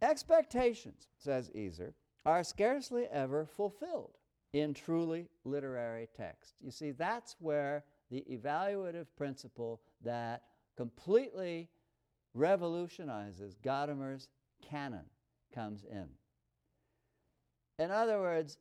Expectations, 0.01 1.07
says 1.17 1.51
Iser, 1.55 1.93
are 2.25 2.43
scarcely 2.43 3.05
ever 3.11 3.45
fulfilled 3.45 4.17
in 4.53 4.73
truly 4.73 5.27
literary 5.43 6.07
text. 6.15 6.55
You 6.61 6.71
see, 6.71 6.91
that's 6.91 7.35
where 7.39 7.83
the 8.09 8.23
evaluative 8.31 9.07
principle 9.15 9.81
that 10.03 10.43
completely 10.75 11.69
revolutionizes 12.33 13.55
Gadamer's 13.63 14.29
canon 14.61 15.05
comes 15.53 15.83
in. 15.83 16.07
In 17.79 17.91
other 17.91 18.19
words, 18.19 18.57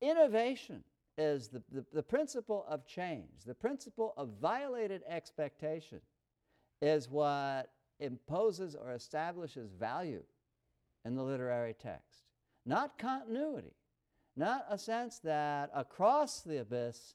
innovation 0.00 0.84
is 1.18 1.48
the, 1.48 1.62
the, 1.70 1.84
the, 1.92 2.02
principle 2.02 2.64
of 2.68 2.86
change, 2.86 3.44
the 3.46 3.54
principle 3.54 4.14
of 4.16 4.30
violated 4.40 5.02
expectation 5.08 6.00
is 6.80 7.08
what 7.08 7.70
imposes 8.00 8.74
or 8.74 8.92
establishes 8.92 9.70
value 9.72 10.22
in 11.04 11.14
the 11.14 11.22
literary 11.22 11.74
text, 11.74 12.24
not 12.66 12.98
continuity, 12.98 13.74
not 14.36 14.64
a 14.70 14.78
sense 14.78 15.18
that 15.20 15.70
across 15.74 16.40
the 16.40 16.58
abyss 16.58 17.14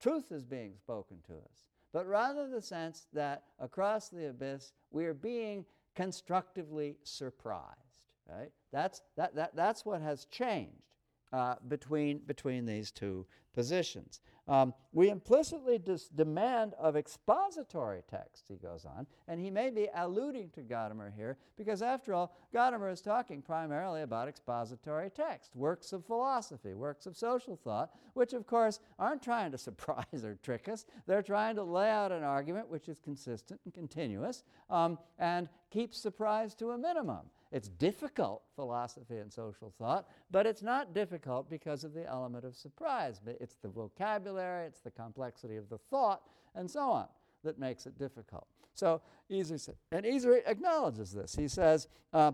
truth 0.00 0.30
is 0.30 0.44
being 0.44 0.74
spoken 0.76 1.18
to 1.26 1.34
us, 1.34 1.64
but 1.92 2.06
rather 2.06 2.48
the 2.48 2.62
sense 2.62 3.06
that 3.12 3.44
across 3.58 4.08
the 4.08 4.28
abyss 4.28 4.72
we 4.90 5.06
are 5.06 5.14
being 5.14 5.64
constructively 5.94 6.96
surprised. 7.02 7.80
Right? 8.28 8.50
That's, 8.72 9.02
that, 9.16 9.36
that, 9.36 9.54
that's 9.54 9.84
what 9.84 10.02
has 10.02 10.24
changed 10.26 10.95
uh, 11.32 11.56
between, 11.68 12.18
between 12.18 12.66
these 12.66 12.90
two 12.90 13.26
positions. 13.54 14.20
Um, 14.48 14.74
we 14.92 15.10
implicitly 15.10 15.80
demand 16.14 16.74
of 16.78 16.94
expository 16.94 18.02
text, 18.08 18.44
he 18.48 18.54
goes 18.54 18.84
on, 18.84 19.06
and 19.26 19.40
he 19.40 19.50
may 19.50 19.70
be 19.70 19.88
alluding 19.96 20.50
to 20.50 20.60
Gadamer 20.60 21.12
here 21.12 21.36
because, 21.56 21.82
after 21.82 22.14
all, 22.14 22.36
Gadamer 22.54 22.92
is 22.92 23.00
talking 23.00 23.42
primarily 23.42 24.02
about 24.02 24.28
expository 24.28 25.10
text, 25.10 25.56
works 25.56 25.92
of 25.92 26.04
philosophy, 26.04 26.74
works 26.74 27.06
of 27.06 27.16
social 27.16 27.56
thought, 27.56 27.90
which, 28.14 28.34
of 28.34 28.46
course, 28.46 28.78
aren't 29.00 29.22
trying 29.22 29.50
to 29.50 29.58
surprise 29.66 30.22
or 30.22 30.38
trick 30.42 30.68
us. 30.68 30.84
They're 31.06 31.22
trying 31.22 31.56
to 31.56 31.64
lay 31.64 31.90
out 31.90 32.12
an 32.12 32.22
argument 32.22 32.68
which 32.68 32.88
is 32.88 33.00
consistent 33.00 33.60
and 33.64 33.74
continuous 33.74 34.44
um, 34.70 34.96
and 35.18 35.48
keeps 35.70 35.98
surprise 35.98 36.54
to 36.56 36.70
a 36.70 36.78
minimum. 36.78 37.30
It's 37.56 37.68
difficult, 37.68 38.42
philosophy 38.54 39.16
and 39.16 39.32
social 39.32 39.72
thought, 39.78 40.06
but 40.30 40.44
it's 40.44 40.62
not 40.62 40.92
difficult 40.92 41.48
because 41.48 41.84
of 41.84 41.94
the 41.94 42.06
element 42.06 42.44
of 42.44 42.54
surprise. 42.54 43.18
It's 43.26 43.56
the 43.56 43.68
vocabulary, 43.68 44.66
it's 44.66 44.80
the 44.80 44.90
complexity 44.90 45.56
of 45.56 45.70
the 45.70 45.78
thought, 45.78 46.20
and 46.54 46.70
so 46.70 46.80
on 46.80 47.06
that 47.44 47.58
makes 47.58 47.86
it 47.86 47.98
difficult. 47.98 48.46
So 48.74 49.00
said, 49.30 49.76
and 49.90 50.04
Iser 50.04 50.42
acknowledges 50.44 51.12
this. 51.12 51.34
He 51.34 51.48
says, 51.48 51.88
uh, 52.12 52.32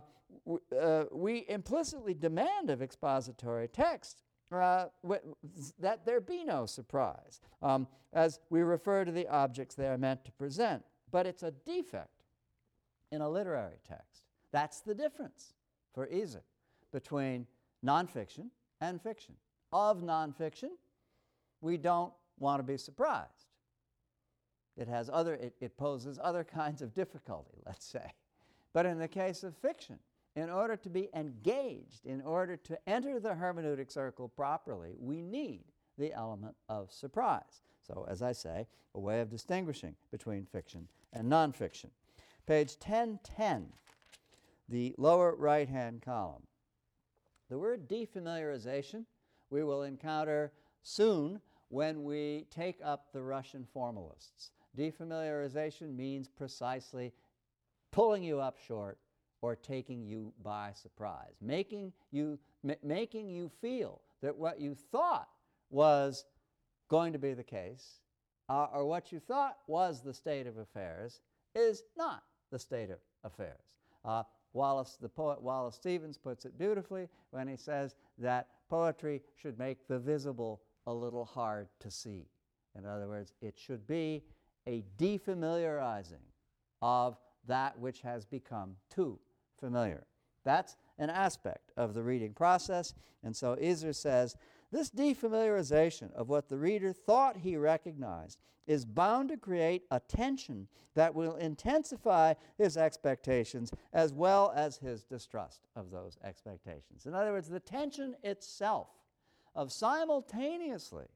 uh, 0.77 1.05
we 1.13 1.47
implicitly 1.49 2.15
demand 2.15 2.69
of 2.69 2.83
expository 2.83 3.69
text 3.69 4.23
uh, 4.51 4.87
that 5.79 6.05
there 6.05 6.21
be 6.21 6.43
no 6.43 6.67
surprise, 6.67 7.41
um, 7.63 7.87
as 8.13 8.41
we 8.51 8.63
refer 8.63 9.05
to 9.05 9.13
the 9.13 9.29
objects 9.29 9.77
they 9.77 9.87
are 9.87 9.99
meant 9.99 10.25
to 10.25 10.33
present. 10.33 10.83
But 11.13 11.29
it's 11.29 11.45
a 11.45 11.53
defect 11.53 12.25
in 13.13 13.21
a 13.21 13.29
literary 13.29 13.79
text. 13.87 14.22
That's 14.53 14.81
the 14.81 14.95
difference 14.95 15.55
for 15.95 16.09
Iser 16.13 16.43
between 16.93 17.47
nonfiction 17.85 18.49
and 18.81 19.01
fiction. 19.01 19.35
Of 19.73 20.03
nonfiction, 20.03 20.71
we 21.63 21.79
don't 21.79 22.13
want 22.39 22.59
to 22.59 22.63
be 22.63 22.77
surprised. 22.77 23.47
It 24.77 24.89
has 24.89 25.11
other 25.13 25.35
it, 25.35 25.55
it 25.61 25.77
poses 25.77 26.19
other 26.23 26.45
kinds 26.55 26.83
of 26.83 26.95
difficulty, 26.95 27.59
let's 27.67 27.87
say. 27.87 28.13
But 28.73 28.87
in 28.87 28.99
the 28.99 29.09
case 29.09 29.43
of 29.43 29.57
fiction, 29.57 29.99
in 30.35 30.49
order 30.49 30.77
to 30.77 30.89
be 30.89 31.11
engaged, 31.15 32.07
in 32.07 32.23
order 32.23 32.57
to 32.57 32.79
enter 32.89 33.21
the 33.21 33.31
hermeneutic 33.31 33.91
circle 33.91 34.29
properly, 34.29 34.95
we 34.99 35.21
need 35.21 35.65
the 35.99 36.13
element 36.15 36.55
of 36.69 36.91
surprise. 36.91 37.63
So, 37.87 38.07
as 38.09 38.23
I 38.23 38.33
say, 38.33 38.67
a 38.95 39.01
way 39.01 39.21
of 39.21 39.29
distinguishing 39.29 39.95
between 40.11 40.47
fiction 40.47 40.89
and 41.13 41.31
nonfiction. 41.31 41.91
Page 42.47 42.77
1010 42.81 43.73
the 44.69 44.95
lower 44.99 45.35
right 45.37 45.69
hand 45.69 46.03
column. 46.03 46.43
The 47.51 47.59
word 47.59 47.89
defamiliarization 47.89 49.05
we 49.51 49.63
will 49.63 49.83
encounter 49.83 50.53
soon 50.83 51.41
when 51.69 52.05
we 52.05 52.47
take 52.51 52.79
up 52.83 53.13
the 53.13 53.23
Russian 53.23 53.67
formalists. 53.73 54.53
Defamiliarization 54.77 55.95
means 55.95 56.29
precisely 56.29 57.13
pulling 57.91 58.23
you 58.23 58.41
up 58.41 58.59
short 58.59 58.99
or 59.43 59.57
taking 59.57 60.03
you 60.07 60.33
by 60.43 60.73
surprise, 60.73 61.35
making 61.41 61.93
you, 62.11 62.39
making 62.83 63.29
you 63.29 63.51
feel 63.61 64.01
that 64.23 64.37
what 64.37 64.61
you 64.61 64.75
thought 64.75 65.29
was 65.71 66.25
going 66.89 67.13
to 67.13 67.19
be 67.19 67.35
the 67.35 67.43
case 67.43 68.01
uh, 68.49 68.67
or 68.73 68.85
what 68.87 69.13
you 69.13 69.19
thought 69.19 69.59
was 69.67 70.03
the 70.03 70.15
state 70.15 70.47
of 70.47 70.59
affairs 70.59 71.21
is 71.55 71.83
not 71.97 72.23
the 72.51 72.59
state 72.59 72.91
of 72.91 72.99
affairs. 73.25 73.81
Uh, 74.05 74.23
Wallace, 74.53 74.99
the 75.01 75.09
poet 75.09 75.41
Wallace 75.41 75.77
Stevens 75.77 76.19
puts 76.19 76.45
it 76.45 76.59
beautifully 76.59 77.09
when 77.31 77.49
he 77.49 77.57
says 77.57 77.95
that 78.19 78.49
poetry 78.69 79.23
should 79.37 79.59
make 79.59 79.87
the 79.89 79.99
visible 79.99 80.63
a 80.87 80.93
little 80.93 81.25
hard 81.25 81.69
to 81.81 81.91
see. 81.91 82.27
In 82.77 82.87
other 82.87 83.09
words, 83.09 83.33
it 83.41 83.59
should 83.59 83.87
be 83.87 84.23
a 84.67 84.85
defamiliarizing 84.99 86.25
of 86.81 87.19
that 87.47 87.79
which 87.79 88.01
has 88.01 88.25
become 88.25 88.77
too 88.89 89.19
familiar. 89.59 90.05
That's 90.45 90.77
an 90.99 91.11
aspect 91.11 91.73
of 91.77 91.95
the 91.95 92.03
reading 92.03 92.33
process. 92.33 92.95
And 93.23 93.35
so 93.35 93.57
Iser 93.63 93.93
says 93.93 94.37
this 94.73 94.91
defamiliarization 94.91 96.13
of 96.15 96.31
what 96.31 96.49
the 96.49 96.57
reader 96.57 96.93
thought 96.93 97.37
he 97.37 97.57
recognized 97.57 98.39
is 98.67 98.85
bound 98.85 99.29
to 99.29 99.37
create 99.37 99.85
a 99.91 100.01
tension 100.01 100.67
that 100.95 101.15
will 101.15 101.37
intensify 101.37 102.33
his 102.57 102.77
expectations 102.77 103.73
as 103.93 104.13
well 104.13 104.53
as 104.57 104.79
his 104.79 105.05
distrust 105.05 105.67
of 105.77 105.91
those 105.91 106.17
expectations. 106.25 107.07
In 107.07 107.15
other 107.15 107.33
words, 107.33 107.49
the 107.49 107.61
tension 107.61 108.15
itself 108.23 108.89
of 109.55 109.71
simultaneously 109.71 111.07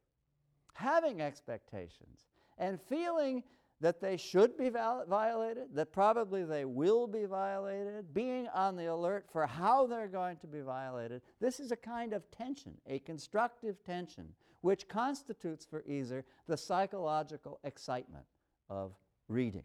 having 0.75 1.23
expectations 1.23 2.27
and 2.59 2.81
feeling 2.81 3.43
that 3.81 4.01
they 4.01 4.17
should 4.17 4.57
be 4.57 4.71
violated, 4.71 5.69
that 5.75 5.93
probably 5.93 6.45
they 6.45 6.65
will 6.65 7.07
be 7.07 7.27
violated, 7.27 8.15
being 8.15 8.49
on 8.55 8.75
the 8.75 8.87
alert 8.87 9.27
for 9.31 9.47
how 9.47 9.87
they're 9.87 10.09
going 10.09 10.39
to 10.39 10.47
be 10.47 10.61
violated. 10.61 11.21
This 11.41 11.61
is 11.61 11.73
a 11.73 11.77
kind 11.77 12.15
of 12.15 12.31
tension, 12.31 12.73
a 12.87 13.01
constructive 13.01 13.85
tension, 13.85 14.29
which 14.63 14.89
constitutes 14.89 15.67
for 15.67 15.85
Iser 15.91 16.25
the 16.49 16.57
psychological 16.57 17.61
excitement 17.65 18.25
of 18.71 18.93
reading. 19.29 19.65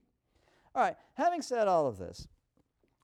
All 0.76 0.84
right, 0.84 0.98
having 1.14 1.42
said 1.42 1.68
all 1.68 1.88
of 1.88 1.98
this, 1.98 2.28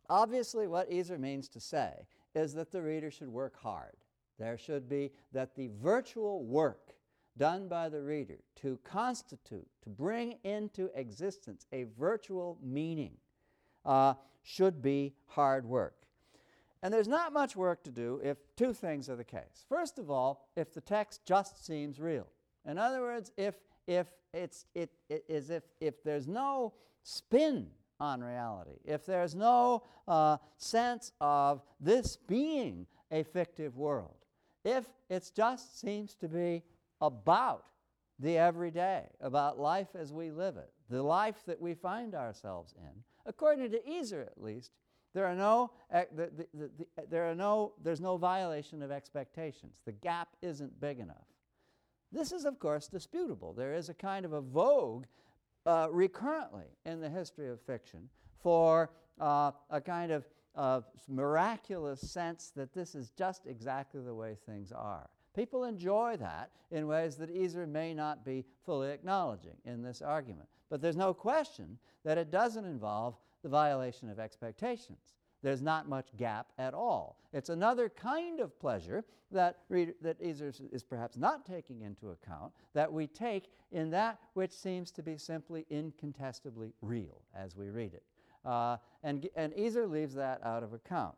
obviously 0.09 0.67
what 0.67 0.91
Iser 0.91 1.17
means 1.17 1.47
to 1.49 1.61
say 1.61 2.05
is 2.35 2.53
that 2.55 2.71
the 2.71 2.81
reader 2.81 3.11
should 3.11 3.29
work 3.29 3.57
hard. 3.61 3.95
There 4.37 4.57
should 4.57 4.89
be 4.89 5.11
that 5.31 5.55
the 5.55 5.69
virtual 5.81 6.43
work 6.43 6.96
done 7.37 7.67
by 7.67 7.89
the 7.89 8.01
reader 8.01 8.39
to 8.61 8.79
constitute, 8.83 9.67
to 9.83 9.89
bring 9.89 10.37
into 10.43 10.89
existence 10.95 11.65
a 11.71 11.85
virtual 11.97 12.57
meaning 12.61 13.13
uh, 13.85 14.13
should 14.43 14.81
be 14.81 15.13
hard 15.27 15.65
work. 15.65 15.93
And 16.83 16.93
there's 16.93 17.07
not 17.07 17.33
much 17.33 17.55
work 17.55 17.83
to 17.83 17.91
do 17.91 18.21
if 18.23 18.37
two 18.55 18.73
things 18.73 19.09
are 19.09 19.15
the 19.15 19.23
case. 19.23 19.65
First 19.67 19.97
of 19.97 20.11
all, 20.11 20.47
if 20.55 20.73
the 20.73 20.81
text 20.81 21.25
just 21.25 21.65
seems 21.65 21.99
real. 21.99 22.27
In 22.65 22.77
other 22.77 23.01
words, 23.01 23.31
if, 23.37 23.55
if 23.87 24.07
it's 24.33 24.65
it, 24.75 24.91
it 25.09 25.23
is 25.27 25.49
if, 25.49 25.63
if 25.79 26.03
there's 26.03 26.27
no 26.27 26.73
spin 27.03 27.67
on 27.99 28.21
reality, 28.21 28.77
if 28.85 29.05
there's 29.05 29.33
no 29.33 29.83
uh, 30.07 30.37
sense 30.57 31.11
of 31.19 31.61
this 31.79 32.17
being 32.27 32.85
a 33.11 33.23
fictive 33.23 33.75
world, 33.77 34.25
if 34.63 34.85
it 35.09 35.31
just 35.35 35.79
seems 35.79 36.13
to 36.15 36.27
be 36.27 36.61
about 37.01 37.65
the 38.19 38.37
everyday, 38.37 39.03
about 39.21 39.59
life 39.59 39.89
as 39.93 40.11
we 40.11 40.31
live 40.31 40.57
it, 40.57 40.71
the 40.89 41.03
life 41.03 41.43
that 41.45 41.61
we 41.61 41.73
find 41.73 42.15
ourselves 42.15 42.73
in, 42.77 43.03
according 43.25 43.69
to 43.71 43.89
Iser 43.89 44.21
at 44.21 44.41
least, 44.41 44.71
There 45.13 45.25
are 45.25 45.35
no, 45.35 45.71
the, 45.91 46.29
the, 46.35 46.47
the, 46.53 46.87
there 47.09 47.29
are 47.29 47.33
no, 47.33 47.73
there's 47.83 48.01
no 48.01 48.17
violation 48.17 48.83
of 48.83 48.91
expectations. 48.91 49.81
The 49.83 49.93
gap 49.93 50.29
isn't 50.43 50.79
big 50.79 50.99
enough. 50.99 51.27
This 52.11 52.31
is, 52.31 52.45
of 52.45 52.59
course, 52.59 52.87
disputable. 52.87 53.53
There 53.53 53.73
is 53.73 53.89
a 53.89 53.93
kind 53.93 54.25
of 54.25 54.33
a 54.33 54.41
vogue 54.41 55.05
uh, 55.65 55.87
recurrently 55.91 56.67
in 56.85 57.01
the 57.01 57.09
history 57.09 57.49
of 57.49 57.59
fiction 57.61 58.09
for 58.41 58.91
uh, 59.19 59.51
a 59.69 59.81
kind 59.81 60.11
of 60.11 60.27
uh, 60.55 60.81
miraculous 61.07 61.99
sense 61.99 62.51
that 62.55 62.73
this 62.73 62.95
is 62.95 63.11
just 63.11 63.47
exactly 63.47 64.01
the 64.01 64.13
way 64.13 64.37
things 64.45 64.71
are. 64.71 65.09
People 65.37 65.65
enjoy 65.65 66.17
that 66.17 66.49
in 66.71 66.87
ways 66.87 67.15
that 67.17 67.29
Iser 67.29 67.67
may 67.67 67.93
not 67.93 68.25
be 68.25 68.43
fully 68.65 68.89
acknowledging 68.89 69.55
in 69.65 69.83
this 69.83 70.01
argument. 70.01 70.49
But 70.67 70.81
there's 70.81 70.95
no 70.95 71.13
question 71.13 71.77
that 72.03 72.17
it 72.17 72.31
doesn't 72.31 72.65
involve 72.65 73.15
the 73.43 73.49
violation 73.49 74.09
of 74.09 74.19
expectations. 74.19 75.13
There's 75.43 75.61
not 75.61 75.87
much 75.87 76.07
gap 76.17 76.47
at 76.57 76.73
all. 76.73 77.19
It's 77.33 77.49
another 77.49 77.87
kind 77.87 78.39
of 78.39 78.59
pleasure 78.59 79.05
that, 79.31 79.59
reader, 79.69 79.93
that 80.01 80.17
Iser 80.25 80.51
is 80.71 80.83
perhaps 80.83 81.17
not 81.17 81.45
taking 81.45 81.83
into 81.83 82.09
account 82.09 82.51
that 82.73 82.91
we 82.91 83.05
take 83.05 83.51
in 83.71 83.91
that 83.91 84.17
which 84.33 84.51
seems 84.51 84.89
to 84.91 85.03
be 85.03 85.17
simply 85.17 85.67
incontestably 85.69 86.73
real 86.81 87.21
as 87.35 87.55
we 87.55 87.69
read 87.69 87.93
it. 87.93 88.03
Uh, 88.43 88.77
and, 89.03 89.29
and 89.35 89.53
Iser 89.53 89.85
leaves 89.85 90.15
that 90.15 90.43
out 90.43 90.63
of 90.63 90.73
account. 90.73 91.15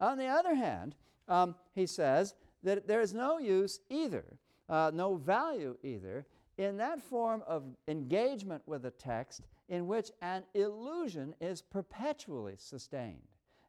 On 0.00 0.16
the 0.16 0.26
other 0.26 0.54
hand, 0.54 0.94
um, 1.28 1.54
he 1.74 1.84
says 1.84 2.34
that 2.62 2.86
there 2.86 3.00
is 3.00 3.14
no 3.14 3.38
use 3.38 3.80
either, 3.90 4.24
uh, 4.68 4.90
no 4.94 5.16
value 5.16 5.76
either, 5.82 6.26
in 6.56 6.76
that 6.76 7.00
form 7.00 7.42
of 7.46 7.62
engagement 7.86 8.62
with 8.66 8.84
a 8.84 8.90
text 8.90 9.42
in 9.68 9.86
which 9.86 10.10
an 10.22 10.42
illusion 10.54 11.34
is 11.40 11.62
perpetually 11.62 12.54
sustained. 12.58 13.22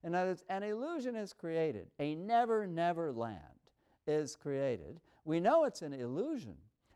In 0.03 0.15
other 0.15 0.29
words, 0.29 0.43
an 0.49 0.63
illusion 0.63 1.15
is 1.15 1.33
created, 1.33 1.87
a 1.99 2.15
never, 2.15 2.65
never 2.65 3.11
land 3.11 3.37
is 4.07 4.35
created. 4.35 4.99
We 5.25 5.39
know 5.39 5.65
it's 5.65 5.81
an 5.81 5.93
illusion, 5.93 6.55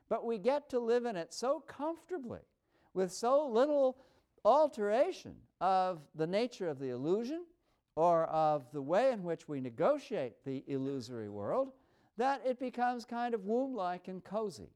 but 0.09 0.25
we 0.25 0.37
get 0.37 0.69
to 0.69 0.79
live 0.79 1.05
in 1.05 1.15
it 1.15 1.33
so 1.33 1.59
comfortably 1.67 2.39
with 2.93 3.11
so 3.11 3.47
little 3.47 3.97
alteration 4.45 5.35
of 5.61 5.99
the 6.15 6.27
nature 6.27 6.67
of 6.69 6.79
the 6.79 6.89
illusion 6.89 7.45
or 7.95 8.25
of 8.25 8.65
the 8.71 8.81
way 8.81 9.11
in 9.11 9.23
which 9.23 9.47
we 9.47 9.61
negotiate 9.61 10.43
the 10.45 10.63
illusory 10.67 11.29
world 11.29 11.71
that 12.17 12.41
it 12.45 12.59
becomes 12.59 13.05
kind 13.05 13.33
of 13.33 13.45
womb 13.45 13.75
like 13.75 14.07
and 14.07 14.23
cozy. 14.23 14.69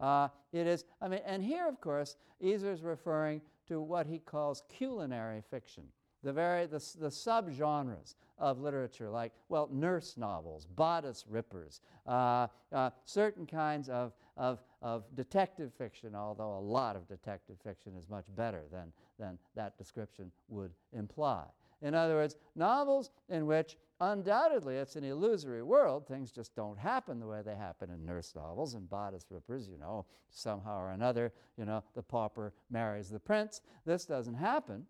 Uh, 0.00 0.28
it 0.52 0.66
is, 0.66 0.84
I 1.00 1.08
mean, 1.08 1.20
and 1.24 1.42
here, 1.42 1.68
of 1.68 1.80
course, 1.80 2.16
Iser 2.44 2.72
is 2.72 2.82
referring 2.82 3.40
to 3.68 3.80
what 3.80 4.06
he 4.06 4.18
calls 4.18 4.62
culinary 4.68 5.42
fiction, 5.50 5.84
the 6.22 6.32
very 6.32 6.66
the, 6.66 6.84
the 6.98 7.08
subgenres 7.08 8.14
of 8.38 8.60
literature, 8.60 9.08
like 9.08 9.32
well, 9.48 9.68
nurse 9.72 10.16
novels, 10.16 10.66
bodice 10.66 11.24
rippers, 11.28 11.80
uh, 12.06 12.48
uh, 12.72 12.90
certain 13.04 13.46
kinds 13.46 13.88
of, 13.88 14.12
of, 14.36 14.60
of 14.82 15.04
detective 15.14 15.72
fiction. 15.78 16.14
Although 16.14 16.58
a 16.58 16.60
lot 16.60 16.96
of 16.96 17.06
detective 17.06 17.56
fiction 17.62 17.92
is 17.96 18.08
much 18.08 18.26
better 18.36 18.62
than 18.72 18.92
than 19.18 19.38
that 19.54 19.78
description 19.78 20.32
would 20.48 20.72
imply. 20.92 21.44
In 21.82 21.94
other 21.94 22.14
words, 22.14 22.36
novels 22.56 23.10
in 23.28 23.46
which 23.46 23.76
undoubtedly 24.00 24.76
it's 24.76 24.96
an 24.96 25.04
illusory 25.04 25.62
world, 25.62 26.06
things 26.06 26.30
just 26.30 26.54
don't 26.54 26.78
happen 26.78 27.20
the 27.20 27.26
way 27.26 27.42
they 27.44 27.54
happen 27.54 27.90
in 27.90 28.04
nurse 28.04 28.34
novels 28.34 28.74
and 28.74 28.88
bodice 28.88 29.26
rippers, 29.30 29.68
you 29.68 29.78
know, 29.78 30.06
somehow 30.30 30.80
or 30.80 30.90
another, 30.90 31.32
you 31.56 31.64
know, 31.64 31.82
the 31.94 32.02
pauper 32.02 32.52
marries 32.70 33.08
the 33.08 33.20
prince. 33.20 33.60
This 33.84 34.04
doesn't 34.04 34.34
happen. 34.34 34.86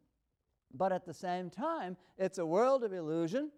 But 0.73 0.93
at 0.93 1.07
the 1.07 1.15
same 1.15 1.51
time, 1.51 1.97
it's 2.19 2.39
a 2.39 2.47
world 2.47 2.83
of 2.83 2.93
illusion 2.93 3.51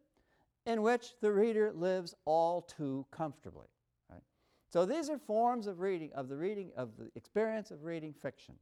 in 0.66 0.82
which 0.82 1.14
the 1.20 1.32
reader 1.32 1.72
lives 1.72 2.14
all 2.24 2.60
too 2.60 3.06
comfortably. 3.10 3.68
Right? 4.10 4.22
So 4.68 4.84
these 4.84 5.08
are 5.08 5.18
forms 5.18 5.66
of 5.66 5.80
reading, 5.80 6.10
of 6.14 6.28
the 6.28 6.36
reading, 6.36 6.72
of 6.76 6.96
the 6.98 7.10
experience 7.14 7.70
of 7.70 7.84
reading 7.84 8.12
fiction, 8.12 8.56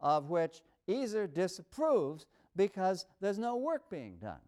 of 0.00 0.28
which 0.28 0.62
Iser 0.90 1.26
disapproves 1.26 2.26
because 2.56 3.06
there's 3.20 3.38
no 3.38 3.56
work 3.56 3.88
being 3.88 4.16
done. 4.16 4.40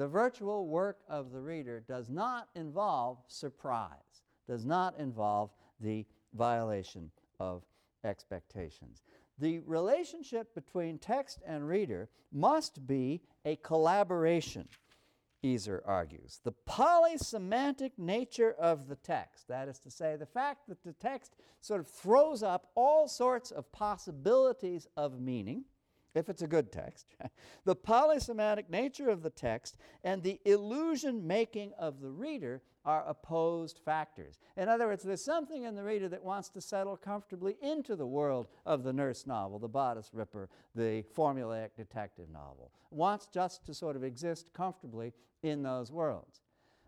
The 0.00 0.08
virtual 0.08 0.66
work 0.66 1.00
of 1.10 1.30
the 1.30 1.42
reader 1.42 1.84
does 1.86 2.08
not 2.08 2.48
involve 2.54 3.18
surprise, 3.28 4.22
does 4.48 4.64
not 4.64 4.98
involve 4.98 5.50
the 5.78 6.06
violation 6.32 7.10
of 7.38 7.64
expectations. 8.02 9.02
The 9.38 9.58
relationship 9.58 10.54
between 10.54 10.96
text 10.96 11.42
and 11.46 11.68
reader 11.68 12.08
must 12.32 12.86
be 12.86 13.20
a 13.44 13.56
collaboration, 13.56 14.68
Iser 15.44 15.82
argues. 15.84 16.40
The 16.44 16.54
polysemantic 16.66 17.92
nature 17.98 18.54
of 18.58 18.88
the 18.88 18.96
text, 18.96 19.48
that 19.48 19.68
is 19.68 19.78
to 19.80 19.90
say, 19.90 20.16
the 20.16 20.24
fact 20.24 20.66
that 20.68 20.82
the 20.82 20.94
text 20.94 21.36
sort 21.60 21.80
of 21.80 21.88
throws 21.88 22.42
up 22.42 22.68
all 22.74 23.06
sorts 23.06 23.50
of 23.50 23.70
possibilities 23.70 24.86
of 24.96 25.20
meaning, 25.20 25.66
if 26.14 26.28
it's 26.28 26.42
a 26.42 26.46
good 26.46 26.72
text, 26.72 27.06
the 27.64 27.76
polysemantic 27.76 28.68
nature 28.68 29.10
of 29.10 29.22
the 29.22 29.30
text 29.30 29.76
and 30.04 30.22
the 30.22 30.40
illusion 30.44 31.26
making 31.26 31.72
of 31.78 32.00
the 32.00 32.10
reader 32.10 32.62
are 32.84 33.04
opposed 33.06 33.78
factors. 33.84 34.38
In 34.56 34.68
other 34.68 34.86
words, 34.86 35.02
there's 35.02 35.24
something 35.24 35.64
in 35.64 35.74
the 35.74 35.84
reader 35.84 36.08
that 36.08 36.24
wants 36.24 36.48
to 36.50 36.60
settle 36.60 36.96
comfortably 36.96 37.56
into 37.60 37.94
the 37.94 38.06
world 38.06 38.48
of 38.64 38.82
the 38.82 38.92
nurse 38.92 39.26
novel, 39.26 39.58
the 39.58 39.68
bodice 39.68 40.10
ripper, 40.12 40.48
the 40.74 41.04
formulaic 41.14 41.70
detective 41.76 42.30
novel, 42.30 42.72
wants 42.90 43.26
just 43.26 43.64
to 43.66 43.74
sort 43.74 43.96
of 43.96 44.04
exist 44.04 44.50
comfortably 44.54 45.12
in 45.42 45.62
those 45.62 45.92
worlds. 45.92 46.40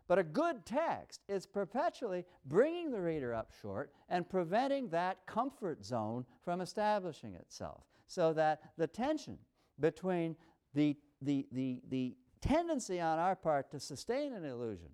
But 0.07 0.19
a 0.19 0.23
good 0.23 0.65
text 0.65 1.21
is 1.29 1.45
perpetually 1.45 2.25
bringing 2.45 2.91
the 2.91 3.01
reader 3.01 3.33
up 3.33 3.51
short 3.61 3.93
and 4.09 4.29
preventing 4.29 4.89
that 4.89 5.25
comfort 5.25 5.85
zone 5.85 6.25
from 6.43 6.59
establishing 6.59 7.35
itself 7.35 7.83
so 8.13 8.33
that 8.33 8.61
the 8.77 8.87
tension 8.87 9.37
between 9.79 10.35
the, 10.73 10.95
the, 11.21 11.47
the, 11.51 11.81
the 11.89 12.15
tendency 12.41 12.99
on 12.99 13.19
our 13.19 13.35
part 13.35 13.71
to 13.71 13.79
sustain 13.79 14.33
an 14.33 14.45
illusion 14.45 14.89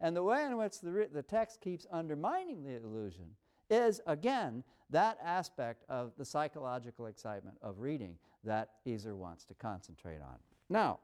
and 0.00 0.16
the 0.16 0.22
way 0.22 0.44
in 0.44 0.56
which 0.56 0.80
the, 0.80 1.08
the 1.12 1.22
text 1.22 1.60
keeps 1.60 1.86
undermining 1.90 2.64
the 2.64 2.76
illusion 2.76 3.26
is, 3.70 4.00
again, 4.06 4.64
that 4.90 5.16
aspect 5.24 5.84
of 5.88 6.12
the 6.18 6.24
psychological 6.24 7.06
excitement 7.06 7.56
of 7.62 7.78
reading 7.78 8.16
that 8.44 8.70
Iser 8.86 9.14
wants 9.14 9.44
to 9.44 9.54
concentrate 9.54 10.20
on. 10.20 10.36
Now, 10.68 10.98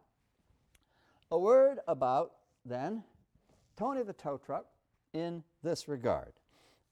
a 1.31 1.39
word 1.39 1.79
about, 1.87 2.33
then, 2.65 3.05
Tony 3.77 4.03
the 4.03 4.13
Tow 4.13 4.37
Truck 4.37 4.67
in 5.15 5.45
this 5.63 5.87
regard. 5.87 6.33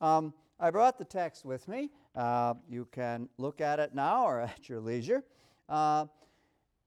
Um, 0.01 0.33
I 0.61 0.71
brought 0.71 0.99
the 0.99 1.05
text 1.05 1.45
with 1.45 1.67
me. 1.69 1.91
Uh, 2.17 2.55
you 2.69 2.89
can 2.93 3.29
look 3.37 3.61
at 3.61 3.79
it 3.79 3.95
now 3.95 4.25
or 4.25 4.41
at 4.57 4.69
your 4.69 4.81
leisure. 4.81 5.23
Uh, 5.69 6.07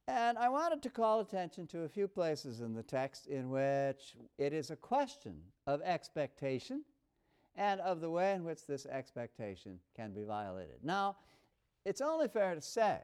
and 0.07 0.39
I 0.39 0.49
wanted 0.49 0.81
to 0.83 0.89
call 0.89 1.19
attention 1.19 1.67
to 1.67 1.81
a 1.81 1.89
few 1.89 2.07
places 2.07 2.61
in 2.61 2.73
the 2.73 2.81
text 2.81 3.27
in 3.27 3.51
which 3.51 4.15
it 4.39 4.53
is 4.53 4.71
a 4.71 4.75
question 4.75 5.35
of 5.67 5.81
expectation 5.83 6.83
and 7.55 7.79
of 7.81 8.01
the 8.01 8.09
way 8.09 8.33
in 8.33 8.43
which 8.43 8.65
this 8.65 8.87
expectation 8.87 9.79
can 9.95 10.11
be 10.11 10.23
violated. 10.23 10.77
Now, 10.81 11.17
it's 11.85 12.01
only 12.01 12.27
fair 12.27 12.55
to 12.55 12.61
say 12.61 12.97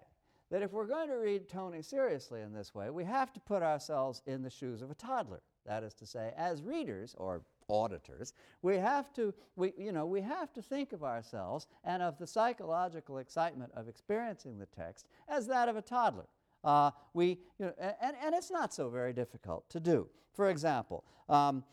that 0.49 0.63
if 0.63 0.71
we're 0.71 0.88
going 0.88 1.09
to 1.09 1.15
read 1.15 1.47
Tony 1.47 1.84
seriously 1.84 2.41
in 2.41 2.53
this 2.53 2.73
way, 2.73 2.89
we 2.89 3.03
have 3.03 3.32
to 3.34 3.39
put 3.39 3.61
ourselves 3.61 4.23
in 4.26 4.41
the 4.41 4.49
shoes 4.49 4.82
of 4.82 4.89
a 4.89 4.95
toddler. 4.95 5.41
That 5.65 5.84
is 5.84 5.93
to 5.95 6.05
say, 6.05 6.34
as 6.38 6.63
readers, 6.63 7.15
or 7.17 7.41
auditors, 7.68 8.34
we 8.61 8.78
have 8.78 9.13
to, 9.13 9.34
we, 9.55 9.74
you 9.78 9.91
know, 9.91 10.05
we 10.05 10.22
have 10.22 10.53
to 10.53 10.61
think 10.61 10.93
of 10.93 11.03
ourselves 11.03 11.68
and 11.84 12.01
of 12.01 12.18
the 12.18 12.28
psychological 12.28 13.18
excitement 13.18 13.72
of 13.76 13.88
experiencing 13.88 14.57
the 14.57 14.68
text 14.68 15.07
as 15.28 15.47
that 15.47 15.70
of 15.70 15.76
a 15.76 15.82
toddler. 15.82 16.28
Uh, 16.63 16.91
we, 17.13 17.39
you 17.59 17.66
know, 17.66 17.74
and, 17.80 18.16
and 18.24 18.34
it's 18.34 18.51
not 18.51 18.74
so 18.74 18.89
very 18.89 19.13
difficult 19.13 19.70
to 19.70 19.80
do. 19.80 20.07
For 20.34 20.49
example, 20.49 21.03
um, 21.30 21.63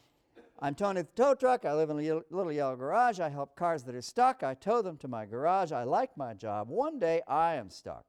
I'm 0.60 0.74
Tony 0.74 1.02
the 1.02 1.08
tow 1.16 1.34
truck. 1.34 1.64
I 1.64 1.74
live 1.74 1.90
in 1.90 1.98
a 1.98 2.20
little 2.30 2.52
yellow 2.52 2.76
garage. 2.76 3.18
I 3.18 3.28
help 3.28 3.56
cars 3.56 3.82
that 3.84 3.94
are 3.94 4.02
stuck. 4.02 4.42
I 4.42 4.54
tow 4.54 4.82
them 4.82 4.96
to 4.98 5.08
my 5.08 5.26
garage. 5.26 5.72
I 5.72 5.82
like 5.84 6.16
my 6.16 6.34
job. 6.34 6.68
One 6.68 6.98
day 6.98 7.22
I 7.26 7.54
am 7.54 7.68
stuck. 7.68 8.04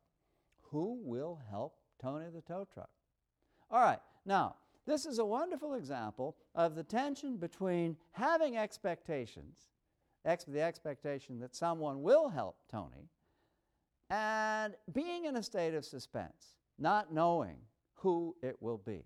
Who 0.70 1.00
will 1.04 1.40
help 1.50 1.76
Tony 2.00 2.26
the 2.34 2.42
tow 2.42 2.68
truck? 2.72 2.90
All 3.72 3.82
right, 3.82 4.00
now, 4.26 4.56
this 4.86 5.06
is 5.06 5.20
a 5.20 5.26
wonderful 5.26 5.74
example 5.74 6.36
of 6.56 6.76
the 6.76 6.84
tension 6.84 7.38
between 7.38 7.98
having 8.12 8.58
expectations, 8.58 9.70
ex- 10.26 10.44
the 10.46 10.62
expectation 10.62 11.40
that 11.40 11.56
someone 11.56 12.02
will 12.02 12.30
help 12.30 12.58
Tony, 12.70 13.10
and 14.10 14.76
being 14.92 15.26
in 15.26 15.38
a 15.38 15.44
state 15.44 15.74
of 15.74 15.86
suspense, 15.86 16.58
not 16.78 17.14
knowing 17.14 17.58
who 17.96 18.36
it 18.42 18.62
will 18.62 18.78
be. 18.78 19.04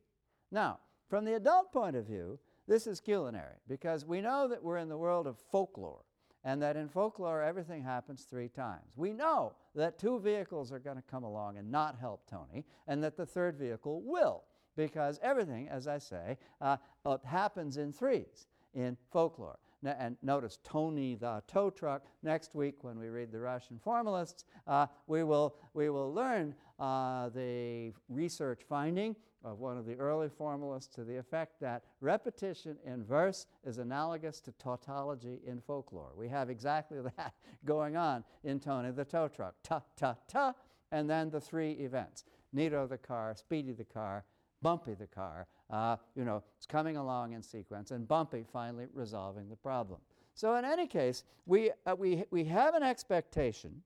Now, 0.51 0.80
from 1.09 1.23
the 1.23 1.36
adult 1.36 1.71
point 1.71 1.95
of 1.95 2.05
view, 2.05 2.39
this 2.67 2.88
is 2.88 2.99
culinary 2.99 3.55
because 3.67 4.05
we 4.05 4.19
know 4.19 4.47
that 4.47 4.61
we're 4.61 4.78
in 4.78 4.89
the 4.89 4.97
world 4.97 5.28
of 5.28 5.38
folklore 5.38 6.03
and 6.43 6.61
that 6.61 6.75
in 6.75 6.89
folklore 6.89 7.41
everything 7.41 7.84
happens 7.84 8.23
three 8.23 8.49
times. 8.49 8.93
We 8.95 9.13
know 9.13 9.53
that 9.75 9.99
two 9.99 10.19
vehicles 10.19 10.71
are 10.71 10.80
going 10.80 10.97
to 10.97 11.03
come 11.03 11.23
along 11.23 11.57
and 11.57 11.71
not 11.71 11.97
help 11.99 12.30
Tony, 12.30 12.65
and 12.88 13.03
that 13.03 13.17
the 13.17 13.25
third 13.25 13.57
vehicle 13.57 14.01
will 14.01 14.43
because 14.78 15.19
everything, 15.21 15.67
as 15.67 15.88
I 15.88 15.97
say, 15.97 16.38
uh, 16.61 16.78
happens 17.25 17.75
in 17.75 17.91
threes 17.91 18.47
in 18.73 18.95
folklore. 19.11 19.59
And 19.84 20.17
notice 20.21 20.59
Tony 20.63 21.15
the 21.15 21.43
tow 21.47 21.69
truck. 21.69 22.05
Next 22.23 22.55
week, 22.55 22.84
when 22.84 22.99
we 22.99 23.09
read 23.09 23.32
the 23.32 23.39
Russian 23.39 23.80
formalists, 23.80 24.45
uh, 24.65 24.88
we, 25.07 25.23
will, 25.23 25.55
we 25.73 25.89
will 25.89 26.13
learn 26.13 26.55
uh, 26.80 27.30
the 27.30 27.93
research 28.09 28.61
finding 28.67 29.15
of 29.43 29.59
one 29.59 29.78
of 29.78 29.86
the 29.86 29.95
early 29.95 30.30
formalists 30.30 30.93
to 30.95 31.03
the 31.03 31.15
effect 31.15 31.59
that 31.61 31.84
repetition 32.01 32.75
in 32.86 33.03
verse 33.03 33.45
is 33.65 33.78
analogous 33.78 34.41
to 34.41 34.51
tautology 34.53 35.39
in 35.45 35.61
folklore. 35.61 36.11
We 36.15 36.28
have 36.30 36.49
exactly 36.49 36.99
that 37.17 37.34
going 37.63 37.95
on 37.95 38.23
in 38.43 38.59
Tony 38.59 38.91
the 38.91 39.05
tow 39.05 39.28
truck. 39.28 39.55
Ta, 39.63 39.84
ta, 39.95 40.15
ta, 40.28 40.53
and 40.91 41.09
then 41.09 41.30
the 41.30 41.39
three 41.39 41.73
events. 41.73 42.25
Neato 42.55 42.89
the 42.89 42.97
car, 42.97 43.36
Speedy 43.36 43.73
the 43.73 43.84
car, 43.84 44.25
Bumpy 44.62 44.93
the 44.93 45.08
car, 45.08 45.47
uh, 45.70 45.97
you 46.16 46.26
know, 46.26 46.43
it's 46.58 46.66
coming 46.66 46.97
along 46.97 47.34
in 47.34 47.41
sequence, 47.41 47.91
and 47.91 48.08
Bumpy 48.08 48.43
finally 48.51 48.88
resolving 48.93 49.49
the 49.49 49.55
problem. 49.55 49.99
So 50.34 50.55
in 50.55 50.66
any 50.66 50.88
case, 50.88 51.24
we, 51.45 51.72
uh, 51.86 51.95
we, 51.97 52.24
we 52.32 52.43
have 52.45 52.76
an 52.76 52.84
expectation. 52.84 53.82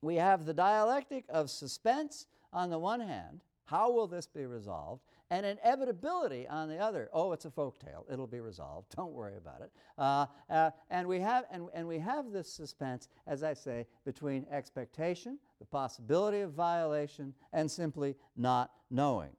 We 0.00 0.16
have 0.16 0.46
the 0.46 0.54
dialectic 0.54 1.24
of 1.28 1.50
suspense 1.50 2.26
on 2.52 2.70
the 2.70 2.78
one 2.78 3.00
hand, 3.00 3.40
how 3.64 3.90
will 3.90 4.06
this 4.06 4.26
be 4.26 4.44
resolved? 4.46 5.02
And 5.30 5.46
inevitability 5.46 6.46
on 6.46 6.68
the 6.68 6.76
other. 6.76 7.08
Oh, 7.14 7.32
it's 7.32 7.46
a 7.46 7.50
folk 7.50 7.78
tale. 7.78 8.04
It'll 8.12 8.26
be 8.26 8.40
resolved. 8.40 8.94
Don't 8.96 9.12
worry 9.12 9.38
about 9.38 9.62
it. 9.62 9.70
Uh, 9.96 10.26
uh, 10.50 10.70
and, 10.90 11.08
we 11.08 11.20
have, 11.20 11.46
and, 11.50 11.68
and 11.72 11.88
we 11.88 11.98
have 11.98 12.32
this 12.32 12.52
suspense, 12.52 13.08
as 13.26 13.42
I 13.42 13.54
say, 13.54 13.86
between 14.04 14.44
expectation, 14.50 15.38
the 15.58 15.64
possibility 15.64 16.40
of 16.40 16.52
violation, 16.52 17.32
and 17.54 17.70
simply 17.70 18.14
not 18.36 18.72
knowing. 18.90 19.30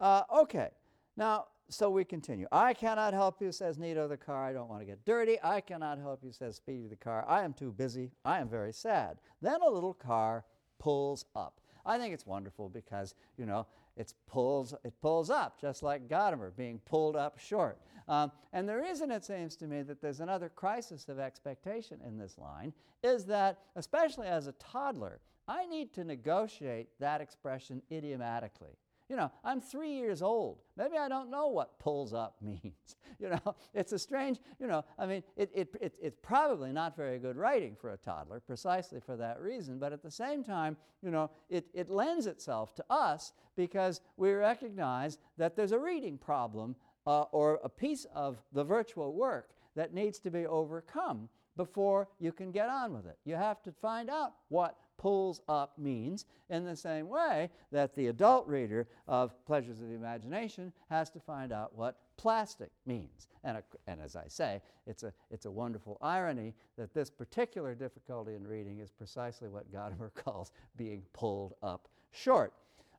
Uh, 0.00 0.22
okay, 0.40 0.68
now, 1.16 1.46
so 1.68 1.88
we 1.90 2.04
continue. 2.04 2.46
I 2.52 2.74
cannot 2.74 3.14
help 3.14 3.40
you, 3.40 3.50
says 3.52 3.78
Neato 3.78 4.08
the 4.08 4.16
car. 4.16 4.44
I 4.44 4.52
don't 4.52 4.68
want 4.68 4.80
to 4.80 4.86
get 4.86 5.04
dirty. 5.04 5.38
I 5.42 5.60
cannot 5.60 5.98
help 5.98 6.22
you, 6.22 6.32
says 6.32 6.56
Speedy 6.56 6.88
the 6.88 6.96
car. 6.96 7.24
I 7.26 7.42
am 7.42 7.52
too 7.52 7.72
busy. 7.72 8.10
I 8.24 8.40
am 8.40 8.48
very 8.48 8.72
sad. 8.72 9.18
Then 9.40 9.62
a 9.62 9.70
little 9.70 9.94
car 9.94 10.44
pulls 10.78 11.24
up. 11.34 11.60
I 11.86 11.98
think 11.98 12.14
it's 12.14 12.26
wonderful 12.26 12.68
because, 12.68 13.14
you 13.36 13.46
know, 13.46 13.66
it 13.96 14.12
pulls, 14.26 14.74
it 14.84 14.92
pulls 15.00 15.30
up, 15.30 15.60
just 15.60 15.82
like 15.82 16.08
Gadamer 16.08 16.54
being 16.56 16.80
pulled 16.84 17.16
up 17.16 17.38
short. 17.38 17.78
Um, 18.08 18.32
and 18.52 18.68
the 18.68 18.76
reason 18.76 19.10
it 19.10 19.24
seems 19.24 19.56
to 19.56 19.66
me 19.66 19.82
that 19.82 20.00
there's 20.02 20.20
another 20.20 20.48
crisis 20.48 21.08
of 21.08 21.18
expectation 21.18 22.00
in 22.06 22.18
this 22.18 22.36
line 22.38 22.72
is 23.02 23.24
that, 23.26 23.60
especially 23.76 24.26
as 24.26 24.46
a 24.46 24.52
toddler, 24.52 25.20
I 25.46 25.66
need 25.66 25.92
to 25.94 26.04
negotiate 26.04 26.88
that 27.00 27.20
expression 27.20 27.82
idiomatically. 27.92 28.76
You 29.14 29.20
know, 29.20 29.30
I'm 29.44 29.60
three 29.60 29.92
years 29.92 30.22
old. 30.22 30.58
Maybe 30.76 30.96
I 30.98 31.08
don't 31.08 31.30
know 31.30 31.46
what 31.46 31.78
pulls 31.78 32.12
up 32.12 32.34
means. 32.42 32.96
you 33.20 33.28
know, 33.28 33.54
it's 33.72 33.92
a 33.92 33.98
strange, 33.98 34.40
you 34.58 34.66
know, 34.66 34.84
I 34.98 35.06
mean, 35.06 35.22
it, 35.36 35.52
it, 35.54 35.68
it, 35.80 35.94
it's 36.02 36.18
probably 36.20 36.72
not 36.72 36.96
very 36.96 37.20
good 37.20 37.36
writing 37.36 37.76
for 37.80 37.90
a 37.90 37.96
toddler, 37.96 38.40
precisely 38.40 38.98
for 38.98 39.16
that 39.16 39.40
reason. 39.40 39.78
But 39.78 39.92
at 39.92 40.02
the 40.02 40.10
same 40.10 40.42
time, 40.42 40.76
you 41.00 41.12
know, 41.12 41.30
it, 41.48 41.68
it 41.74 41.90
lends 41.90 42.26
itself 42.26 42.74
to 42.74 42.84
us 42.90 43.34
because 43.54 44.00
we 44.16 44.32
recognize 44.32 45.18
that 45.38 45.54
there's 45.54 45.70
a 45.70 45.78
reading 45.78 46.18
problem 46.18 46.74
uh, 47.06 47.22
or 47.30 47.60
a 47.62 47.68
piece 47.68 48.06
of 48.16 48.42
the 48.52 48.64
virtual 48.64 49.12
work 49.12 49.50
that 49.76 49.94
needs 49.94 50.18
to 50.18 50.30
be 50.32 50.44
overcome 50.44 51.28
before 51.56 52.08
you 52.18 52.32
can 52.32 52.50
get 52.50 52.68
on 52.68 52.92
with 52.92 53.06
it. 53.06 53.16
You 53.24 53.36
have 53.36 53.62
to 53.62 53.70
find 53.70 54.10
out 54.10 54.32
what 54.48 54.76
pulls 54.96 55.40
up 55.48 55.78
means 55.78 56.26
in 56.50 56.64
the 56.64 56.76
same 56.76 57.08
way 57.08 57.50
that 57.72 57.94
the 57.94 58.08
adult 58.08 58.46
reader 58.46 58.86
of 59.08 59.32
Pleasures 59.46 59.80
of 59.80 59.88
the 59.88 59.94
Imagination 59.94 60.72
has 60.90 61.10
to 61.10 61.20
find 61.20 61.52
out 61.52 61.74
what 61.74 61.98
plastic 62.16 62.70
means. 62.86 63.28
And, 63.42 63.58
a, 63.58 63.62
and 63.86 64.00
as 64.00 64.16
I 64.16 64.24
say, 64.28 64.62
it's 64.86 65.02
a, 65.02 65.12
it's 65.30 65.46
a 65.46 65.50
wonderful 65.50 65.98
irony 66.00 66.54
that 66.76 66.94
this 66.94 67.10
particular 67.10 67.74
difficulty 67.74 68.34
in 68.34 68.46
reading 68.46 68.80
is 68.80 68.90
precisely 68.90 69.48
what 69.48 69.70
Gadamer 69.72 70.12
calls 70.24 70.52
being 70.76 71.02
pulled 71.12 71.54
up 71.62 71.88
short. 72.10 72.52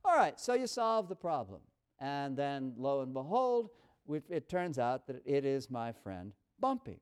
All 0.03 0.15
right, 0.15 0.39
so 0.39 0.53
you 0.53 0.67
solve 0.67 1.09
the 1.09 1.15
problem. 1.15 1.61
And 1.99 2.35
then, 2.35 2.73
lo 2.77 3.01
and 3.01 3.13
behold, 3.13 3.69
it 4.29 4.49
turns 4.49 4.77
out 4.77 5.07
that 5.07 5.21
it 5.25 5.45
is 5.45 5.69
my 5.69 5.91
friend 5.91 6.33
Bumpy. 6.59 6.99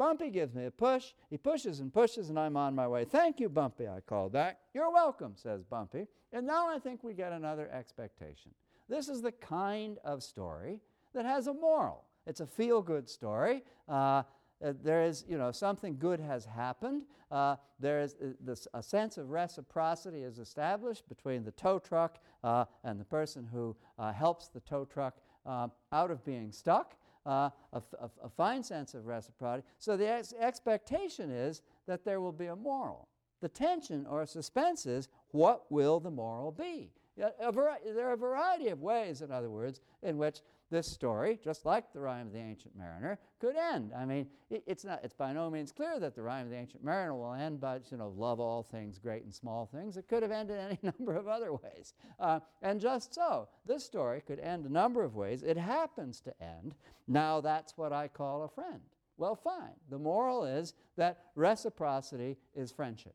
Bumpy 0.00 0.30
gives 0.30 0.54
me 0.54 0.64
a 0.64 0.70
push. 0.70 1.12
He 1.28 1.36
pushes 1.36 1.80
and 1.80 1.92
pushes, 1.92 2.30
and 2.30 2.38
I'm 2.38 2.56
on 2.56 2.74
my 2.74 2.88
way. 2.88 3.04
Thank 3.04 3.38
you, 3.38 3.50
Bumpy, 3.50 3.86
I 3.86 4.00
call 4.00 4.30
back. 4.30 4.56
You're 4.72 4.90
welcome, 4.90 5.34
says 5.36 5.62
Bumpy. 5.62 6.06
And 6.32 6.46
now 6.46 6.70
I 6.70 6.78
think 6.78 7.04
we 7.04 7.12
get 7.12 7.32
another 7.32 7.68
expectation. 7.70 8.52
This 8.88 9.10
is 9.10 9.20
the 9.20 9.32
kind 9.32 9.98
of 10.02 10.22
story 10.22 10.80
that 11.12 11.26
has 11.26 11.48
a 11.48 11.52
moral. 11.52 12.04
It's 12.26 12.40
a 12.40 12.46
feel 12.46 12.80
good 12.80 13.10
story. 13.10 13.62
Uh, 13.90 14.22
uh, 14.64 14.72
there 14.82 15.02
is, 15.02 15.26
you 15.28 15.36
know, 15.36 15.52
something 15.52 15.98
good 15.98 16.18
has 16.18 16.46
happened. 16.46 17.02
Uh, 17.30 17.56
there 17.78 18.00
is 18.00 18.14
uh, 18.14 18.28
this, 18.40 18.66
a 18.72 18.82
sense 18.82 19.18
of 19.18 19.28
reciprocity 19.28 20.22
is 20.22 20.38
established 20.38 21.06
between 21.10 21.44
the 21.44 21.52
tow 21.52 21.78
truck 21.78 22.20
uh, 22.42 22.64
and 22.84 22.98
the 22.98 23.04
person 23.04 23.46
who 23.52 23.76
helps 24.14 24.48
the 24.48 24.60
tow 24.60 24.86
truck 24.86 25.18
out 25.46 26.10
of 26.10 26.24
being 26.24 26.52
stuck 26.52 26.96
uh, 27.26 27.50
a, 27.72 27.82
a, 28.00 28.10
a, 28.24 28.28
fine 28.28 28.62
sense 28.62 28.94
of 28.94 29.06
reciprocity. 29.06 29.66
So 29.78 29.96
the 29.96 30.08
ex 30.08 30.32
expectation 30.38 31.30
is 31.30 31.62
that 31.86 32.04
there 32.04 32.20
will 32.20 32.32
be 32.32 32.46
a 32.46 32.56
moral. 32.56 33.08
The 33.40 33.48
tension 33.48 34.06
or 34.08 34.24
suspense 34.26 34.86
is 34.86 35.08
what 35.30 35.70
will 35.70 36.00
the 36.00 36.10
moral 36.10 36.52
be? 36.52 36.90
there 37.16 38.08
are 38.08 38.12
a 38.12 38.16
variety 38.16 38.68
of 38.68 38.80
ways, 38.80 39.20
in 39.20 39.30
other 39.30 39.50
words, 39.50 39.80
in 40.02 40.16
which 40.16 40.40
this 40.70 40.86
story, 40.86 41.38
just 41.42 41.66
like 41.66 41.92
the 41.92 42.00
Rime 42.00 42.28
of 42.28 42.32
the 42.32 42.38
Ancient 42.38 42.76
Mariner, 42.76 43.18
could 43.40 43.56
end. 43.56 43.92
I 43.96 44.04
mean, 44.04 44.26
it, 44.50 44.62
it's, 44.66 44.84
not, 44.84 45.00
it's 45.02 45.14
by 45.14 45.32
no 45.32 45.50
means 45.50 45.72
clear 45.72 45.98
that 45.98 46.14
the 46.14 46.22
Rime 46.22 46.44
of 46.44 46.50
the 46.50 46.56
Ancient 46.56 46.84
Mariner 46.84 47.14
will 47.14 47.34
end 47.34 47.60
by, 47.60 47.80
you 47.90 47.96
know, 47.96 48.12
love 48.16 48.38
all 48.38 48.62
things, 48.62 48.98
great 48.98 49.24
and 49.24 49.34
small 49.34 49.66
things. 49.66 49.96
It 49.96 50.08
could 50.08 50.22
have 50.22 50.30
ended 50.30 50.58
any 50.58 50.78
number 50.98 51.16
of 51.16 51.26
other 51.26 51.52
ways. 51.52 51.94
Uh, 52.18 52.40
and 52.62 52.80
just 52.80 53.14
so, 53.14 53.48
this 53.66 53.84
story 53.84 54.22
could 54.24 54.38
end 54.38 54.64
a 54.64 54.72
number 54.72 55.02
of 55.02 55.16
ways. 55.16 55.42
It 55.42 55.56
happens 55.56 56.20
to 56.20 56.42
end. 56.42 56.74
Now 57.08 57.40
that's 57.40 57.76
what 57.76 57.92
I 57.92 58.08
call 58.08 58.44
a 58.44 58.48
friend. 58.48 58.80
Well, 59.16 59.36
fine. 59.36 59.74
The 59.90 59.98
moral 59.98 60.44
is 60.44 60.74
that 60.96 61.24
reciprocity 61.34 62.38
is 62.54 62.70
friendship. 62.70 63.14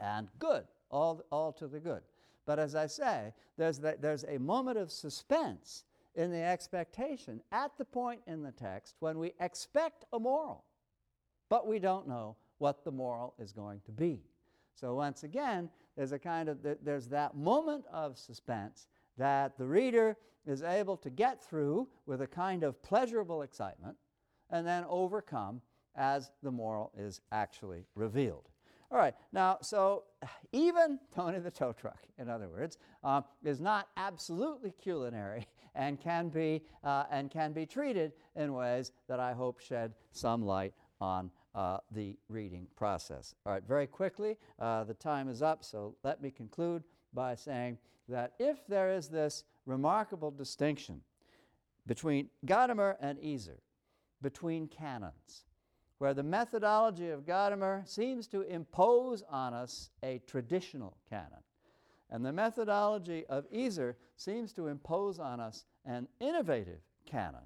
And 0.00 0.28
good, 0.38 0.64
all, 0.90 1.22
all 1.30 1.52
to 1.52 1.66
the 1.66 1.80
good. 1.80 2.02
But 2.46 2.58
as 2.58 2.74
I 2.74 2.86
say, 2.86 3.32
there's, 3.56 3.78
the, 3.78 3.96
there's 3.98 4.24
a 4.24 4.38
moment 4.38 4.76
of 4.76 4.90
suspense 4.90 5.84
in 6.14 6.30
the 6.30 6.42
expectation 6.42 7.40
at 7.52 7.76
the 7.78 7.84
point 7.84 8.20
in 8.26 8.42
the 8.42 8.52
text 8.52 8.96
when 9.00 9.18
we 9.18 9.32
expect 9.40 10.04
a 10.12 10.18
moral, 10.18 10.64
but 11.48 11.66
we 11.66 11.78
don't 11.78 12.08
know 12.08 12.36
what 12.58 12.84
the 12.84 12.90
moral 12.90 13.34
is 13.38 13.52
going 13.52 13.80
to 13.86 13.92
be. 13.92 14.20
So 14.74 14.94
once 14.94 15.22
again, 15.22 15.70
there's 15.96 16.12
a 16.12 16.18
kind 16.18 16.48
of 16.48 16.58
there's 16.82 17.06
that 17.08 17.36
moment 17.36 17.84
of 17.92 18.18
suspense 18.18 18.88
that 19.16 19.56
the 19.56 19.66
reader 19.66 20.16
is 20.46 20.62
able 20.62 20.96
to 20.98 21.10
get 21.10 21.42
through 21.42 21.88
with 22.06 22.20
a 22.22 22.26
kind 22.26 22.64
of 22.64 22.82
pleasurable 22.82 23.42
excitement 23.42 23.96
and 24.50 24.66
then 24.66 24.84
overcome 24.88 25.60
as 25.96 26.30
the 26.42 26.50
moral 26.50 26.92
is 26.96 27.20
actually 27.32 27.86
revealed. 27.94 28.48
All 28.90 28.98
right, 28.98 29.14
now, 29.32 29.58
so 29.62 30.04
even 30.52 30.98
Tony 31.14 31.38
the 31.38 31.50
tow 31.50 31.72
truck, 31.72 31.98
in 32.18 32.28
other 32.28 32.48
words, 32.48 32.78
uh, 33.02 33.22
is 33.44 33.60
not 33.60 33.88
absolutely 33.96 34.70
culinary 34.70 35.46
and 35.74 36.00
can 36.00 36.28
be 36.28 36.62
uh, 36.82 37.04
and 37.10 37.30
can 37.30 37.52
be 37.52 37.66
treated 37.66 38.12
in 38.36 38.52
ways 38.54 38.92
that 39.08 39.20
I 39.20 39.32
hope 39.32 39.60
shed 39.60 39.92
some 40.12 40.44
light 40.44 40.74
on 41.00 41.30
uh, 41.54 41.78
the 41.92 42.16
reading 42.28 42.66
process. 42.76 43.34
All 43.44 43.52
right, 43.52 43.62
very 43.66 43.86
quickly, 43.86 44.36
uh, 44.58 44.84
the 44.84 44.94
time 44.94 45.28
is 45.28 45.42
up, 45.42 45.64
so 45.64 45.94
let 46.02 46.20
me 46.22 46.30
conclude 46.30 46.82
by 47.12 47.34
saying 47.34 47.78
that 48.08 48.32
if 48.38 48.66
there 48.66 48.90
is 48.90 49.08
this 49.08 49.44
remarkable 49.66 50.30
distinction 50.30 51.00
between 51.86 52.28
Gadamer 52.46 52.96
and 53.00 53.18
Iser, 53.24 53.60
between 54.22 54.68
canons, 54.68 55.44
where 55.98 56.14
the 56.14 56.22
methodology 56.22 57.10
of 57.10 57.24
Gadamer 57.24 57.86
seems 57.88 58.26
to 58.28 58.42
impose 58.42 59.22
on 59.30 59.54
us 59.54 59.90
a 60.02 60.20
traditional 60.26 60.96
canon, 61.08 61.42
and 62.14 62.24
the 62.24 62.32
methodology 62.32 63.24
of 63.28 63.44
Iser 63.52 63.96
seems 64.16 64.52
to 64.52 64.68
impose 64.68 65.18
on 65.18 65.40
us 65.40 65.64
an 65.84 66.06
innovative 66.20 66.78
canon. 67.04 67.42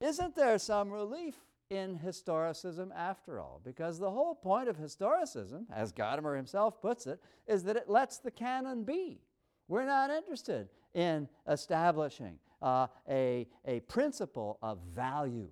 Isn't 0.00 0.34
there 0.34 0.58
some 0.58 0.90
relief 0.90 1.36
in 1.70 1.96
historicism 1.96 2.90
after 2.92 3.38
all? 3.38 3.60
Because 3.64 4.00
the 4.00 4.10
whole 4.10 4.34
point 4.34 4.68
of 4.68 4.76
historicism, 4.76 5.66
as 5.72 5.92
Gadamer 5.92 6.34
himself 6.34 6.82
puts 6.82 7.06
it, 7.06 7.20
is 7.46 7.62
that 7.62 7.76
it 7.76 7.88
lets 7.88 8.18
the 8.18 8.32
canon 8.32 8.82
be. 8.82 9.20
We're 9.68 9.86
not 9.86 10.10
interested 10.10 10.68
in 10.92 11.28
establishing 11.48 12.40
uh, 12.60 12.88
a, 13.08 13.46
a 13.64 13.78
principle 13.82 14.58
of 14.60 14.80
value 14.92 15.50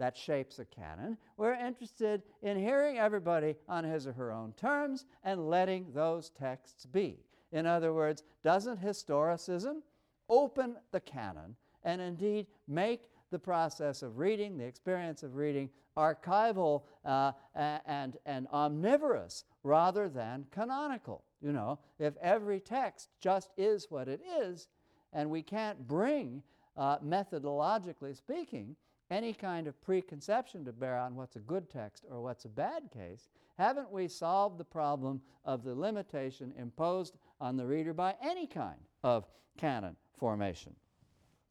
that 0.00 0.16
shapes 0.16 0.58
a 0.58 0.64
canon. 0.64 1.16
We're 1.36 1.54
interested 1.54 2.22
in 2.42 2.58
hearing 2.58 2.98
everybody 2.98 3.54
on 3.68 3.84
his 3.84 4.06
or 4.06 4.12
her 4.14 4.32
own 4.32 4.54
terms 4.54 5.04
and 5.22 5.48
letting 5.48 5.92
those 5.92 6.30
texts 6.30 6.86
be. 6.86 7.18
In 7.52 7.66
other 7.66 7.92
words, 7.92 8.22
doesn't 8.42 8.82
historicism 8.82 9.82
open 10.28 10.76
the 10.90 11.00
canon 11.00 11.54
and 11.84 12.00
indeed 12.00 12.46
make 12.66 13.10
the 13.30 13.38
process 13.38 14.02
of 14.02 14.18
reading, 14.18 14.56
the 14.56 14.64
experience 14.64 15.22
of 15.22 15.36
reading, 15.36 15.68
archival 15.98 16.82
uh, 17.04 17.32
and, 17.54 18.16
and 18.24 18.48
omnivorous 18.54 19.44
rather 19.64 20.08
than 20.08 20.46
canonical. 20.50 21.24
You 21.42 21.52
know, 21.52 21.78
if 21.98 22.16
every 22.22 22.60
text 22.60 23.10
just 23.20 23.50
is 23.58 23.86
what 23.90 24.08
it 24.08 24.22
is, 24.40 24.68
and 25.12 25.28
we 25.28 25.42
can't 25.42 25.86
bring, 25.86 26.42
uh, 26.76 26.98
methodologically 26.98 28.16
speaking, 28.16 28.76
any 29.10 29.32
kind 29.32 29.66
of 29.66 29.80
preconception 29.82 30.64
to 30.64 30.72
bear 30.72 30.96
on 30.96 31.16
what's 31.16 31.36
a 31.36 31.40
good 31.40 31.68
text 31.68 32.04
or 32.10 32.22
what's 32.22 32.44
a 32.44 32.48
bad 32.48 32.90
case, 32.92 33.28
haven't 33.58 33.90
we 33.90 34.08
solved 34.08 34.58
the 34.58 34.64
problem 34.64 35.20
of 35.44 35.64
the 35.64 35.74
limitation 35.74 36.52
imposed 36.56 37.16
on 37.40 37.56
the 37.56 37.66
reader 37.66 37.92
by 37.92 38.14
any 38.22 38.46
kind 38.46 38.80
of 39.02 39.26
canon 39.58 39.96
formation? 40.18 40.74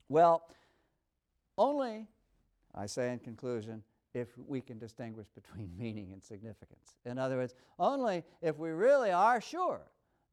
Well, 0.08 0.44
only, 1.58 2.08
I 2.74 2.86
say 2.86 3.12
in 3.12 3.20
conclusion, 3.20 3.84
if 4.14 4.30
we 4.48 4.62
can 4.62 4.80
distinguish 4.80 5.28
between 5.30 5.72
meaning 5.78 6.12
and 6.14 6.24
significance. 6.24 6.96
In 7.06 7.18
other 7.18 7.36
words, 7.38 7.54
only 7.78 8.24
if 8.42 8.58
we 8.58 8.70
really 8.70 9.12
are 9.12 9.42
sure 9.42 9.82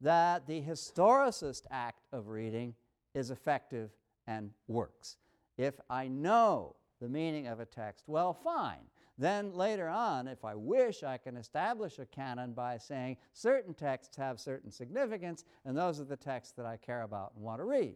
that 0.01 0.47
the 0.47 0.61
historicist 0.61 1.63
act 1.71 2.05
of 2.11 2.27
reading 2.27 2.73
is 3.13 3.31
effective 3.31 3.91
and 4.27 4.51
works. 4.67 5.17
If 5.57 5.75
I 5.89 6.07
know 6.07 6.75
the 6.99 7.09
meaning 7.09 7.47
of 7.47 7.59
a 7.59 7.65
text, 7.65 8.05
well, 8.07 8.33
fine. 8.33 8.85
Then 9.17 9.53
later 9.53 9.87
on, 9.87 10.27
if 10.27 10.45
I 10.45 10.53
wish, 10.53 11.03
I 11.03 11.17
can 11.17 11.37
establish 11.37 11.97
a 11.97 12.05
canon 12.05 12.53
by 12.53 12.77
saying 12.77 13.17
certain 13.33 13.73
texts 13.73 14.15
have 14.17 14.39
certain 14.39 14.71
significance, 14.71 15.43
and 15.65 15.75
those 15.75 15.99
are 15.99 16.05
the 16.05 16.15
texts 16.15 16.53
that 16.57 16.65
I 16.65 16.77
care 16.77 17.01
about 17.01 17.33
and 17.35 17.43
want 17.43 17.59
to 17.59 17.65
read. 17.65 17.95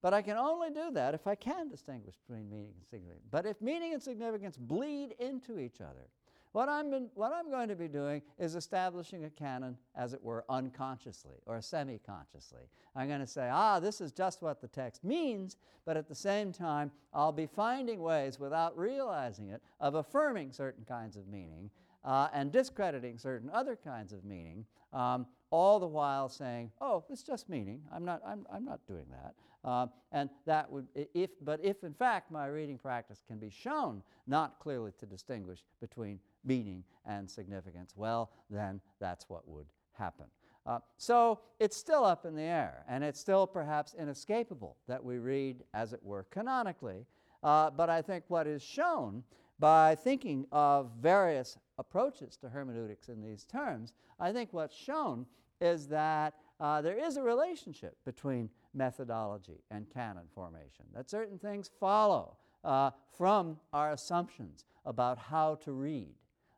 But 0.00 0.14
I 0.14 0.22
can 0.22 0.36
only 0.36 0.70
do 0.70 0.90
that 0.92 1.14
if 1.14 1.26
I 1.26 1.34
can 1.34 1.68
distinguish 1.68 2.16
between 2.26 2.50
meaning 2.50 2.74
and 2.76 2.86
significance. 2.88 3.26
But 3.30 3.46
if 3.46 3.60
meaning 3.60 3.94
and 3.94 4.02
significance 4.02 4.56
bleed 4.56 5.14
into 5.18 5.58
each 5.58 5.80
other, 5.80 6.08
what 6.52 6.68
I'm, 6.68 6.92
what 7.14 7.32
I'm 7.32 7.50
going 7.50 7.68
to 7.68 7.76
be 7.76 7.88
doing 7.88 8.22
is 8.38 8.54
establishing 8.54 9.24
a 9.24 9.30
canon, 9.30 9.76
as 9.96 10.12
it 10.12 10.22
were, 10.22 10.44
unconsciously 10.48 11.36
or 11.46 11.60
semi 11.60 11.98
consciously. 11.98 12.64
I'm 12.94 13.08
going 13.08 13.20
to 13.20 13.26
say, 13.26 13.48
ah, 13.50 13.80
this 13.80 14.00
is 14.00 14.12
just 14.12 14.42
what 14.42 14.60
the 14.60 14.68
text 14.68 15.02
means, 15.02 15.56
but 15.84 15.96
at 15.96 16.08
the 16.08 16.14
same 16.14 16.52
time, 16.52 16.90
I'll 17.14 17.32
be 17.32 17.46
finding 17.46 18.00
ways, 18.00 18.38
without 18.38 18.76
realizing 18.76 19.48
it, 19.48 19.62
of 19.80 19.94
affirming 19.94 20.52
certain 20.52 20.84
kinds 20.84 21.16
of 21.16 21.26
meaning 21.26 21.70
uh, 22.04 22.28
and 22.32 22.52
discrediting 22.52 23.18
certain 23.18 23.50
other 23.50 23.76
kinds 23.76 24.12
of 24.12 24.24
meaning, 24.24 24.64
um, 24.92 25.26
all 25.52 25.78
the 25.78 25.86
while 25.86 26.28
saying, 26.28 26.72
oh, 26.80 27.04
it's 27.10 27.22
just 27.22 27.48
meaning. 27.48 27.82
I'm 27.94 28.04
not, 28.04 28.22
I'm, 28.26 28.46
I'm 28.52 28.64
not 28.64 28.80
doing 28.88 29.04
that. 29.10 29.34
Uh, 29.64 29.86
and 30.10 30.28
that 30.46 30.68
would, 30.72 30.88
if, 31.14 31.30
but 31.42 31.60
if 31.62 31.84
in 31.84 31.94
fact 31.94 32.32
my 32.32 32.46
reading 32.46 32.78
practice 32.78 33.22
can 33.28 33.38
be 33.38 33.50
shown 33.50 34.02
not 34.26 34.58
clearly 34.58 34.92
to 34.98 35.06
distinguish 35.06 35.60
between 35.80 36.18
meaning 36.44 36.82
and 37.06 37.30
significance, 37.30 37.92
well, 37.94 38.32
then 38.50 38.80
that's 38.98 39.28
what 39.28 39.46
would 39.46 39.66
happen. 39.92 40.24
Uh, 40.64 40.78
so 40.96 41.40
it's 41.60 41.76
still 41.76 42.04
up 42.04 42.24
in 42.24 42.34
the 42.34 42.42
air, 42.42 42.84
and 42.88 43.04
it's 43.04 43.20
still 43.20 43.46
perhaps 43.46 43.94
inescapable 43.98 44.76
that 44.88 45.04
we 45.04 45.18
read, 45.18 45.62
as 45.74 45.92
it 45.92 46.00
were, 46.02 46.24
canonically. 46.30 47.04
Uh, 47.42 47.68
but 47.70 47.90
I 47.90 48.00
think 48.00 48.24
what 48.28 48.46
is 48.46 48.62
shown 48.62 49.22
by 49.58 49.94
thinking 49.96 50.46
of 50.50 50.90
various 51.00 51.58
approaches 51.78 52.36
to 52.36 52.48
hermeneutics 52.48 53.08
in 53.08 53.20
these 53.20 53.44
terms, 53.44 53.92
I 54.18 54.32
think 54.32 54.52
what's 54.52 54.74
shown 54.74 55.26
is 55.62 55.86
that 55.86 56.34
uh, 56.60 56.82
there 56.82 56.98
is 56.98 57.16
a 57.16 57.22
relationship 57.22 57.96
between 58.04 58.50
methodology 58.74 59.62
and 59.70 59.88
canon 59.92 60.24
formation, 60.34 60.84
that 60.94 61.08
certain 61.08 61.38
things 61.38 61.70
follow 61.80 62.36
uh, 62.64 62.90
from 63.16 63.58
our 63.72 63.92
assumptions 63.92 64.64
about 64.84 65.18
how 65.18 65.54
to 65.56 65.72
read. 65.72 66.14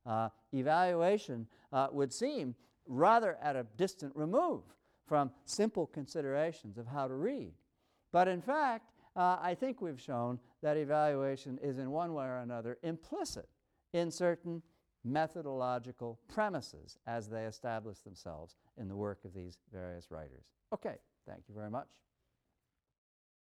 Uh, 0.07 0.28
evaluation 0.52 1.46
uh, 1.72 1.88
would 1.92 2.12
seem 2.12 2.55
rather 2.86 3.38
at 3.42 3.57
a 3.57 3.66
distant 3.76 4.14
remove 4.14 4.62
from 5.07 5.30
simple 5.44 5.86
considerations 5.86 6.78
of 6.78 6.86
how 6.86 7.07
to 7.07 7.14
read. 7.14 7.52
But 8.12 8.28
in 8.28 8.40
fact, 8.40 8.90
uh, 9.16 9.38
I 9.40 9.55
think 9.55 9.80
we've 9.80 10.00
shown 10.00 10.38
that 10.62 10.76
evaluation 10.76 11.59
is 11.62 11.78
in 11.78 11.90
one 11.90 12.14
way 12.14 12.24
or 12.24 12.38
another 12.38 12.78
implicit 12.82 13.48
in 13.92 14.11
certain 14.11 14.62
methodological 15.05 16.18
premises 16.28 16.98
as 17.07 17.28
they 17.28 17.44
establish 17.44 17.98
themselves 18.00 18.57
in 18.78 18.88
the 18.88 18.96
work 18.96 19.18
of 19.24 19.34
these 19.34 19.59
various 19.72 20.11
writers. 20.11 20.52
Okay, 20.72 20.96
thank 21.28 21.42
you 21.48 21.55
very 21.55 21.70
much. 21.70 21.88